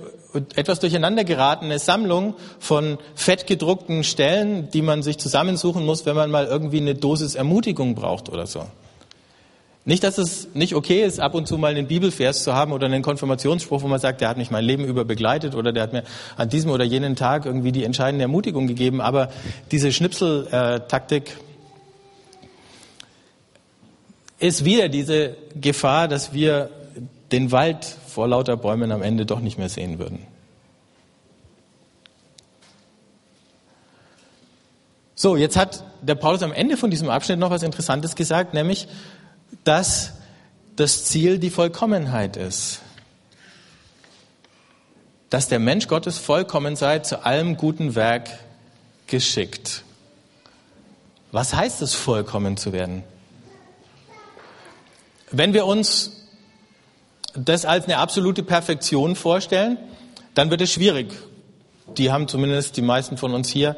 etwas 0.56 0.80
durcheinander 0.80 1.24
geratene 1.24 1.80
Sammlung 1.80 2.36
von 2.60 2.98
fettgedruckten 3.16 4.04
Stellen, 4.04 4.70
die 4.72 4.82
man 4.82 5.04
sich 5.04 5.18
zusammensuchen 5.18 5.86
muss, 5.86 6.06
wenn 6.06 6.16
man 6.16 6.32
mal 6.32 6.46
irgendwie 6.46 6.80
eine 6.80 6.96
Dosis 6.96 7.36
Ermutigung 7.36 7.96
braucht 7.96 8.30
oder 8.30 8.48
so. 8.48 8.66
Nicht, 9.84 10.04
dass 10.04 10.20
es 10.20 10.50
nicht 10.54 10.76
okay 10.76 11.04
ist, 11.04 11.20
ab 11.20 11.34
und 11.34 11.48
zu 11.48 11.58
mal 11.58 11.72
einen 11.72 11.88
Bibelvers 11.88 12.44
zu 12.44 12.54
haben 12.54 12.72
oder 12.72 12.86
einen 12.86 13.02
Konfirmationsspruch, 13.02 13.82
wo 13.82 13.88
man 13.88 14.00
sagt, 14.00 14.22
der 14.22 14.30
hat 14.30 14.38
mich 14.38 14.52
mein 14.52 14.64
Leben 14.64 14.86
über 14.86 15.06
begleitet 15.06 15.56
oder 15.56 15.74
der 15.74 15.82
hat 15.82 15.94
mir 15.94 16.04
an 16.38 16.50
diesem 16.50 16.70
oder 16.70 16.84
jenen 16.84 17.16
Tag 17.16 17.46
irgendwie 17.48 17.72
die 17.72 17.84
entscheidende 17.84 18.22
Ermutigung 18.24 18.68
gegeben. 18.68 19.02
Aber 19.02 19.32
diese 19.72 19.92
Schnipseltaktik 19.92 21.36
ist 24.38 24.66
wieder 24.66 24.88
diese 24.88 25.36
Gefahr, 25.60 26.08
dass 26.08 26.32
wir 26.32 26.70
den 27.32 27.52
Wald 27.52 27.84
vor 28.08 28.28
lauter 28.28 28.58
Bäumen 28.58 28.92
am 28.92 29.02
Ende 29.02 29.26
doch 29.26 29.40
nicht 29.40 29.58
mehr 29.58 29.70
sehen 29.70 29.98
würden. 29.98 30.28
So, 35.16 35.36
jetzt 35.38 35.58
hat 35.58 35.84
der 36.02 36.16
Paulus 36.16 36.44
am 36.44 36.52
Ende 36.52 36.78
von 36.78 36.90
diesem 36.90 37.10
Abschnitt 37.10 37.40
noch 37.40 37.52
was 37.52 37.64
Interessantes 37.64 38.16
gesagt, 38.16 38.54
nämlich, 38.54 38.88
dass 39.64 40.14
das 40.76 41.06
Ziel 41.06 41.38
die 41.38 41.50
Vollkommenheit 41.50 42.38
ist. 42.38 42.80
Dass 45.30 45.48
der 45.48 45.60
Mensch 45.60 45.88
Gottes 45.88 46.18
vollkommen 46.18 46.76
sei, 46.76 47.00
zu 47.00 47.26
allem 47.26 47.58
guten 47.58 47.96
Werk 47.96 48.30
geschickt. 49.08 49.84
Was 51.32 51.54
heißt 51.54 51.82
es, 51.82 51.94
vollkommen 51.94 52.58
zu 52.58 52.74
werden? 52.74 53.04
Wenn 55.32 55.54
wir 55.54 55.66
uns 55.66 56.12
das 57.34 57.64
als 57.64 57.86
eine 57.86 57.98
absolute 57.98 58.44
Perfektion 58.44 59.16
vorstellen, 59.16 59.78
dann 60.34 60.50
wird 60.50 60.62
es 60.62 60.74
schwierig. 60.74 61.14
Die 61.98 62.12
haben 62.12 62.28
zumindest 62.28 62.76
die 62.76 62.82
meisten 62.82 63.18
von 63.18 63.34
uns 63.34 63.50
hier 63.50 63.78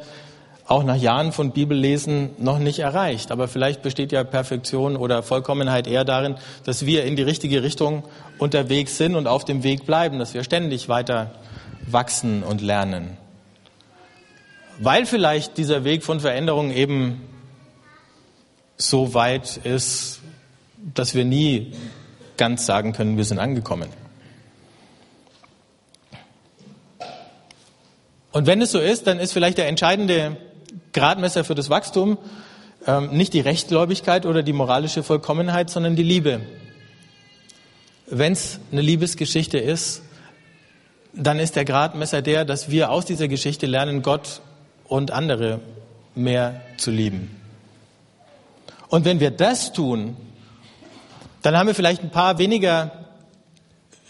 auch 0.66 0.82
nach 0.82 0.96
Jahren 0.96 1.32
von 1.32 1.50
Bibellesen 1.52 2.30
noch 2.38 2.58
nicht 2.58 2.78
erreicht. 2.78 3.30
Aber 3.30 3.48
vielleicht 3.48 3.82
besteht 3.82 4.12
ja 4.12 4.24
Perfektion 4.24 4.96
oder 4.96 5.22
Vollkommenheit 5.22 5.86
eher 5.86 6.04
darin, 6.04 6.36
dass 6.64 6.86
wir 6.86 7.04
in 7.04 7.16
die 7.16 7.22
richtige 7.22 7.62
Richtung 7.62 8.04
unterwegs 8.38 8.96
sind 8.96 9.14
und 9.14 9.26
auf 9.26 9.44
dem 9.44 9.62
Weg 9.62 9.84
bleiben, 9.84 10.18
dass 10.18 10.32
wir 10.32 10.42
ständig 10.42 10.88
weiter 10.88 11.32
wachsen 11.86 12.42
und 12.42 12.62
lernen. 12.62 13.18
Weil 14.78 15.06
vielleicht 15.06 15.58
dieser 15.58 15.84
Weg 15.84 16.02
von 16.02 16.20
Veränderung 16.20 16.70
eben 16.70 17.22
so 18.76 19.14
weit 19.14 19.58
ist, 19.58 20.20
dass 20.94 21.14
wir 21.14 21.24
nie 21.24 21.74
ganz 22.36 22.66
sagen 22.66 22.92
können, 22.92 23.16
wir 23.16 23.24
sind 23.24 23.38
angekommen. 23.38 23.88
Und 28.32 28.46
wenn 28.48 28.60
es 28.60 28.72
so 28.72 28.80
ist, 28.80 29.06
dann 29.06 29.20
ist 29.20 29.32
vielleicht 29.32 29.58
der 29.58 29.68
entscheidende 29.68 30.36
Gradmesser 30.94 31.44
für 31.44 31.54
das 31.54 31.68
Wachstum 31.68 32.16
ähm, 32.86 33.10
nicht 33.10 33.34
die 33.34 33.40
Rechtgläubigkeit 33.40 34.26
oder 34.26 34.42
die 34.42 34.52
moralische 34.52 35.02
Vollkommenheit, 35.02 35.70
sondern 35.70 35.96
die 35.96 36.02
Liebe. 36.02 36.40
Wenn 38.06 38.32
es 38.32 38.60
eine 38.70 38.80
Liebesgeschichte 38.80 39.58
ist, 39.58 40.02
dann 41.12 41.38
ist 41.38 41.56
der 41.56 41.64
Gradmesser 41.64 42.22
der, 42.22 42.44
dass 42.44 42.70
wir 42.70 42.90
aus 42.90 43.04
dieser 43.04 43.28
Geschichte 43.28 43.66
lernen, 43.66 44.02
Gott 44.02 44.40
und 44.86 45.10
andere 45.10 45.60
mehr 46.14 46.60
zu 46.76 46.90
lieben. 46.90 47.40
Und 48.88 49.04
wenn 49.04 49.20
wir 49.20 49.30
das 49.30 49.72
tun, 49.72 50.16
dann 51.42 51.56
haben 51.56 51.66
wir 51.66 51.74
vielleicht 51.74 52.02
ein 52.02 52.10
paar 52.10 52.38
weniger 52.38 52.92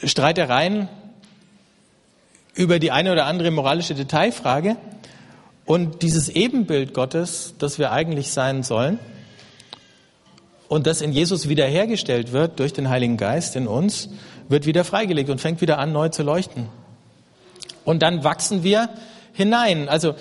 Streitereien 0.02 0.88
über 2.54 2.78
die 2.78 2.90
eine 2.90 3.12
oder 3.12 3.26
andere 3.26 3.50
moralische 3.50 3.94
Detailfrage 3.94 4.76
und 5.66 6.02
dieses 6.02 6.28
Ebenbild 6.28 6.94
Gottes, 6.94 7.54
das 7.58 7.78
wir 7.78 7.92
eigentlich 7.92 8.32
sein 8.32 8.62
sollen 8.62 8.98
und 10.68 10.86
das 10.86 11.00
in 11.00 11.12
Jesus 11.12 11.48
wiederhergestellt 11.48 12.32
wird 12.32 12.58
durch 12.58 12.72
den 12.72 12.88
Heiligen 12.88 13.16
Geist 13.16 13.56
in 13.56 13.66
uns, 13.66 14.08
wird 14.48 14.66
wieder 14.66 14.84
freigelegt 14.84 15.30
und 15.30 15.40
fängt 15.40 15.60
wieder 15.60 15.78
an, 15.78 15.92
neu 15.92 16.10
zu 16.10 16.22
leuchten. 16.22 16.68
Und 17.84 18.02
dann 18.02 18.24
wachsen 18.24 18.62
wir 18.62 18.90
hinein. 19.32 19.88
Also 19.88 20.14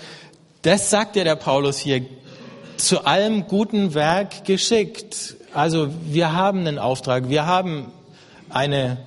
das 0.61 0.89
sagt 0.89 1.15
ja 1.15 1.23
der 1.23 1.35
Paulus 1.35 1.77
hier, 1.77 2.05
zu 2.77 3.05
allem 3.05 3.47
guten 3.47 3.93
Werk 3.93 4.45
geschickt. 4.45 5.35
Also 5.53 5.89
wir 6.05 6.33
haben 6.33 6.59
einen 6.59 6.79
Auftrag, 6.79 7.29
wir 7.29 7.45
haben 7.45 7.91
eine 8.49 8.97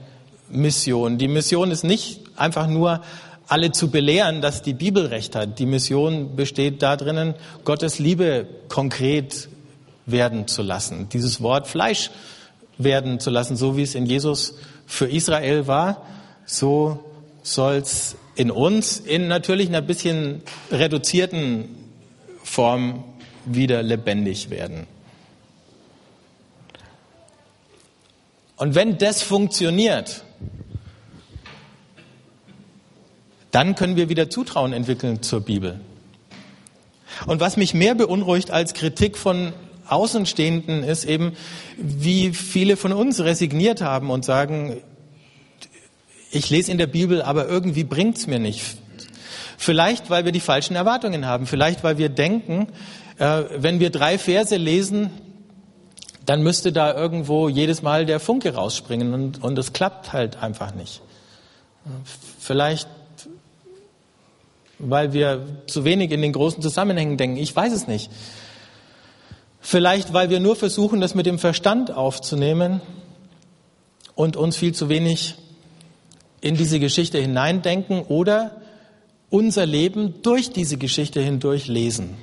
Mission. 0.49 1.19
Die 1.19 1.29
Mission 1.29 1.71
ist 1.71 1.83
nicht 1.83 2.21
einfach 2.37 2.69
nur 2.69 3.03
alle 3.49 3.73
zu 3.73 3.91
belehren, 3.91 4.41
dass 4.41 4.63
die 4.63 4.75
Bibel 4.75 5.07
recht 5.07 5.35
hat. 5.37 5.59
Die 5.59 5.67
Mission 5.67 6.37
besteht 6.37 6.83
darin, 6.83 7.35
Gottes 7.65 7.99
Liebe 7.99 8.47
konkret 8.69 9.49
werden 10.07 10.47
zu 10.47 10.63
lassen, 10.63 11.09
dieses 11.09 11.43
Wort 11.43 11.67
Fleisch 11.67 12.11
werden 12.79 13.21
zu 13.21 13.31
lassen, 13.31 13.57
so 13.57 13.77
wie 13.77 13.83
es 13.83 13.95
in 13.95 14.07
Jesus 14.07 14.55
für 14.87 15.07
Israel 15.07 15.67
war, 15.67 16.07
so 16.45 17.05
soll's 17.43 18.17
in 18.35 18.51
uns 18.51 18.99
in 18.99 19.29
natürlich 19.29 19.69
einer 19.69 19.81
bisschen 19.81 20.43
reduzierten 20.71 21.69
Form 22.43 23.05
wieder 23.47 23.83
lebendig 23.83 24.51
werden. 24.51 24.87
Und 28.57 28.75
wenn 28.75 28.99
das 28.99 29.23
funktioniert, 29.23 30.23
dann 33.57 33.75
können 33.75 33.97
wir 33.97 34.11
wieder 34.11 34.29
Zutrauen 34.29 34.75
entwickeln 34.75 35.23
zur 35.23 35.41
Bibel. 35.41 35.81
Und 37.25 37.41
was 37.41 37.57
mich 37.57 37.73
mehr 37.73 37.95
beunruhigt 37.95 38.51
als 38.51 38.75
Kritik 38.75 39.17
von 39.17 39.55
Außenstehenden 39.89 40.85
ist 40.85 41.07
eben, 41.07 41.33
wie 41.79 42.35
viele 42.35 42.77
von 42.77 42.93
uns 42.93 43.21
resigniert 43.21 43.81
haben 43.81 44.11
und 44.11 44.27
sagen, 44.27 44.77
ich 46.31 46.51
lese 46.51 46.71
in 46.71 46.77
der 46.77 46.87
Bibel, 46.87 47.23
aber 47.23 47.49
irgendwie 47.49 47.85
bringt's 47.85 48.27
mir 48.27 48.39
nicht. 48.39 48.77
Vielleicht, 49.57 50.11
weil 50.11 50.27
wir 50.27 50.33
die 50.33 50.41
falschen 50.41 50.77
Erwartungen 50.77 51.25
haben. 51.25 51.47
Vielleicht, 51.47 51.83
weil 51.83 51.97
wir 51.97 52.11
denken, 52.11 52.67
äh, 53.17 53.45
wenn 53.57 53.81
wir 53.81 53.89
drei 53.89 54.19
Verse 54.19 54.55
lesen, 54.55 55.09
dann 56.27 56.43
müsste 56.43 56.73
da 56.73 56.95
irgendwo 56.95 57.49
jedes 57.49 57.81
Mal 57.81 58.05
der 58.05 58.21
Funke 58.21 58.53
rausspringen 58.53 59.15
und, 59.15 59.43
und 59.43 59.59
es 59.59 59.73
klappt 59.73 60.13
halt 60.13 60.43
einfach 60.43 60.75
nicht. 60.75 61.01
Vielleicht, 62.39 62.87
weil 64.79 65.13
wir 65.13 65.47
zu 65.67 65.85
wenig 65.85 66.11
in 66.11 66.23
den 66.23 66.33
großen 66.33 66.63
Zusammenhängen 66.63 67.17
denken. 67.17 67.37
Ich 67.37 67.55
weiß 67.55 67.73
es 67.73 67.87
nicht. 67.87 68.11
Vielleicht, 69.61 70.13
weil 70.13 70.31
wir 70.31 70.41
nur 70.41 70.55
versuchen, 70.55 71.01
das 71.01 71.15
mit 71.15 71.27
dem 71.27 71.39
Verstand 71.39 71.91
aufzunehmen 71.91 72.81
und 74.15 74.37
uns 74.37 74.57
viel 74.57 74.75
zu 74.75 74.89
wenig 74.89 75.35
in 76.41 76.57
diese 76.57 76.79
Geschichte 76.79 77.19
hineindenken 77.19 78.03
oder 78.03 78.61
unser 79.31 79.67
Leben 79.67 80.23
durch 80.23 80.51
diese 80.51 80.77
Geschichte 80.77 81.21
hindurch 81.21 81.67
lesen. 81.67 82.17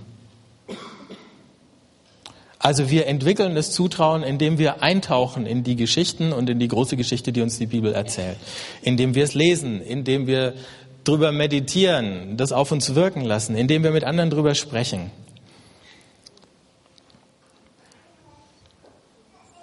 Also 2.60 2.89
wir 2.89 3.08
entwickeln 3.08 3.56
das 3.56 3.74
Zutrauen, 3.74 4.24
indem 4.24 4.58
wir 4.58 4.82
eintauchen 4.82 5.45
in 5.45 5.66
die 5.66 5.76
Geschichten 5.76 6.32
und 6.32 6.49
in 6.49 6.60
die 6.60 6.70
große 6.70 6.95
Geschichte, 6.95 7.34
die 7.34 7.41
uns 7.41 7.58
die 7.58 7.66
Bibel 7.66 7.91
erzählt. 7.91 8.38
Indem 8.82 9.16
wir 9.16 9.26
es 9.26 9.34
lesen, 9.34 9.82
indem 9.82 10.28
wir 10.28 10.54
drüber 11.04 11.32
meditieren, 11.32 12.38
das 12.38 12.51
auf 12.51 12.72
uns 12.72 12.95
wirken 12.95 13.22
lassen, 13.22 13.56
indem 13.56 13.84
wir 13.84 13.91
mit 13.91 14.04
anderen 14.04 14.30
drüber 14.30 14.56
sprechen. 14.56 15.12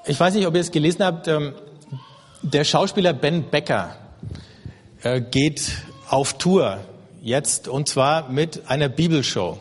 Ich 0.07 0.19
weiß 0.19 0.35
nicht, 0.35 0.47
ob 0.47 0.55
ihr 0.55 0.61
es 0.61 0.71
gelesen 0.71 1.05
habt, 1.05 1.29
ähm, 1.29 1.55
der 2.43 2.65
Schauspieler 2.65 3.13
Ben 3.13 3.45
Becker 3.45 3.97
äh, 5.03 5.21
geht 5.21 5.83
auf 6.09 6.39
Tour 6.39 6.81
jetzt 7.23 7.69
und 7.69 7.89
zwar 7.89 8.31
mit 8.31 8.69
einer 8.69 8.89
Bibelshow. 8.89 9.59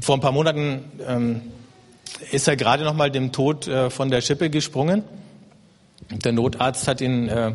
Vor 0.00 0.16
ein 0.16 0.20
paar 0.20 0.32
Monaten 0.32 0.84
ähm, 1.06 1.42
ist 2.30 2.48
er 2.48 2.56
gerade 2.56 2.84
noch 2.84 2.94
mal 2.94 3.10
dem 3.10 3.32
Tod 3.32 3.68
äh, 3.68 3.90
von 3.90 4.10
der 4.10 4.20
Schippe 4.20 4.50
gesprungen. 4.50 5.04
Der 6.10 6.32
Notarzt 6.32 6.88
hat 6.88 7.00
ihn, 7.00 7.28
äh, 7.28 7.52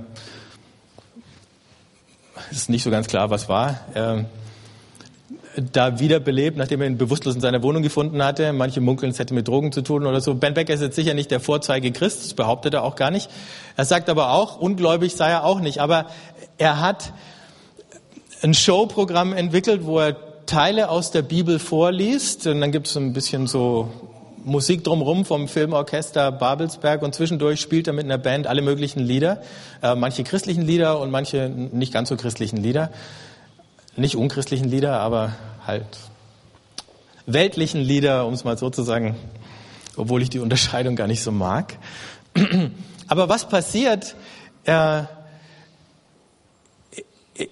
ist 2.51 2.69
nicht 2.69 2.83
so 2.83 2.91
ganz 2.91 3.07
klar, 3.07 3.29
was 3.29 3.49
war, 3.49 3.79
äh, 3.93 4.23
da 5.55 5.99
wiederbelebt, 5.99 6.57
nachdem 6.57 6.81
er 6.81 6.87
ihn 6.87 6.97
bewusstlos 6.97 7.35
in 7.35 7.41
seiner 7.41 7.61
Wohnung 7.61 7.83
gefunden 7.83 8.23
hatte. 8.23 8.53
Manche 8.53 8.79
munkeln, 8.79 9.11
es 9.11 9.19
hätte 9.19 9.33
mit 9.33 9.47
Drogen 9.47 9.71
zu 9.71 9.81
tun 9.81 10.05
oder 10.05 10.21
so. 10.21 10.35
Ben 10.35 10.53
Becker 10.53 10.73
ist 10.73 10.81
jetzt 10.81 10.95
sicher 10.95 11.13
nicht 11.13 11.29
der 11.29 11.39
Vorzeige 11.39 11.91
Christ, 11.91 12.23
das 12.23 12.33
behauptet 12.33 12.73
er 12.73 12.83
auch 12.83 12.95
gar 12.95 13.11
nicht. 13.11 13.29
Er 13.75 13.85
sagt 13.85 14.09
aber 14.09 14.31
auch, 14.31 14.59
ungläubig 14.59 15.15
sei 15.15 15.29
er 15.29 15.43
auch 15.43 15.59
nicht. 15.59 15.79
Aber 15.79 16.05
er 16.57 16.79
hat 16.79 17.13
ein 18.41 18.53
Showprogramm 18.53 19.33
entwickelt, 19.33 19.85
wo 19.85 19.99
er 19.99 20.15
Teile 20.45 20.89
aus 20.89 21.11
der 21.11 21.21
Bibel 21.21 21.59
vorliest. 21.59 22.47
Und 22.47 22.61
dann 22.61 22.71
gibt 22.71 22.87
es 22.87 22.95
ein 22.95 23.13
bisschen 23.13 23.47
so 23.47 23.89
Musik 24.43 24.83
drumherum 24.83 25.25
vom 25.25 25.47
Filmorchester 25.47 26.31
Babelsberg 26.31 27.01
und 27.01 27.13
zwischendurch 27.15 27.59
spielt 27.61 27.87
er 27.87 27.93
mit 27.93 28.05
einer 28.05 28.17
Band 28.17 28.47
alle 28.47 28.61
möglichen 28.61 28.99
Lieder, 28.99 29.41
äh, 29.81 29.95
manche 29.95 30.23
christlichen 30.23 30.63
Lieder 30.63 30.99
und 30.99 31.11
manche 31.11 31.49
nicht 31.49 31.93
ganz 31.93 32.09
so 32.09 32.17
christlichen 32.17 32.57
Lieder 32.57 32.91
nicht 33.95 34.15
unchristlichen 34.15 34.69
Lieder, 34.69 34.99
aber 34.99 35.33
halt 35.65 35.85
weltlichen 37.25 37.81
Lieder, 37.81 38.25
um 38.25 38.33
es 38.33 38.43
mal 38.43 38.57
so 38.57 38.69
zu 38.69 38.83
sagen, 38.83 39.15
obwohl 39.95 40.21
ich 40.21 40.29
die 40.29 40.39
Unterscheidung 40.39 40.95
gar 40.95 41.07
nicht 41.07 41.21
so 41.21 41.31
mag. 41.31 41.77
Aber 43.07 43.27
was 43.27 43.49
passiert, 43.49 44.15
äh, 44.63 45.03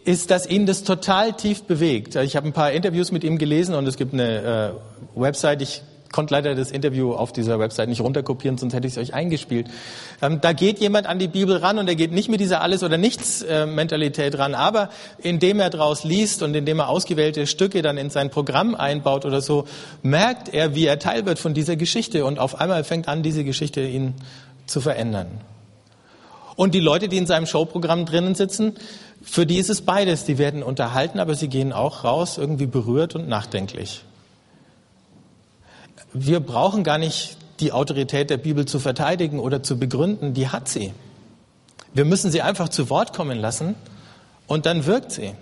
ist, 0.06 0.32
dass 0.32 0.48
ihn 0.48 0.66
das 0.66 0.84
total 0.84 1.34
tief 1.34 1.64
bewegt. 1.64 2.16
Ich 2.16 2.36
habe 2.36 2.48
ein 2.48 2.54
paar 2.54 2.72
Interviews 2.72 3.12
mit 3.12 3.24
ihm 3.24 3.38
gelesen 3.38 3.76
und 3.76 3.86
es 3.88 3.98
gibt 3.98 4.14
eine 4.14 4.74
äh, 5.16 5.20
Website, 5.20 5.62
ich 5.62 5.82
konnte 6.12 6.34
leider 6.34 6.56
das 6.56 6.72
Interview 6.72 7.14
auf 7.14 7.32
dieser 7.32 7.60
Website 7.60 7.90
nicht 7.90 8.02
runterkopieren, 8.02 8.58
sonst 8.58 8.74
hätte 8.74 8.88
ich 8.88 8.94
es 8.94 8.98
euch 8.98 9.14
eingespielt. 9.14 9.68
Ähm, 10.22 10.42
da 10.42 10.54
geht 10.54 10.80
jemand 10.80 11.08
an 11.08 11.20
die 11.20 11.28
Bibel 11.28 11.58
ran 11.58 11.78
und 11.78 11.88
er 11.88 11.96
geht 11.96 12.12
nicht 12.12 12.30
mit 12.30 12.40
dieser 12.40 12.62
Alles- 12.62 12.84
oder 12.84 12.98
Nichts-Mentalität 12.98 14.38
ran, 14.38 14.56
aber 14.56 14.90
indem 15.20 15.60
er 15.60 15.70
daraus 15.70 16.04
liest 16.04 16.44
und 16.44 16.56
indem 16.56 16.80
er 16.80 16.90
ausgewählte 16.90 17.48
Stücke 17.48 17.82
dann 17.82 17.98
in 17.98 18.10
sein 18.10 18.30
Programm 18.30 18.76
einbaut 18.76 19.26
oder 19.26 19.42
so, 19.42 19.66
merkt 20.02 20.54
er, 20.54 20.76
wie 20.76 20.86
er 20.86 21.00
Teil 21.00 21.26
wird 21.26 21.40
von 21.40 21.54
dieser 21.54 21.76
Geschichte 21.76 22.26
und 22.26 22.40
auf 22.40 22.60
einmal 22.60 22.84
fängt 22.84 23.08
an, 23.08 23.24
diese 23.24 23.44
Geschichte 23.44 23.82
ihn 23.82 24.16
zu 24.66 24.82
verändern. 24.82 25.28
Und 26.56 26.74
die 26.74 26.82
Leute, 26.82 27.08
die 27.08 27.18
in 27.18 27.26
seinem 27.26 27.46
Showprogramm 27.46 28.06
drinnen 28.06 28.36
sitzen, 28.36 28.74
für 29.22 29.46
die 29.46 29.58
ist 29.58 29.70
es 29.70 29.82
beides. 29.82 30.26
Die 30.26 30.38
werden 30.38 30.62
unterhalten, 30.62 31.20
aber 31.20 31.36
sie 31.36 31.48
gehen 31.48 31.72
auch 31.72 32.04
raus 32.04 32.38
irgendwie 32.38 32.66
berührt 32.66 33.16
und 33.16 33.30
nachdenklich 33.30 34.04
wir 36.14 36.40
brauchen 36.40 36.84
gar 36.84 36.98
nicht 36.98 37.38
die 37.60 37.72
Autorität 37.72 38.30
der 38.30 38.38
Bibel 38.38 38.66
zu 38.66 38.80
verteidigen 38.80 39.40
oder 39.40 39.62
zu 39.64 39.78
begründen, 39.78 40.34
die 40.34 40.48
hat 40.48 40.68
sie. 40.68 40.94
Wir 41.94 42.06
müssen 42.06 42.32
sie 42.32 42.42
einfach 42.42 42.70
zu 42.70 42.90
Wort 42.90 43.14
kommen 43.14 43.40
lassen 43.40 43.76
und 44.48 44.66
dann 44.66 44.86
wirkt 44.86 45.12
sie. 45.12 45.34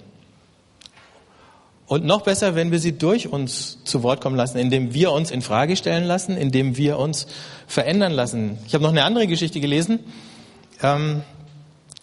Und 1.87 2.03
noch 2.03 2.21
besser, 2.21 2.55
wenn 2.55 2.71
wir 2.71 2.79
sie 2.79 2.97
durch 2.97 3.29
uns 3.29 3.83
zu 3.85 4.03
Wort 4.03 4.19
kommen 4.19 4.35
lassen, 4.35 4.57
indem 4.57 4.93
wir 4.93 5.13
uns 5.13 5.31
in 5.31 5.41
Frage 5.41 5.77
stellen 5.77 6.03
lassen, 6.03 6.35
indem 6.35 6.75
wir 6.75 6.99
uns 6.99 7.27
verändern 7.65 8.11
lassen. 8.11 8.57
Ich 8.67 8.73
habe 8.73 8.83
noch 8.83 8.91
eine 8.91 9.05
andere 9.05 9.25
Geschichte 9.27 9.61
gelesen 9.61 9.99
ähm, 10.83 11.23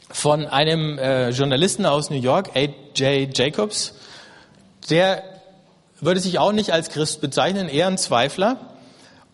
von 0.09 0.47
einem 0.47 0.99
äh, 0.99 1.31
Journalisten 1.31 1.85
aus 1.85 2.09
New 2.09 2.21
York, 2.21 2.51
A.J. 2.55 3.37
Jacobs. 3.37 3.95
Der 4.89 5.23
würde 6.05 6.21
sich 6.21 6.39
auch 6.39 6.53
nicht 6.53 6.73
als 6.73 6.91
Christ 6.91 7.21
bezeichnen, 7.21 7.69
eher 7.69 7.87
ein 7.87 7.99
Zweifler. 7.99 8.57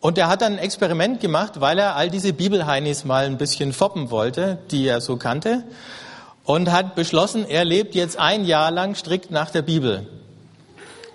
Und 0.01 0.17
er 0.17 0.29
hat 0.29 0.41
dann 0.41 0.55
ein 0.55 0.59
Experiment 0.59 1.21
gemacht, 1.21 1.61
weil 1.61 1.79
er 1.79 1.95
all 1.95 2.11
diese 2.11 2.33
Bibelheinis 2.33 3.05
mal 3.05 3.27
ein 3.27 3.37
bisschen 3.37 3.73
foppen 3.73 4.11
wollte, 4.11 4.59
die 4.71 4.87
er 4.87 5.01
so 5.01 5.17
kannte, 5.17 5.65
und 6.45 6.73
hat 6.73 6.95
beschlossen, 6.95 7.45
er 7.47 7.65
lebt 7.65 7.95
jetzt 7.95 8.19
ein 8.19 8.45
Jahr 8.45 8.71
lang 8.71 8.95
strikt 8.95 9.31
nach 9.31 9.51
der 9.51 9.63
Bibel. 9.63 10.07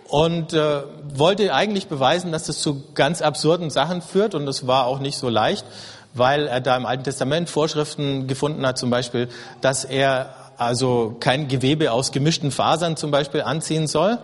Und 0.08 0.53
äh, 0.53 0.84
wollte 1.16 1.53
eigentlich 1.53 1.88
beweisen, 1.88 2.32
dass 2.32 2.45
das 2.45 2.60
zu 2.60 2.84
ganz 2.93 3.24
absurden 3.24 3.72
Sachen 3.72 4.03
führt. 4.03 4.36
Und 4.36 4.45
das 4.45 4.68
war 4.68 4.86
auch 4.86 4.99
nicht 4.99 5.18
so 5.18 5.30
leicht, 5.30 5.66
weil 6.14 6.47
er 6.47 6.62
da 6.62 6.78
im 6.78 6.86
Alten 6.86 7.03
Testament 7.03 7.49
Vorschriften 7.49 8.28
gefunden 8.28 8.66
hat, 8.68 8.78
zum 8.78 8.91
Beispiel, 8.91 9.30
dass 9.62 9.84
er 9.84 10.36
also 10.58 11.18
kein 11.20 11.47
Gewebe 11.47 11.91
aus 11.91 12.12
gemischten 12.12 12.51
Fasern 12.51 12.97
zum 12.97 13.10
Beispiel 13.10 13.41
anziehen 13.41 13.88
soll. 13.88 14.20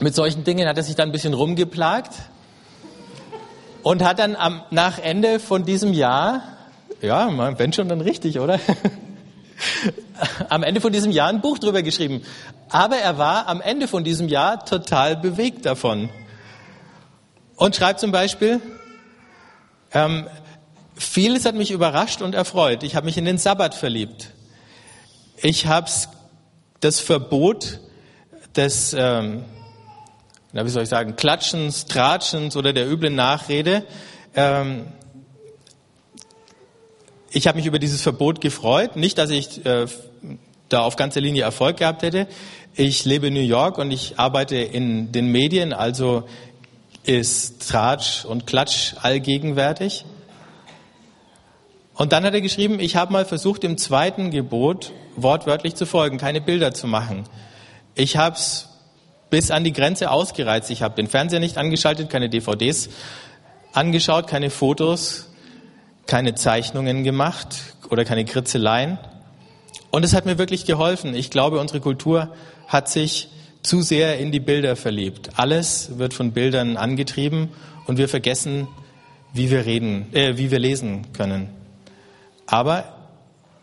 Mit 0.00 0.14
solchen 0.14 0.44
Dingen 0.44 0.66
hat 0.66 0.78
er 0.78 0.82
sich 0.82 0.96
dann 0.96 1.10
ein 1.10 1.12
bisschen 1.12 1.34
rumgeplagt 1.34 2.14
und 3.82 4.02
hat 4.02 4.18
dann 4.18 4.34
am, 4.34 4.62
nach 4.70 4.98
Ende 4.98 5.38
von 5.38 5.64
diesem 5.64 5.92
Jahr 5.92 6.42
Ja, 7.02 7.58
wenn 7.58 7.72
schon, 7.74 7.88
dann 7.88 8.00
richtig, 8.00 8.40
oder? 8.40 8.58
am 10.48 10.62
Ende 10.62 10.80
von 10.80 10.90
diesem 10.90 11.12
Jahr 11.12 11.28
ein 11.28 11.42
Buch 11.42 11.58
drüber 11.58 11.82
geschrieben. 11.82 12.22
Aber 12.70 12.96
er 12.96 13.18
war 13.18 13.46
am 13.46 13.60
Ende 13.60 13.88
von 13.88 14.02
diesem 14.02 14.28
Jahr 14.28 14.64
total 14.64 15.16
bewegt 15.16 15.66
davon. 15.66 16.08
Und 17.56 17.76
schreibt 17.76 18.00
zum 18.00 18.10
Beispiel, 18.10 18.60
ähm, 19.92 20.28
vieles 20.94 21.44
hat 21.44 21.54
mich 21.54 21.70
überrascht 21.72 22.22
und 22.22 22.34
erfreut. 22.34 22.84
Ich 22.84 22.96
habe 22.96 23.04
mich 23.04 23.18
in 23.18 23.26
den 23.26 23.36
Sabbat 23.36 23.74
verliebt. 23.74 24.30
Ich 25.36 25.66
habe 25.66 25.90
das 26.80 27.00
Verbot 27.00 27.80
des, 28.56 28.94
ähm, 28.98 29.44
na, 30.52 30.64
wie 30.64 30.70
soll 30.70 30.82
ich 30.82 30.88
sagen, 30.88 31.14
Klatschens, 31.16 31.86
Tratschens 31.86 32.56
oder 32.56 32.72
der 32.72 32.90
üblen 32.90 33.14
Nachrede. 33.14 33.84
Ähm, 34.34 34.86
ich 37.30 37.46
habe 37.46 37.58
mich 37.58 37.66
über 37.66 37.78
dieses 37.78 38.02
Verbot 38.02 38.40
gefreut. 38.40 38.96
Nicht, 38.96 39.18
dass 39.18 39.30
ich 39.30 39.64
äh, 39.64 39.86
da 40.68 40.80
auf 40.80 40.96
ganzer 40.96 41.20
Linie 41.20 41.44
Erfolg 41.44 41.76
gehabt 41.76 42.02
hätte. 42.02 42.26
Ich 42.74 43.04
lebe 43.04 43.28
in 43.28 43.34
New 43.34 43.40
York 43.40 43.78
und 43.78 43.92
ich 43.92 44.18
arbeite 44.18 44.56
in 44.56 45.12
den 45.12 45.26
Medien, 45.26 45.72
also 45.72 46.24
ist 47.04 47.68
Tratsch 47.68 48.24
und 48.24 48.46
Klatsch 48.46 48.94
allgegenwärtig. 49.00 50.04
Und 51.94 52.12
dann 52.12 52.24
hat 52.24 52.34
er 52.34 52.40
geschrieben, 52.40 52.80
ich 52.80 52.96
habe 52.96 53.12
mal 53.12 53.24
versucht, 53.24 53.62
dem 53.62 53.76
zweiten 53.76 54.30
Gebot 54.30 54.92
wortwörtlich 55.16 55.74
zu 55.74 55.86
folgen, 55.86 56.18
keine 56.18 56.40
Bilder 56.40 56.72
zu 56.72 56.86
machen. 56.86 57.24
Ich 57.94 58.16
habe 58.16 58.36
es 58.36 58.69
bis 59.30 59.50
an 59.50 59.64
die 59.64 59.72
Grenze 59.72 60.10
ausgereizt. 60.10 60.70
Ich 60.70 60.82
habe 60.82 60.94
den 60.96 61.06
Fernseher 61.06 61.40
nicht 61.40 61.56
angeschaltet, 61.56 62.10
keine 62.10 62.28
DVDs 62.28 62.90
angeschaut, 63.72 64.26
keine 64.26 64.50
Fotos, 64.50 65.28
keine 66.06 66.34
Zeichnungen 66.34 67.04
gemacht 67.04 67.56
oder 67.88 68.04
keine 68.04 68.24
Kritzeleien. 68.24 68.98
Und 69.90 70.04
es 70.04 70.14
hat 70.14 70.26
mir 70.26 70.38
wirklich 70.38 70.66
geholfen. 70.66 71.14
Ich 71.14 71.30
glaube, 71.30 71.60
unsere 71.60 71.80
Kultur 71.80 72.34
hat 72.66 72.88
sich 72.88 73.28
zu 73.62 73.82
sehr 73.82 74.18
in 74.18 74.32
die 74.32 74.40
Bilder 74.40 74.76
verliebt. 74.76 75.30
Alles 75.36 75.98
wird 75.98 76.14
von 76.14 76.32
Bildern 76.32 76.76
angetrieben 76.76 77.50
und 77.86 77.98
wir 77.98 78.08
vergessen, 78.08 78.68
wie 79.32 79.50
wir 79.50 79.66
reden, 79.66 80.12
äh, 80.14 80.36
wie 80.36 80.50
wir 80.50 80.58
lesen 80.58 81.12
können. 81.12 81.50
Aber 82.46 82.96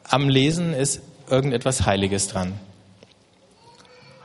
am 0.09 0.29
Lesen 0.29 0.73
ist 0.73 1.01
irgendetwas 1.29 1.85
Heiliges 1.85 2.27
dran. 2.27 2.59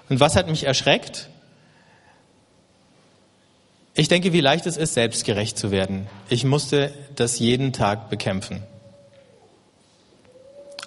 Und 0.09 0.21
was 0.21 0.37
hat 0.37 0.49
mich 0.49 0.65
erschreckt? 0.65 1.29
Ich 3.95 4.09
denke, 4.09 4.33
wie 4.33 4.41
leicht 4.41 4.67
es 4.67 4.79
ist, 4.79 4.95
selbstgerecht 4.95 5.59
zu 5.59 5.71
werden. 5.71 6.07
Ich 6.31 6.45
musste 6.45 6.95
das 7.15 7.39
jeden 7.39 7.75
Tag 7.75 8.09
bekämpfen. 8.09 8.63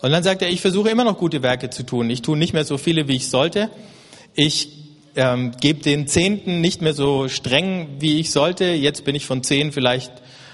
Und 0.01 0.12
dann 0.12 0.24
sagt 0.24 0.41
er, 0.41 0.49
ich 0.49 0.62
versuche 0.62 0.89
immer 0.89 1.03
noch 1.03 1.18
gute 1.18 1.43
Werke 1.43 1.70
zu 1.70 1.84
tun. 1.84 2.10
Ich 2.10 2.24
tue 2.24 2.38
nicht 2.38 2.53
mehr 2.53 2.66
so 2.66 2.78
viele, 2.78 3.08
wie 3.08 3.16
ich 3.16 3.30
sollte. 3.30 3.70
Ich 4.34 4.70
ähm, 5.16 5.51
gebe 5.62 5.82
den 5.82 6.08
Zehnten 6.08 6.62
nicht 6.62 6.82
mehr 6.82 6.95
so 6.95 7.30
streng, 7.30 7.97
wie 7.99 8.20
ich 8.20 8.32
sollte. 8.32 8.66
Jetzt 8.66 9.06
bin 9.06 9.16
ich 9.16 9.28
von 9.28 9.43
zehn 9.43 9.72
vielleicht 9.72 10.12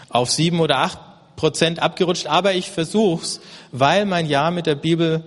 auf 0.10 0.30
sieben 0.30 0.60
oder 0.60 0.80
acht 0.80 1.00
Prozent 1.38 1.80
abgerutscht. 1.80 2.28
Aber 2.28 2.54
ich 2.54 2.70
versuch's, 2.70 3.40
weil 3.72 4.06
mein 4.06 4.28
Jahr 4.28 4.52
mit 4.52 4.66
der 4.66 4.76
Bibel 4.76 5.24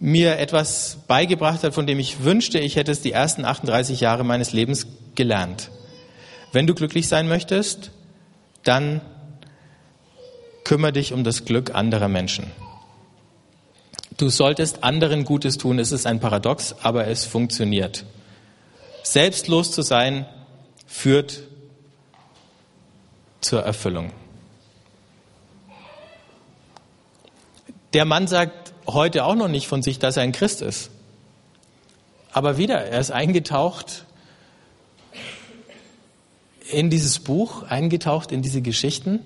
mir 0.00 0.38
etwas 0.38 0.98
beigebracht 1.08 1.62
hat, 1.62 1.72
von 1.72 1.86
dem 1.86 1.98
ich 1.98 2.24
wünschte, 2.24 2.58
ich 2.58 2.76
hätte 2.76 2.92
es 2.92 3.00
die 3.00 3.12
ersten 3.12 3.46
38 3.46 4.00
Jahre 4.00 4.22
meines 4.22 4.52
Lebens 4.52 4.86
gelernt. 5.14 5.70
Wenn 6.52 6.66
du 6.66 6.74
glücklich 6.74 7.08
sein 7.08 7.28
möchtest, 7.28 7.90
dann 8.64 9.00
kümmere 10.64 10.92
dich 10.92 11.12
um 11.12 11.24
das 11.24 11.44
Glück 11.44 11.74
anderer 11.74 12.08
Menschen. 12.08 12.50
Du 14.16 14.30
solltest 14.30 14.82
anderen 14.82 15.24
Gutes 15.24 15.58
tun. 15.58 15.78
Es 15.78 15.92
ist 15.92 16.06
ein 16.06 16.20
Paradox, 16.20 16.74
aber 16.82 17.06
es 17.06 17.24
funktioniert. 17.24 18.04
Selbstlos 19.02 19.70
zu 19.72 19.82
sein 19.82 20.26
führt 20.86 21.40
zur 23.40 23.62
Erfüllung. 23.62 24.12
Der 27.92 28.04
Mann 28.04 28.26
sagt 28.26 28.74
heute 28.86 29.24
auch 29.24 29.34
noch 29.34 29.48
nicht 29.48 29.68
von 29.68 29.82
sich, 29.82 29.98
dass 29.98 30.16
er 30.16 30.24
ein 30.24 30.32
Christ 30.32 30.62
ist. 30.62 30.90
Aber 32.32 32.58
wieder, 32.58 32.84
er 32.84 33.00
ist 33.00 33.10
eingetaucht 33.10 34.04
in 36.70 36.90
dieses 36.90 37.18
Buch, 37.18 37.62
eingetaucht 37.64 38.32
in 38.32 38.42
diese 38.42 38.62
Geschichten. 38.62 39.20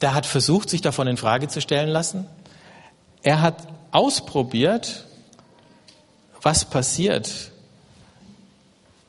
Der 0.00 0.14
hat 0.14 0.26
versucht, 0.26 0.70
sich 0.70 0.80
davon 0.80 1.06
in 1.06 1.16
Frage 1.16 1.48
zu 1.48 1.60
stellen 1.60 1.88
lassen. 1.88 2.26
Er 3.22 3.40
hat 3.40 3.68
ausprobiert, 3.90 5.06
was 6.42 6.64
passiert, 6.64 7.50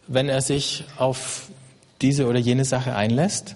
wenn 0.07 0.30
er 0.30 0.41
sich 0.41 0.86
auf 0.97 1.49
diese 2.01 2.28
oder 2.28 2.39
jene 2.39 2.65
Sache 2.65 2.95
einlässt. 2.95 3.55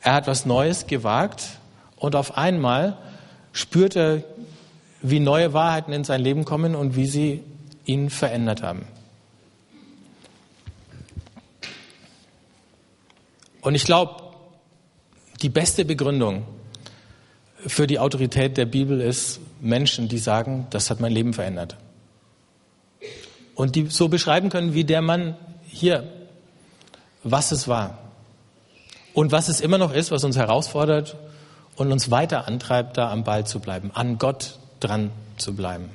Er 0.00 0.14
hat 0.14 0.26
was 0.26 0.46
Neues 0.46 0.86
gewagt 0.86 1.44
und 1.96 2.14
auf 2.14 2.38
einmal 2.38 2.96
spürt 3.52 3.96
er, 3.96 4.22
wie 5.02 5.20
neue 5.20 5.52
Wahrheiten 5.52 5.92
in 5.92 6.04
sein 6.04 6.20
Leben 6.20 6.44
kommen 6.44 6.74
und 6.74 6.96
wie 6.96 7.06
sie 7.06 7.42
ihn 7.84 8.10
verändert 8.10 8.62
haben. 8.62 8.86
Und 13.60 13.74
ich 13.74 13.84
glaube, 13.84 14.22
die 15.42 15.48
beste 15.48 15.84
Begründung 15.84 16.44
für 17.66 17.86
die 17.86 17.98
Autorität 17.98 18.56
der 18.56 18.66
Bibel 18.66 19.00
ist 19.00 19.40
Menschen, 19.60 20.08
die 20.08 20.18
sagen, 20.18 20.66
das 20.70 20.90
hat 20.90 21.00
mein 21.00 21.12
Leben 21.12 21.34
verändert. 21.34 21.76
Und 23.54 23.74
die 23.74 23.86
so 23.86 24.08
beschreiben 24.08 24.50
können, 24.50 24.74
wie 24.74 24.84
der 24.84 25.02
Mann 25.02 25.36
hier, 25.66 26.04
was 27.24 27.50
es 27.50 27.66
war. 27.66 27.98
Und 29.14 29.32
was 29.32 29.48
es 29.48 29.60
immer 29.60 29.78
noch 29.78 29.92
ist, 29.92 30.12
was 30.12 30.22
uns 30.22 30.36
herausfordert 30.36 31.16
und 31.74 31.90
uns 31.90 32.10
weiter 32.10 32.46
antreibt, 32.46 32.96
da 32.96 33.10
am 33.10 33.24
Ball 33.24 33.46
zu 33.46 33.58
bleiben, 33.58 33.90
an 33.94 34.18
Gott 34.18 34.58
dran 34.78 35.10
zu 35.36 35.56
bleiben. 35.56 35.90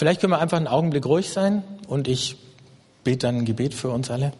Vielleicht 0.00 0.22
können 0.22 0.32
wir 0.32 0.38
einfach 0.38 0.56
einen 0.56 0.66
Augenblick 0.66 1.04
ruhig 1.04 1.28
sein 1.28 1.62
und 1.86 2.08
ich 2.08 2.38
bete 3.04 3.26
dann 3.26 3.36
ein 3.36 3.44
Gebet 3.44 3.74
für 3.74 3.90
uns 3.90 4.10
alle. 4.10 4.32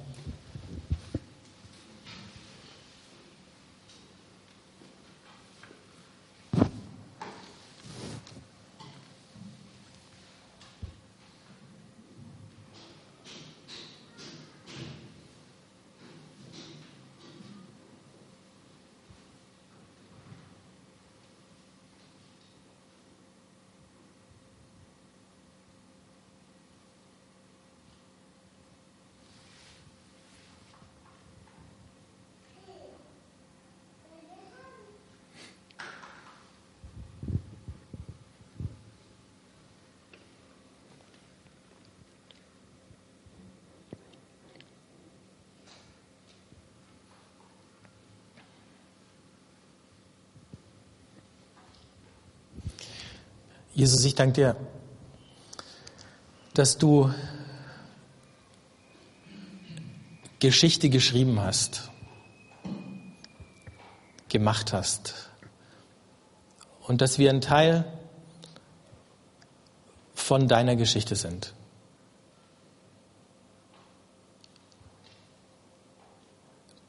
Jesus, 53.80 54.04
ich 54.04 54.14
danke 54.14 54.34
dir, 54.34 54.56
dass 56.52 56.76
du 56.76 57.14
Geschichte 60.38 60.90
geschrieben 60.90 61.40
hast, 61.40 61.88
gemacht 64.28 64.74
hast 64.74 65.30
und 66.82 67.00
dass 67.00 67.18
wir 67.18 67.30
ein 67.30 67.40
Teil 67.40 67.90
von 70.12 70.46
deiner 70.46 70.76
Geschichte 70.76 71.16
sind. 71.16 71.54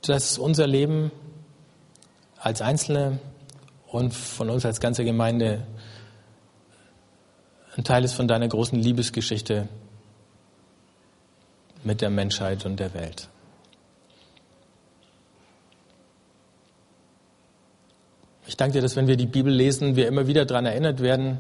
Dass 0.01 0.37
unser 0.37 0.67
Leben 0.67 1.09
als 2.37 2.61
Einzelne 2.61 3.17
und 3.87 4.13
von 4.13 4.49
uns 4.49 4.65
als 4.65 4.81
ganze 4.81 5.05
Gemeinde 5.05 5.65
ein 7.77 7.83
Teil 7.83 8.03
ist 8.03 8.13
von 8.13 8.27
deiner 8.27 8.47
großen 8.47 8.77
Liebesgeschichte 8.77 9.69
mit 11.83 12.01
der 12.01 12.09
Menschheit 12.09 12.65
und 12.65 12.79
der 12.79 12.93
Welt. 12.93 13.29
Ich 18.45 18.57
danke 18.57 18.73
dir, 18.73 18.81
dass 18.81 18.95
wenn 18.95 19.07
wir 19.07 19.15
die 19.15 19.27
Bibel 19.27 19.53
lesen, 19.53 19.95
wir 19.95 20.07
immer 20.07 20.27
wieder 20.27 20.45
daran 20.45 20.65
erinnert 20.65 20.99
werden, 20.99 21.37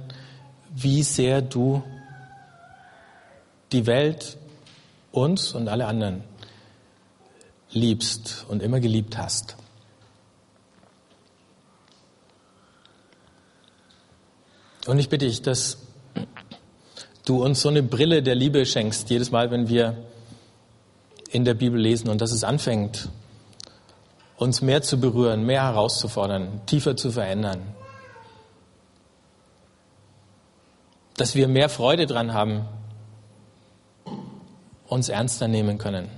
wie 0.73 1.03
sehr 1.03 1.41
du 1.41 1.83
die 3.73 3.85
Welt, 3.85 4.37
uns 5.11 5.51
und 5.51 5.67
alle 5.67 5.87
anderen 5.87 6.23
liebst 7.71 8.45
und 8.47 8.63
immer 8.63 8.79
geliebt 8.79 9.17
hast. 9.17 9.57
Und 14.87 14.97
ich 14.97 15.09
bitte 15.09 15.27
dich, 15.27 15.41
dass 15.41 15.77
du 17.25 17.43
uns 17.43 17.61
so 17.61 17.69
eine 17.69 17.83
Brille 17.83 18.23
der 18.23 18.35
Liebe 18.35 18.65
schenkst, 18.65 19.09
jedes 19.09 19.31
Mal, 19.31 19.51
wenn 19.51 19.69
wir 19.69 19.95
in 21.29 21.45
der 21.45 21.53
Bibel 21.53 21.79
lesen 21.79 22.09
und 22.09 22.21
dass 22.21 22.31
es 22.31 22.43
anfängt, 22.43 23.09
uns 24.37 24.61
mehr 24.61 24.81
zu 24.81 24.99
berühren, 24.99 25.45
mehr 25.45 25.63
herauszufordern, 25.63 26.65
tiefer 26.65 26.97
zu 26.97 27.11
verändern. 27.11 27.61
Dass 31.15 31.35
wir 31.35 31.47
mehr 31.47 31.69
Freude 31.69 32.07
dran 32.07 32.33
haben, 32.33 32.65
uns 34.87 35.09
ernster 35.09 35.47
nehmen 35.47 35.77
können. 35.77 36.09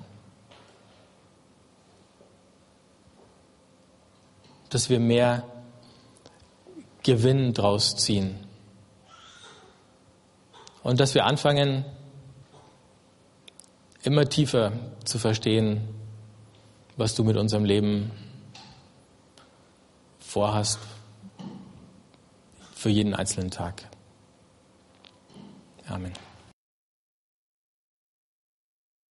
Dass 4.70 4.90
wir 4.90 5.00
mehr 5.00 5.44
Gewinn 7.04 7.54
draus 7.54 7.98
ziehen. 7.98 8.43
Und 10.84 11.00
dass 11.00 11.16
wir 11.16 11.26
anfangen, 11.26 11.86
immer 14.04 14.28
tiefer 14.28 14.74
zu 15.06 15.18
verstehen, 15.18 15.88
was 16.98 17.16
du 17.16 17.24
mit 17.24 17.38
unserem 17.38 17.64
Leben 17.64 18.12
vorhast 20.20 20.80
für 22.76 22.90
jeden 22.90 23.14
einzelnen 23.14 23.50
Tag. 23.50 23.88
Amen. 25.88 26.12